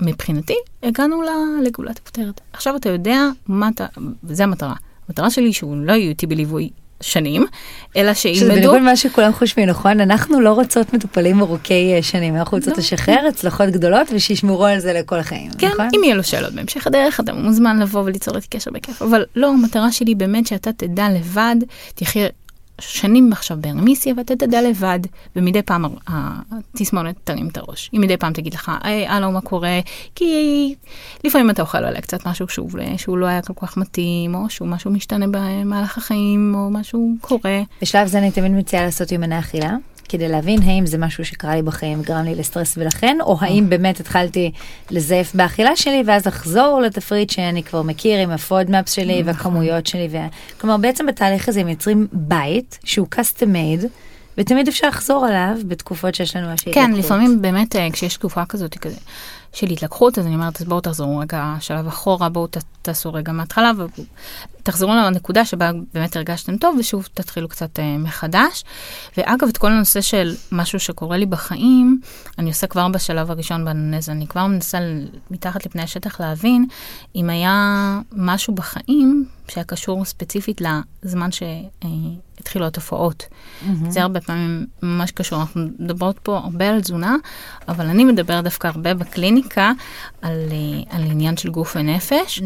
מבחינתי, 0.00 0.56
הגענו 0.82 1.22
לגאולת 1.62 1.98
הכותרת. 1.98 2.40
עכשיו 2.52 2.76
אתה 2.76 2.88
יודע 2.88 3.20
מה 3.46 3.68
אתה, 3.68 3.86
וזה 4.24 4.44
המטרה. 4.44 4.74
המטרה 5.08 5.30
שלי 5.30 5.52
שהוא 5.52 5.76
לא 5.76 5.92
יהיו 5.92 6.08
איתי 6.08 6.26
בליווי 6.26 6.70
שנים, 7.00 7.46
אלא 7.96 8.14
שילמדו... 8.14 8.40
שזה 8.40 8.52
בניגוד 8.52 8.76
למה 8.76 8.96
שכולם 8.96 9.32
חושבים, 9.32 9.68
נכון? 9.68 10.00
אנחנו 10.00 10.40
לא 10.40 10.52
רוצות 10.52 10.92
מטופלים 10.92 11.40
ארוכי 11.40 11.94
אה, 11.94 12.02
שנים, 12.02 12.36
אנחנו 12.36 12.58
רוצות 12.58 12.72
לא. 12.72 12.78
לשחרר 12.78 13.26
הצלחות 13.28 13.68
גדולות 13.68 14.08
ושישמרו 14.14 14.66
על 14.66 14.78
זה 14.78 14.92
לכל 14.92 15.18
החיים, 15.18 15.50
כן, 15.58 15.68
נכון? 15.68 15.88
אם 15.94 16.04
יהיו 16.04 16.16
לו 16.16 16.24
שאלות 16.24 16.52
בהמשך 16.54 16.86
הדרך, 16.86 17.20
אתה 17.20 17.32
מוזמן 17.32 17.78
לבוא 17.78 18.02
וליצור 18.02 18.36
איתי 18.36 18.48
קשר 18.48 18.70
בכיף, 18.70 19.02
אבל 19.02 19.24
לא, 19.36 19.48
המטרה 19.52 19.92
שלי 19.92 20.14
באמת 20.14 20.46
שאתה 20.46 20.72
תדע 20.72 21.06
לבד, 21.10 21.56
תחיה 21.94 22.28
שנים 22.80 23.32
עכשיו 23.32 23.58
ברמיסיה 23.60 24.14
ואתה 24.16 24.36
תדע 24.36 24.62
לבד, 24.62 25.00
ומדי 25.36 25.62
פעם 25.62 25.84
התסמונת 26.06 27.14
תרים 27.24 27.48
את 27.48 27.56
הראש. 27.56 27.90
היא 27.92 28.00
מדי 28.00 28.16
פעם 28.16 28.32
תגיד 28.32 28.54
לך, 28.54 28.72
היי, 28.82 29.06
הלו, 29.06 29.32
מה 29.32 29.40
קורה? 29.40 29.80
כי 30.14 30.74
לפעמים 31.24 31.50
אתה 31.50 31.62
אוכל 31.62 31.78
עליה 31.78 32.00
קצת 32.00 32.26
משהו 32.26 32.48
שוב, 32.48 32.74
שהוא 32.96 33.18
לא 33.18 33.26
היה 33.26 33.42
כל 33.42 33.52
כך 33.66 33.76
מתאים, 33.76 34.34
או 34.34 34.50
שהוא 34.50 34.68
משהו 34.68 34.90
משתנה 34.90 35.26
במהלך 35.30 35.98
החיים, 35.98 36.54
או 36.56 36.70
משהו 36.70 37.14
קורה. 37.20 37.62
בשלב 37.82 38.06
זה 38.06 38.18
אני 38.18 38.30
תמיד 38.30 38.52
מציעה 38.52 38.84
לעשות 38.84 39.12
יומני 39.12 39.38
אכילה. 39.38 39.76
כדי 40.08 40.28
להבין 40.28 40.62
האם 40.62 40.86
זה 40.86 40.98
משהו 40.98 41.24
שקרה 41.24 41.54
לי 41.54 41.62
בחיים 41.62 42.00
וגרם 42.00 42.24
לי 42.24 42.34
לסטרס 42.34 42.74
ולכן, 42.78 43.16
או 43.20 43.36
האם 43.40 43.68
באמת 43.68 44.00
התחלתי 44.00 44.52
לזייף 44.90 45.34
באכילה 45.34 45.76
שלי 45.76 46.02
ואז 46.06 46.26
לחזור 46.26 46.80
לתפריט 46.80 47.30
שאני 47.30 47.62
כבר 47.62 47.82
מכיר 47.82 48.20
עם 48.20 48.30
ה 48.30 48.38
FODMAPs 48.38 48.92
שלי 48.92 49.22
נכון. 49.22 49.26
והכמויות 49.26 49.86
שלי. 49.86 50.08
ו... 50.10 50.16
כלומר 50.60 50.76
בעצם 50.76 51.06
בתהליך 51.06 51.48
הזה 51.48 51.64
מייצרים 51.64 52.06
בית 52.12 52.78
שהוא 52.84 53.06
custom 53.14 53.46
made 53.46 53.86
ותמיד 54.38 54.68
אפשר 54.68 54.88
לחזור 54.88 55.26
עליו 55.26 55.56
בתקופות 55.68 56.14
שיש 56.14 56.36
לנו 56.36 56.50
איזושהי 56.50 56.72
כן. 56.72 56.92
לפעמים 56.92 57.42
באמת 57.42 57.76
אה, 57.76 57.88
כשיש 57.92 58.16
תקופה 58.16 58.44
כזאת 58.44 58.74
כזה 58.78 58.96
של 59.54 59.66
התלקחות, 59.66 60.18
אז 60.18 60.26
אני 60.26 60.34
אומרת, 60.34 60.60
אז 60.60 60.66
בואו 60.66 60.80
תחזרו 60.80 61.18
רגע 61.18 61.54
שלב 61.60 61.86
אחורה, 61.86 62.28
בואו 62.28 62.46
תעשו 62.82 63.12
רגע 63.12 63.32
מההתחלה, 63.32 63.70
ותחזרו 64.60 64.90
לנקודה 64.94 65.44
שבה 65.44 65.70
באמת 65.94 66.16
הרגשתם 66.16 66.56
טוב, 66.56 66.76
ושוב 66.78 67.08
תתחילו 67.14 67.48
קצת 67.48 67.78
אה, 67.78 67.98
מחדש. 67.98 68.64
ואגב, 69.16 69.48
את 69.48 69.56
כל 69.56 69.72
הנושא 69.72 70.00
של 70.00 70.34
משהו 70.52 70.80
שקורה 70.80 71.16
לי 71.16 71.26
בחיים, 71.26 72.00
אני 72.38 72.48
עושה 72.48 72.66
כבר 72.66 72.88
בשלב 72.88 73.30
הראשון 73.30 73.64
באנונזה, 73.64 74.12
אני 74.12 74.26
כבר 74.26 74.46
מנסה 74.46 74.78
מתחת 75.30 75.66
לפני 75.66 75.82
השטח 75.82 76.20
להבין 76.20 76.66
אם 77.16 77.30
היה 77.30 78.00
משהו 78.12 78.54
בחיים 78.54 79.24
שהיה 79.48 79.64
קשור 79.64 80.04
ספציפית 80.04 80.60
לזמן 81.02 81.28
שהתחילו 82.44 82.66
התופעות. 82.66 83.24
זה 83.88 84.02
הרבה 84.02 84.20
פעמים 84.20 84.66
ממש 84.82 85.10
קשור, 85.10 85.40
אנחנו 85.40 85.66
מדברות 85.78 86.18
פה 86.22 86.36
הרבה 86.38 86.68
על 86.70 86.80
תזונה, 86.80 87.16
אבל 87.68 87.86
אני 87.86 88.04
מדברת 88.04 88.44
דווקא 88.44 88.66
הרבה 88.66 88.94
בקליניקה 88.94 89.72
על, 90.22 90.32
אה, 90.50 90.96
על 90.96 91.02
עניין 91.02 91.36
של 91.36 91.50
גוף 91.50 91.76
ונפש. 91.76 92.42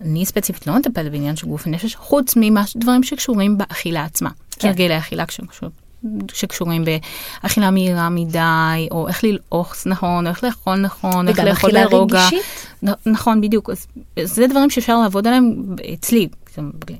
אני 0.00 0.26
ספציפית 0.26 0.66
לא 0.66 0.76
מטפלת 0.78 1.12
בעניין 1.12 1.36
של 1.36 1.46
גוף 1.46 1.66
ונפש, 1.66 1.94
חוץ 1.96 2.34
מדברים 2.36 3.02
שקשורים 3.02 3.58
באכילה 3.58 4.04
עצמה. 4.04 4.30
כן. 4.58 4.68
הרגלי 4.68 4.98
אכילה 4.98 5.24
שקשור, 5.30 5.68
שקשורים 6.32 6.84
באכילה 7.42 7.70
מהירה 7.70 8.08
מדי, 8.08 8.38
או 8.90 9.08
איך 9.08 9.24
ללעוס 9.24 9.86
נכון, 9.86 10.26
או 10.26 10.30
איך 10.30 10.44
לאכול 10.44 10.76
נכון, 10.76 11.28
איך 11.28 11.36
וגם 11.38 11.46
לאכול 11.46 11.70
אכילה 11.70 11.88
ברוגע. 11.88 12.24
רגשית? 12.24 12.42
נ- 12.84 13.10
נכון, 13.12 13.40
בדיוק. 13.40 13.70
אז 13.70 13.86
זה 14.24 14.46
דברים 14.46 14.70
שאפשר 14.70 14.98
לעבוד 14.98 15.26
עליהם 15.26 15.54
אצלי. 15.94 16.28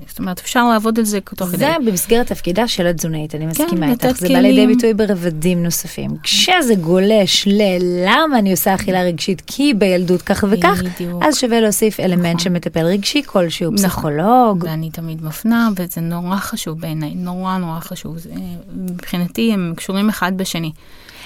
זאת 0.07 0.19
אומרת, 0.19 0.39
אפשר 0.39 0.69
לעבוד 0.69 0.99
על 0.99 1.05
זה 1.05 1.19
תוך 1.35 1.47
כדי. 1.47 1.57
זה 1.57 1.75
במסגרת 1.85 2.27
תפקידה 2.27 2.67
של 2.67 2.87
התזונאית, 2.87 3.35
אני 3.35 3.45
מסכימה 3.45 3.87
לתת 3.91 4.05
איתך, 4.05 4.19
זה 4.19 4.27
בא 4.27 4.39
לידי. 4.39 4.67
ביטוי 4.67 4.93
ברבדים 4.93 5.63
נוספים. 5.63 6.11
כשזה 6.23 6.75
גולש 6.75 7.47
ללמה 7.47 8.39
אני 8.39 8.51
עושה 8.51 8.75
אכילה 8.75 9.03
רגשית 9.03 9.41
כי 9.47 9.73
בילדות 9.73 10.21
כך 10.21 10.43
וכך, 10.49 10.81
בדיוק. 10.95 11.23
אז 11.23 11.37
שווה 11.39 11.59
להוסיף 11.59 11.99
אלמנט 11.99 12.25
נכון. 12.25 12.39
של 12.39 12.49
מטפל 12.49 12.85
רגשי 12.85 13.21
כלשהו, 13.25 13.71
נכון. 13.71 13.77
פסיכולוג. 13.77 14.63
ואני 14.63 14.89
תמיד 14.89 15.23
מפנה, 15.23 15.69
וזה 15.75 16.01
נורא 16.01 16.35
חשוב 16.37 16.79
בעיניי, 16.79 17.15
נורא 17.15 17.57
נורא 17.57 17.79
חשוב. 17.79 18.17
זה, 18.17 18.29
מבחינתי 18.75 19.53
הם 19.53 19.73
קשורים 19.77 20.09
אחד 20.09 20.31
בשני. 20.37 20.71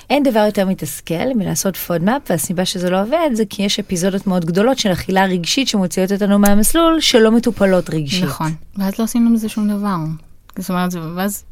אין 0.09 0.23
דבר 0.23 0.39
יותר 0.45 0.65
מתסכל 0.65 1.33
מלעשות 1.35 1.77
FODMAP, 1.77 2.21
והסיבה 2.29 2.65
שזה 2.65 2.89
לא 2.89 3.01
עובד 3.01 3.29
זה 3.33 3.43
כי 3.49 3.63
יש 3.63 3.79
אפיזודות 3.79 4.27
מאוד 4.27 4.45
גדולות 4.45 4.79
של 4.79 4.91
אכילה 4.91 5.25
רגשית 5.25 5.67
שמוציאות 5.67 6.11
אותנו 6.11 6.39
מהמסלול 6.39 7.01
שלא 7.01 7.31
מטופלות 7.31 7.89
רגשית. 7.89 8.23
נכון. 8.23 8.53
ואז 8.77 8.99
לא 8.99 9.03
עשינו 9.03 9.29
מזה 9.29 9.49
שום 9.49 9.67
דבר. 9.67 9.95
זאת 10.59 10.69
אומרת, 10.69 10.93
ואז, 11.15 11.43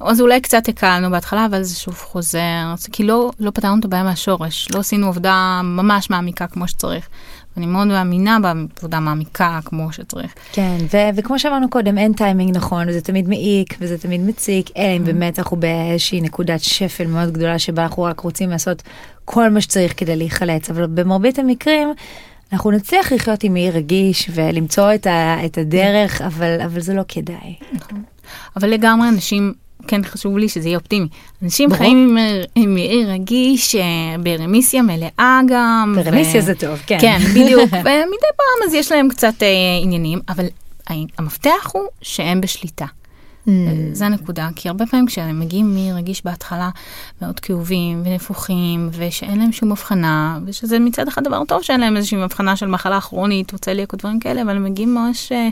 אז 0.00 0.20
אולי 0.20 0.40
קצת 0.40 0.68
הקלנו 0.68 1.10
בהתחלה, 1.10 1.46
אבל 1.46 1.62
זה 1.62 1.76
שוב 1.76 1.94
חוזר. 1.94 2.74
כי 2.92 3.04
לא, 3.04 3.30
לא 3.40 3.50
פתרנו 3.50 3.80
את 3.80 3.84
הבעיה 3.84 4.02
מהשורש, 4.02 4.68
לא 4.74 4.78
עשינו 4.78 5.08
עבודה 5.08 5.60
ממש 5.64 6.10
מעמיקה 6.10 6.46
כמו 6.46 6.68
שצריך. 6.68 7.08
אני 7.58 7.66
מאוד 7.66 7.86
מאמינה 7.86 8.38
בעבודה 8.42 9.00
מעמיקה 9.00 9.60
כמו 9.64 9.92
שצריך. 9.92 10.34
כן, 10.52 10.76
ו- 10.92 11.08
וכמו 11.16 11.38
שאמרנו 11.38 11.70
קודם, 11.70 11.98
אין 11.98 12.12
טיימינג 12.12 12.56
נכון, 12.56 12.88
וזה 12.88 13.00
תמיד 13.00 13.28
מעיק, 13.28 13.76
וזה 13.80 13.98
תמיד 13.98 14.20
מציק, 14.20 14.70
אלא 14.76 14.96
אם 14.96 15.04
באמת 15.04 15.38
אנחנו 15.38 15.56
באיזושהי 15.56 16.20
נקודת 16.20 16.60
שפל 16.60 17.06
מאוד 17.06 17.32
גדולה 17.32 17.58
שבה 17.58 17.82
אנחנו 17.82 18.02
רק 18.02 18.20
רוצים 18.20 18.50
לעשות 18.50 18.82
כל 19.24 19.50
מה 19.50 19.60
שצריך 19.60 19.94
כדי 19.96 20.16
להיחלץ, 20.16 20.70
אבל 20.70 20.86
במרבית 20.86 21.38
המקרים 21.38 21.88
אנחנו 22.52 22.70
נצליח 22.70 23.12
לחיות 23.12 23.44
עם 23.44 23.52
מעי 23.52 23.70
רגיש 23.70 24.30
ולמצוא 24.34 24.94
את, 24.94 25.06
ה- 25.06 25.44
את 25.46 25.58
הדרך, 25.58 26.22
אבל, 26.22 26.60
אבל 26.64 26.80
זה 26.80 26.94
לא 26.94 27.02
כדאי. 27.08 27.54
אבל 28.56 28.68
לגמרי 28.68 29.08
אנשים, 29.08 29.52
כן 29.88 30.04
חשוב 30.04 30.38
לי 30.38 30.48
שזה 30.48 30.68
יהיה 30.68 30.78
אופטימי. 30.78 31.08
אנשים 31.42 31.68
ברור. 31.68 31.78
חיים 31.78 32.16
עם, 32.16 32.42
עם 32.54 32.74
מעי 32.74 33.04
רגיש, 33.04 33.74
אה, 33.74 33.82
ברמיסיה 34.22 34.82
מלאה 34.82 35.40
גם. 35.48 35.94
ברמיסיה 36.04 36.40
זה 36.40 36.54
טוב, 36.54 36.78
כן. 36.86 36.98
כן, 37.00 37.18
בדיוק. 37.34 37.72
ומדי 37.72 38.30
פעם 38.36 38.68
אז 38.68 38.74
יש 38.74 38.92
להם 38.92 39.08
קצת 39.08 39.42
אה, 39.42 39.48
עניינים, 39.82 40.20
אבל 40.28 40.46
המפתח 41.18 41.70
הוא 41.72 41.82
שהם 42.02 42.40
בשליטה. 42.40 42.86
Mm. 43.48 43.50
זה 43.92 44.06
הנקודה, 44.06 44.48
כי 44.56 44.68
הרבה 44.68 44.86
פעמים 44.86 45.06
כשהם 45.06 45.40
מגיעים 45.40 45.74
מרגיש 45.74 46.24
בהתחלה 46.24 46.70
מאוד 47.22 47.40
כאובים 47.40 48.02
ונפוחים, 48.04 48.90
ושאין 48.92 49.38
להם 49.38 49.52
שום 49.52 49.72
הבחנה, 49.72 50.38
ושזה 50.46 50.78
מצד 50.78 51.08
אחד 51.08 51.24
דבר 51.24 51.44
טוב 51.44 51.62
שאין 51.62 51.80
להם 51.80 51.96
איזושהי 51.96 52.22
הבחנה 52.22 52.56
של 52.56 52.66
מחלה 52.66 53.00
כרונית 53.00 53.52
או 53.52 53.58
צליאק 53.58 53.92
או 53.92 53.98
דברים 53.98 54.20
כאלה, 54.20 54.42
אבל 54.42 54.56
הם 54.56 54.64
מגיעים 54.64 54.94
ממש 54.94 55.32
אה, 55.32 55.48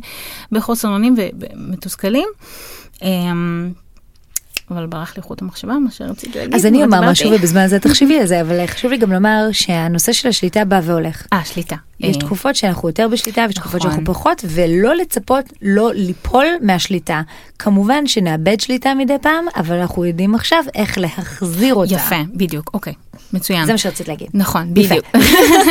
בחוסר 0.53 0.89
אונים 0.89 1.14
ומתוסכלים. 1.18 2.28
אבל 4.70 4.86
ברח 4.86 5.16
לי 5.16 5.22
חוט 5.22 5.42
המחשבה, 5.42 5.78
מה 5.78 5.90
שרציתי 5.90 6.38
להגיד. 6.38 6.54
אז 6.54 6.66
אני 6.66 6.84
אומר. 6.84 7.10
משהו 7.10 7.32
ובזמן 7.32 7.60
הזה 7.60 7.78
תחשבי 7.78 8.20
על 8.20 8.26
זה, 8.26 8.40
אבל 8.40 8.66
חשוב 8.66 8.90
לי 8.90 8.96
גם 8.96 9.12
לומר 9.12 9.48
שהנושא 9.52 10.12
של 10.12 10.28
השליטה 10.28 10.64
בא 10.64 10.80
והולך. 10.82 11.26
אה, 11.32 11.44
שליטה. 11.44 11.76
יש 12.01 12.16
אה, 12.16 12.20
תקופות 12.20 12.57
שאנחנו 12.57 12.88
יותר 12.88 13.09
בשליטה 13.09 13.44
ויש 13.47 13.55
תקופות 13.55 13.80
נכון. 13.80 13.90
שאנחנו 13.90 14.14
פחות 14.14 14.44
ולא 14.49 14.94
לצפות 14.97 15.44
לא 15.62 15.90
ליפול 15.94 16.47
מהשליטה. 16.61 17.22
כמובן 17.59 18.07
שנאבד 18.07 18.61
שליטה 18.61 18.94
מדי 18.94 19.16
פעם 19.22 19.44
אבל 19.57 19.76
אנחנו 19.76 20.05
יודעים 20.05 20.34
עכשיו 20.34 20.64
איך 20.74 20.99
להחזיר 20.99 21.74
אותה. 21.74 21.94
יפה, 21.94 22.16
בדיוק, 22.34 22.70
אוקיי, 22.74 22.92
מצוין. 23.32 23.66
זה 23.66 23.72
מה 23.72 23.78
שרצית 23.78 24.09
להגיד. 24.09 24.28
נכון. 24.34 24.74
בדיוק. 24.74 25.07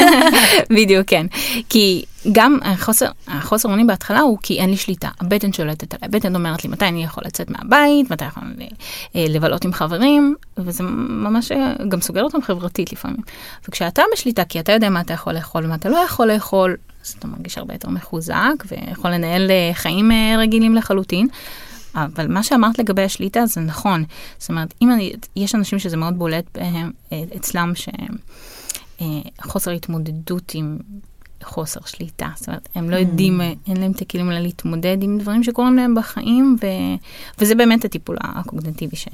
בדיוק, 0.76 1.08
כן. 1.08 1.26
כי 1.70 2.06
גם 2.32 2.58
החוסר, 2.62 3.06
החוסר 3.28 3.70
אונים 3.70 3.88
בהתחלה 3.88 4.20
הוא 4.20 4.38
כי 4.42 4.60
אין 4.60 4.70
לי 4.70 4.78
שליטה. 4.78 5.10
הבטן 5.20 5.54
שולטת 5.54 5.94
עליי. 5.94 6.10
הבטן 6.16 6.36
אומרת 6.36 6.64
לי 6.64 6.70
מתי 6.70 6.86
אני 6.86 7.04
יכול 7.04 7.24
לצאת 7.26 7.50
מהבית, 7.50 8.12
מתי 8.12 8.26
יכול 8.26 8.44
אה, 9.16 9.26
לבלות 9.30 9.66
עם 9.66 9.74
חברים, 9.74 10.36
וזה 10.58 10.84
ממש 10.84 11.52
אה, 11.52 11.74
גם 11.90 12.02
סוגר 12.02 12.24
אותם 12.24 12.42
חברתית 12.42 12.92
לפעמים. 12.92 13.22
וכשאתה 13.70 14.02
בשליטה, 14.14 14.46
כי 14.46 14.60
אתה 14.60 14.72
יודע 14.72 14.90
מה 14.90 15.02
אתה 15.02 15.14
יכול 15.14 15.34
לאכול 15.34 15.66
ומה 15.66 15.76
אתה 15.76 15.90
לא 15.90 15.98
יכול 15.98 16.15
לאכול, 16.24 16.76
אז 17.06 17.16
אתה 17.20 17.28
מרגיש 17.28 17.58
הרבה 17.58 17.74
יותר 17.74 17.90
מחוזק 17.90 18.64
ויכול 18.68 19.12
לנהל 19.12 19.52
אה, 19.52 19.72
חיים 19.74 20.12
אה, 20.12 20.36
רגילים 20.38 20.76
לחלוטין. 20.76 21.28
אבל 21.96 22.28
מה 22.28 22.44
שאמרת 22.44 22.80
לגבי 22.80 23.02
השליטה 23.02 23.46
זה 23.46 23.62
נכון. 23.62 24.04
זאת 24.38 24.50
אומרת, 24.50 24.74
אם 24.82 24.92
אני, 24.92 25.14
יש 25.36 25.56
אנשים 25.56 25.80
שזה 25.80 25.98
מאוד 25.98 26.18
בולט 26.20 26.46
בהם, 26.54 26.92
אה, 27.12 27.24
אצלם 27.36 27.74
שחוסר 29.42 29.72
התמודדות 29.72 30.52
עם 30.56 30.78
חוסר 31.44 31.80
שליטה. 31.86 32.30
זאת 32.36 32.48
אומרת, 32.48 32.70
הם 32.76 32.90
לא 32.90 32.96
יודעים, 32.96 33.42
אה, 33.42 33.54
אין 33.68 33.78
להם 33.78 33.92
את 33.92 34.02
הכלים 34.02 34.30
האלה 34.30 34.40
להתמודד 34.40 34.98
עם 35.02 35.18
דברים 35.18 35.44
שקורים 35.44 35.76
להם 35.76 35.96
בחיים, 35.96 36.58
ו... 36.62 36.66
וזה 37.40 37.56
באמת 37.56 37.86
הטיפול 37.86 38.18
הקוגנטיבי 38.22 38.96
ש... 38.96 39.08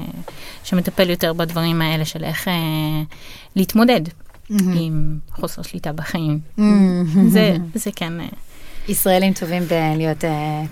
שמטפל 0.64 1.10
יותר 1.10 1.34
בדברים 1.34 1.82
האלה 1.82 2.06
של 2.06 2.24
איך 2.24 2.48
אה, 2.48 2.54
להתמודד 3.56 4.02
עם 4.76 5.18
חוסר 5.32 5.62
שליטה 5.62 5.92
בחיים. 5.92 6.40
זה, 7.28 7.56
זה 7.76 7.90
כן, 7.96 8.20
אה, 8.20 8.26
ישראלים 8.88 9.34
טובים 9.34 9.64
בלהיות 9.64 10.24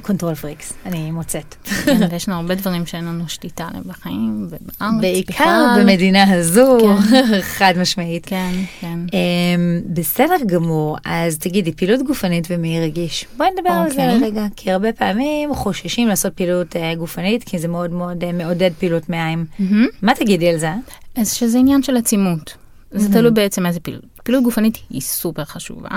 control 0.01 0.35
freaks, 0.35 0.73
אני 0.85 1.11
מוצאת. 1.11 1.55
כן, 1.85 2.07
ויש 2.11 2.29
לנו 2.29 2.37
הרבה 2.37 2.55
דברים 2.55 2.85
שאין 2.85 3.05
לנו 3.05 3.23
שליטה 3.27 3.67
עליהם 3.67 3.83
בחיים, 3.87 4.47
ובארץ 4.49 5.01
בעיקר 5.01 5.33
בכלל. 5.33 5.81
במדינה 5.81 6.33
הזו, 6.33 6.77
כן. 7.09 7.41
חד 7.57 7.73
משמעית. 7.81 8.25
כן, 8.25 8.51
כן. 8.79 8.99
אמ, 9.13 9.81
בסדר 9.93 10.35
גמור, 10.45 10.97
אז 11.05 11.37
תגידי, 11.37 11.71
פעילות 11.71 12.07
גופנית 12.07 12.47
ומעי 12.49 12.79
רגיש. 12.79 13.25
בואי 13.37 13.49
נדבר 13.57 13.69
על 13.69 13.89
זה 13.89 14.13
אוקיי. 14.13 14.29
רגע, 14.29 14.45
כי 14.55 14.71
הרבה 14.71 14.93
פעמים 14.93 15.55
חוששים 15.55 16.07
לעשות 16.07 16.33
פעילות 16.33 16.75
אה, 16.75 16.95
גופנית, 16.95 17.43
כי 17.43 17.59
זה 17.59 17.67
מאוד 17.67 17.91
מאוד 17.91 18.23
אה, 18.23 18.31
מעודד 18.31 18.71
פעילות 18.79 19.09
מעיים. 19.09 19.45
מהמם. 19.59 19.87
מה 20.01 20.15
תגידי 20.15 20.49
על 20.49 20.57
זה? 20.57 20.69
אז 21.15 21.33
שזה 21.33 21.57
עניין 21.57 21.83
של 21.83 21.97
עצימות. 21.97 22.53
זה 22.91 23.13
תלוי 23.13 23.31
בעצם 23.31 23.65
איזה 23.65 23.79
פעילות. 23.79 24.05
פעילות 24.23 24.43
גופנית 24.43 24.77
היא 24.89 25.01
סופר 25.01 25.45
חשובה, 25.45 25.89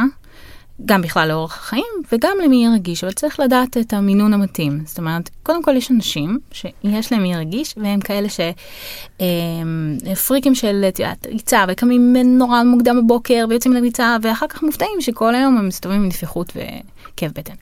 גם 0.84 1.02
בכלל 1.02 1.28
לאורך 1.28 1.56
החיים 1.56 1.84
וגם 2.12 2.36
למי 2.44 2.66
רגיש, 2.74 3.04
אבל 3.04 3.12
צריך 3.12 3.40
לדעת 3.40 3.76
את 3.76 3.92
המינון 3.92 4.32
המתאים. 4.32 4.80
זאת 4.86 4.98
אומרת, 4.98 5.30
קודם 5.42 5.62
כל 5.62 5.76
יש 5.76 5.90
אנשים 5.90 6.38
שיש 6.52 7.12
להם 7.12 7.22
מי 7.22 7.36
רגיש, 7.36 7.74
והם 7.76 8.00
כאלה 8.00 8.28
שפריקים 10.14 10.54
של 10.54 10.84
את 10.88 10.98
יודעת, 10.98 11.26
ריצה, 11.26 11.64
וקמים 11.68 12.16
נורא 12.16 12.62
מוקדם 12.62 13.04
בבוקר 13.04 13.44
ויוצאים 13.48 13.74
לריצה, 13.74 14.16
ואחר 14.22 14.46
כך 14.46 14.62
מופתעים 14.62 15.00
שכל 15.00 15.34
היום 15.34 15.56
הם 15.58 15.68
מסתובבים 15.68 16.02
עם 16.02 16.08
נפיחות 16.08 16.52
וכאב 16.56 17.30
בטן. 17.34 17.54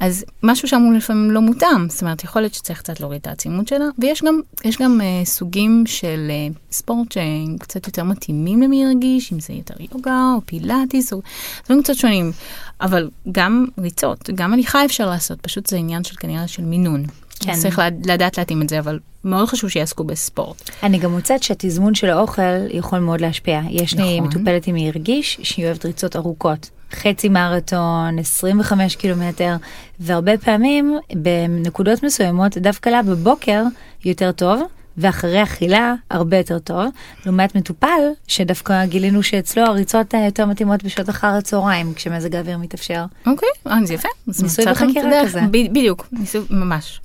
אז 0.00 0.24
משהו 0.42 0.68
שם 0.68 0.82
הוא 0.82 0.94
לפעמים 0.94 1.30
לא 1.30 1.40
מותאם, 1.40 1.88
זאת 1.88 2.00
אומרת, 2.02 2.24
יכול 2.24 2.42
להיות 2.42 2.54
שצריך 2.54 2.78
קצת 2.78 3.00
להוריד 3.00 3.20
את 3.20 3.26
העצימות 3.26 3.68
שלה, 3.68 3.84
ויש 3.98 4.22
גם, 4.22 4.40
יש 4.64 4.76
גם 4.76 5.00
אה, 5.00 5.24
סוגים 5.24 5.84
של 5.86 6.26
אה, 6.30 6.48
ספורט 6.72 7.12
שהם 7.12 7.56
קצת 7.60 7.86
יותר 7.86 8.04
מתאימים 8.04 8.62
למי 8.62 8.86
רגיש, 8.86 9.32
אם 9.32 9.40
זה 9.40 9.52
יותר 9.52 9.74
יוגה 9.94 10.32
או 10.36 10.40
פילאטיס, 10.46 11.12
או 11.12 11.20
דברים 11.64 11.82
קצת 11.82 11.94
שונים, 11.94 12.32
אבל 12.80 13.10
גם 13.32 13.64
ריצות, 13.78 14.30
גם 14.34 14.52
הליכה 14.52 14.84
אפשר 14.84 15.10
לעשות, 15.10 15.40
פשוט 15.40 15.66
זה 15.66 15.76
עניין 15.76 16.04
של 16.04 16.16
כנראה 16.16 16.48
של 16.48 16.62
מינון. 16.62 17.04
כן. 17.40 17.54
צריך 17.54 17.78
לד- 17.78 18.10
לדעת 18.10 18.38
להתאים 18.38 18.62
את 18.62 18.68
זה, 18.68 18.78
אבל 18.78 18.98
מאוד 19.24 19.48
חשוב 19.48 19.70
שיעסקו 19.70 20.04
בספורט. 20.04 20.70
אני 20.82 20.98
גם 20.98 21.10
מוצאת 21.10 21.42
שהתזמון 21.42 21.94
של 21.94 22.10
האוכל 22.10 22.42
יכול 22.70 22.98
מאוד 22.98 23.20
להשפיע. 23.20 23.60
יש 23.70 23.94
לי 23.94 24.20
נכון. 24.20 24.28
מטופלת 24.30 24.66
עם 24.66 24.74
מעי 24.74 24.90
רגיש 24.90 25.38
שהיא 25.42 25.66
אוהבת 25.66 25.86
ריצות 25.86 26.16
ארוכות. 26.16 26.70
חצי 26.94 27.28
מרתון, 27.28 28.18
25 28.18 28.96
קילומטר, 28.96 29.56
והרבה 30.00 30.38
פעמים 30.38 30.98
בנקודות 31.14 32.02
מסוימות 32.02 32.58
דווקא 32.58 32.88
לה 32.88 33.02
בבוקר 33.02 33.62
יותר 34.04 34.32
טוב, 34.32 34.62
ואחרי 34.96 35.42
אכילה 35.42 35.94
הרבה 36.10 36.36
יותר 36.36 36.58
טוב, 36.58 36.84
לעומת 37.26 37.54
מטופל 37.54 38.00
שדווקא 38.26 38.84
גילינו 38.84 39.22
שאצלו 39.22 39.62
הריצות 39.62 40.14
יותר 40.14 40.46
מתאימות 40.46 40.84
בשעות 40.84 41.10
אחר 41.10 41.26
הצהריים 41.26 41.94
כשמזג 41.94 42.34
האוויר 42.34 42.58
מתאפשר. 42.58 43.04
אוקיי, 43.26 43.48
אז 43.64 43.88
זה 43.88 43.94
יפה. 43.94 44.08
ניסוי 44.26 44.64
בחקירה 44.66 45.24
כזה. 45.24 45.40
בדיוק, 45.50 46.06
ניסוי 46.12 46.40
ממש. 46.50 47.00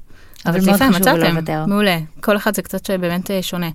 אבל 0.46 0.58
יפה, 0.58 0.74
חשוב 0.74 0.82
לא 0.92 1.00
מצאתם, 1.00 1.36
לוותר. 1.36 1.66
מעולה. 1.68 1.98
כל 2.22 2.38
אחד 2.38 2.56
זה 2.56 2.62
קצת 2.62 2.90
באמת 2.90 3.32
אה, 3.32 3.42
שונה. 3.42 3.70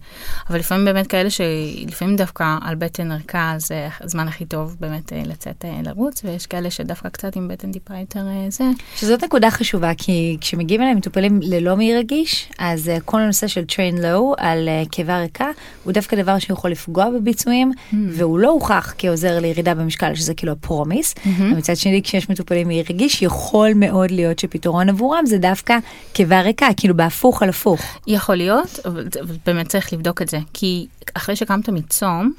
אבל 0.50 0.58
לפעמים 0.58 0.84
באמת 0.84 1.06
כאלה 1.06 1.30
שלפעמים 1.30 2.16
דווקא 2.16 2.56
על 2.62 2.74
בטן 2.74 3.12
ערכה 3.12 3.54
זה 3.58 3.88
הזמן 4.00 4.28
הכי 4.28 4.44
טוב 4.44 4.76
באמת 4.80 5.12
אה, 5.12 5.22
לצאת 5.26 5.64
אה, 5.64 5.80
לרוץ, 5.84 6.24
ויש 6.24 6.46
כאלה 6.46 6.70
שדווקא 6.70 7.08
קצת 7.08 7.36
עם 7.36 7.48
בטן 7.48 7.72
טיפה 7.72 7.94
יותר 7.98 8.20
אה, 8.20 8.46
זה. 8.48 8.64
שזאת 8.96 9.24
נקודה 9.24 9.50
חשובה, 9.50 9.90
כי 9.98 10.36
כשמגיעים 10.40 10.82
אליהם 10.82 10.96
מטופלים 10.96 11.40
ללא 11.42 11.76
מעי 11.76 11.96
רגיש, 11.98 12.48
אז 12.58 12.90
כל 13.04 13.20
הנושא 13.20 13.46
של 13.46 13.64
train 13.68 13.98
low 14.00 14.34
על 14.36 14.68
קיבה 14.90 15.18
ריקה, 15.18 15.48
הוא 15.84 15.92
דווקא 15.92 16.16
דבר 16.16 16.38
שיכול 16.38 16.70
לפגוע 16.70 17.10
בביצועים, 17.10 17.72
Hmm. 17.92 17.96
והוא 18.08 18.38
לא 18.38 18.48
הוכח 18.48 18.94
כעוזר 18.98 19.38
לירידה 19.38 19.74
במשקל, 19.74 20.14
שזה 20.14 20.34
כאילו 20.34 20.52
הפרומיס. 20.52 21.14
ומצד 21.38 21.76
שני, 21.76 22.02
כשיש 22.02 22.30
מטופלים 22.30 22.66
מעי 22.66 22.82
רגיש, 22.82 23.22
יכול 23.22 23.70
מאוד 23.76 24.10
להיות 24.10 24.38
שפתרון 24.38 24.88
עבורם 24.88 25.26
זה 25.26 25.38
דווקא 25.38 25.76
קיבה 26.12 26.40
ריקה, 26.40 26.59
כאילו 26.76 26.96
בהפוך 26.96 27.42
על 27.42 27.48
הפוך. 27.48 27.80
יכול 28.06 28.34
להיות, 28.34 28.78
אבל 28.84 29.06
באמת 29.46 29.68
צריך 29.68 29.92
לבדוק 29.92 30.22
את 30.22 30.28
זה, 30.28 30.38
כי 30.52 30.86
אחרי 31.14 31.36
שקמת 31.36 31.68
מצום, 31.68 32.32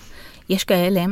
יש 0.50 0.64
כאלה, 0.64 1.06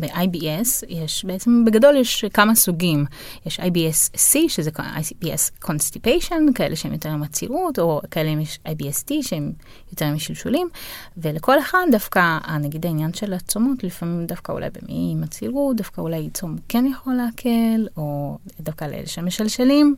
ב-IBS, 0.00 0.84
יש 0.88 1.24
בעצם, 1.24 1.64
בגדול 1.64 1.96
יש 1.96 2.24
כמה 2.32 2.54
סוגים. 2.54 3.04
יש 3.46 3.60
IBS-C, 3.60 4.36
שזה 4.48 4.70
IBS 4.76 5.64
constipation, 5.64 6.52
כאלה 6.54 6.76
שהם 6.76 6.92
יותר 6.92 7.08
עם 7.08 7.22
עצירות, 7.22 7.78
או 7.78 8.00
כאלה 8.10 8.30
עם 8.30 8.40
IBS-T, 8.68 9.12
שהם 9.22 9.52
יותר 9.92 10.04
עם 10.04 10.18
שלשולים, 10.18 10.68
ולכל 11.16 11.58
אחד 11.58 11.86
דווקא, 11.90 12.38
נגיד 12.60 12.86
העניין 12.86 13.14
של 13.14 13.32
הצומות, 13.32 13.84
לפעמים 13.84 14.26
דווקא 14.26 14.52
אולי 14.52 14.68
במי 14.70 15.08
עם 15.12 15.22
עצירות, 15.22 15.76
דווקא 15.76 16.00
אולי 16.00 16.30
צום 16.34 16.56
כן 16.68 16.84
יכול 16.86 17.14
להקל, 17.14 17.86
או 17.96 18.38
דווקא 18.60 18.84
לאלה 18.84 19.06
שמשלשלים. 19.06 19.96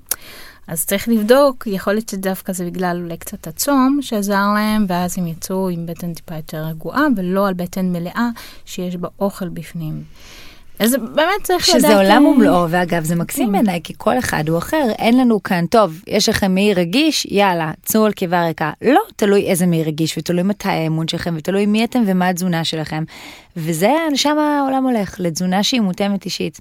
אז 0.68 0.86
צריך 0.86 1.08
לבדוק, 1.08 1.66
יכול 1.66 1.92
להיות 1.92 2.08
שדווקא 2.08 2.52
זה 2.52 2.64
בגלל 2.64 3.00
אולי 3.02 3.16
קצת 3.16 3.46
הצום 3.46 3.98
שעזר 4.02 4.46
להם, 4.54 4.86
ואז 4.88 5.18
הם 5.18 5.26
יצאו 5.26 5.68
עם 5.68 5.86
בטן 5.86 6.14
טיפה 6.14 6.36
יותר 6.36 6.64
רגועה, 6.64 7.06
ולא 7.16 7.48
על 7.48 7.54
בטן 7.54 7.92
מלאה 7.92 8.28
שיש 8.64 8.96
בה 8.96 9.08
אוכל 9.20 9.48
בפנים. 9.48 10.02
אז 10.78 10.96
באמת 11.14 11.42
צריך 11.42 11.68
לדעת... 11.68 11.80
שזה 11.80 11.96
עולם 11.96 12.26
אה, 12.26 12.30
ומלואו, 12.30 12.70
ואגב, 12.70 13.04
זה 13.04 13.14
מקסים 13.14 13.52
בעיניי, 13.52 13.80
כי 13.84 13.94
כל 13.96 14.18
אחד 14.18 14.48
הוא 14.48 14.58
אחר, 14.58 14.84
אין 14.98 15.18
לנו 15.18 15.42
כאן, 15.42 15.66
טוב, 15.66 16.02
יש 16.06 16.28
לכם 16.28 16.54
מעי 16.54 16.74
רגיש, 16.74 17.26
יאללה, 17.30 17.72
צאו 17.84 18.04
על 18.04 18.12
קיבה 18.12 18.46
ריקה. 18.46 18.72
לא, 18.82 19.00
תלוי 19.16 19.46
איזה 19.46 19.66
מעי 19.66 19.84
רגיש, 19.84 20.18
ותלוי 20.18 20.42
מתי 20.42 20.68
האמון 20.68 21.08
שלכם, 21.08 21.34
ותלוי 21.36 21.66
מי 21.66 21.84
אתם 21.84 22.02
ומה 22.06 22.28
התזונה 22.28 22.64
שלכם. 22.64 23.04
וזה, 23.56 23.92
לשם 24.12 24.38
העולם 24.38 24.84
הולך, 24.84 25.16
לתזונה 25.18 25.62
שהיא 25.62 25.80
מותאמת 25.80 26.24
אישית. 26.24 26.60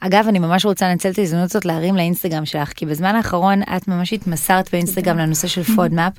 אגב, 0.00 0.24
אני 0.28 0.38
ממש 0.38 0.64
רוצה 0.64 0.88
לנצל 0.88 1.10
את 1.10 1.18
ההזדמנות 1.18 1.50
הזאת 1.50 1.64
להרים 1.64 1.96
לאינסטגרם 1.96 2.44
שלך, 2.44 2.72
כי 2.72 2.86
בזמן 2.86 3.14
האחרון 3.14 3.62
את 3.76 3.88
ממש 3.88 4.12
התמסרת 4.12 4.68
באינסטגרם 4.72 5.18
לנושא 5.18 5.48
של 5.48 5.62
FODMAP, 5.62 6.12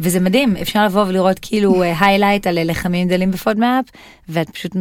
וזה 0.00 0.20
מדהים, 0.20 0.56
אפשר 0.56 0.84
לבוא 0.84 1.04
ולראות 1.08 1.38
כאילו 1.42 1.82
highlight 1.82 2.46
על 2.46 2.70
לחמים 2.70 3.08
דלים 3.08 3.30
ב 3.30 3.37
FODMAP, 3.37 3.84
ואת 4.28 4.50
פשוט, 4.50 4.72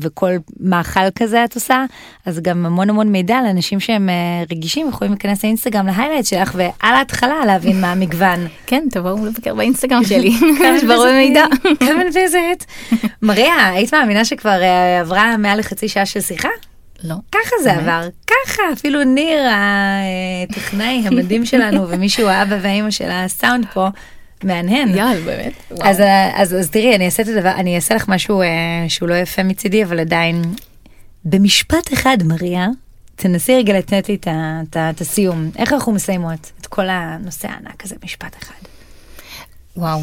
וכל 0.00 0.32
מאכל 0.60 1.10
כזה 1.14 1.44
את 1.44 1.54
עושה, 1.54 1.84
אז 2.26 2.40
גם 2.40 2.66
המון 2.66 2.90
המון 2.90 3.08
מידע 3.08 3.42
לאנשים 3.42 3.80
שהם 3.80 4.08
אה, 4.08 4.14
רגישים 4.50 4.88
יכולים 4.88 5.12
להיכנס 5.12 5.44
לאינסטגרם 5.44 5.86
ל 5.86 5.90
highlight 5.90 6.26
שלך, 6.26 6.52
ועל 6.56 6.94
ההתחלה 6.94 7.44
להבין 7.46 7.80
מה 7.80 7.92
המגוון. 7.92 8.46
כן, 8.66 8.86
תבואו 8.90 9.26
לבקר 9.26 9.54
באינסטגרם 9.54 10.04
שלי, 10.04 10.32
יש 10.64 10.84
ברור 10.84 11.12
מידע. 11.12 11.44
כאן 11.80 12.06
ויזית. 12.14 12.66
מריה, 13.22 13.68
היית 13.68 13.94
מאמינה 13.94 14.24
שכבר 14.24 14.62
אה, 14.62 15.00
עברה 15.00 15.36
מעל 15.36 15.58
לחצי 15.58 15.88
שעה 15.88 16.06
של 16.06 16.20
שיחה? 16.20 16.48
לא. 17.04 17.14
ככה 17.32 17.50
זה 17.62 17.68
באמת? 17.70 17.82
עבר, 17.82 18.08
ככה, 18.26 18.62
אפילו 18.72 19.04
ניר 19.04 19.42
הטכנאי 19.50 21.02
המדהים 21.06 21.46
שלנו 21.50 21.88
ומישהו 21.88 22.26
האבא 22.28 22.56
והאימא 22.62 22.90
של 22.90 23.10
הסאונד 23.10 23.66
פה, 23.74 23.88
מהנהן. 24.44 24.88
יאללה, 24.88 25.20
באמת. 25.24 25.52
וואו. 25.70 25.88
אז, 25.88 26.00
אה, 26.00 26.42
אז, 26.42 26.54
אז 26.54 26.70
תראי, 26.70 26.94
אני 26.94 27.06
אעשה 27.06 27.22
את 27.22 27.28
הדבר, 27.28 27.50
אני 27.54 27.76
אעשה 27.76 27.94
לך 27.94 28.08
משהו 28.08 28.42
אה, 28.42 28.46
שהוא 28.88 29.08
לא 29.08 29.14
יפה 29.14 29.42
מצידי, 29.42 29.84
אבל 29.84 30.00
עדיין, 30.00 30.42
במשפט 31.24 31.92
אחד, 31.92 32.18
מריה, 32.24 32.68
תנסי 33.16 33.56
רגע 33.56 33.78
לתת 33.78 34.08
לי 34.08 34.16
את 34.78 35.00
הסיום. 35.00 35.50
איך 35.58 35.72
אנחנו 35.72 35.92
מסיימות 35.92 36.52
את 36.60 36.66
כל 36.66 36.88
הנושא 36.88 37.48
הענק 37.48 37.84
הזה, 37.84 37.94
משפט 38.04 38.36
אחד. 38.42 38.54
וואו. 39.76 40.00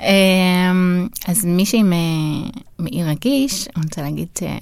אמ, 0.00 1.08
אז 1.28 1.44
מישהי 1.44 1.82
מ- 1.82 2.48
מעי 2.78 3.04
רגיש, 3.04 3.68
אני 3.76 3.84
רוצה 3.84 4.02
להגיד, 4.02 4.28
אה, 4.42 4.58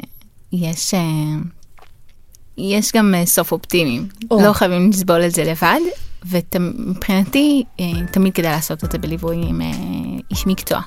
יש, 2.62 2.72
אה, 2.72 2.78
יש 2.78 2.92
גם 2.92 3.14
אה, 3.14 3.26
סוף 3.26 3.52
אופטימי. 3.52 4.00
או. 4.30 4.42
לא 4.42 4.52
חייבים 4.52 4.90
לסבול 4.90 5.24
את 5.26 5.30
זה 5.30 5.44
לבד, 5.44 5.80
ומבחינתי 6.24 7.64
תמיד 8.10 8.34
כדאי 8.34 8.52
לעשות 8.52 8.84
את 8.84 8.92
זה 8.92 8.98
בליווי 8.98 9.36
עם 9.48 9.60
אה, 9.60 9.70
איש 10.30 10.46
מקצוע. 10.46 10.80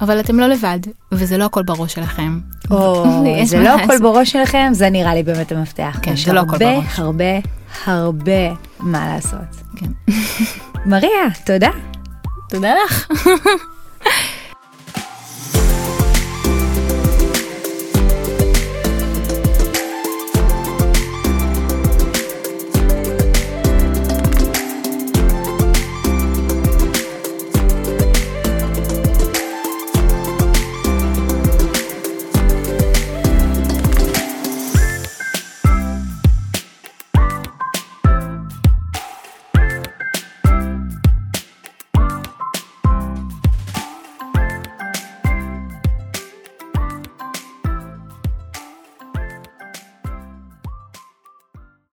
אבל 0.00 0.20
אתם 0.20 0.40
לא 0.40 0.46
לבד, 0.46 0.78
וזה 1.12 1.38
לא 1.38 1.44
הכל 1.44 1.62
בראש 1.62 1.94
שלכם. 1.94 2.40
או, 2.70 3.04
יש 3.38 3.50
זה 3.50 3.58
לא. 3.58 3.68
הכל 3.68 3.98
בראש 3.98 4.32
שלכם, 4.32 4.68
זה 4.72 4.90
נראה 4.90 5.14
לי 5.14 5.22
באמת 5.22 5.52
המפתח. 5.52 5.98
כן, 6.02 6.12
יש 6.12 6.24
זה 6.24 6.32
לא 6.32 6.40
הכל 6.40 6.52
הרבה, 6.52 6.80
בראש. 6.80 6.98
הרבה, 6.98 7.38
הרבה 7.84 8.54
מה 8.80 9.14
לעשות. 9.14 9.62
כן. 9.76 10.12
מריה, 10.86 11.10
תודה. 11.46 11.70
תודה 12.48 12.72
לך. 12.86 13.06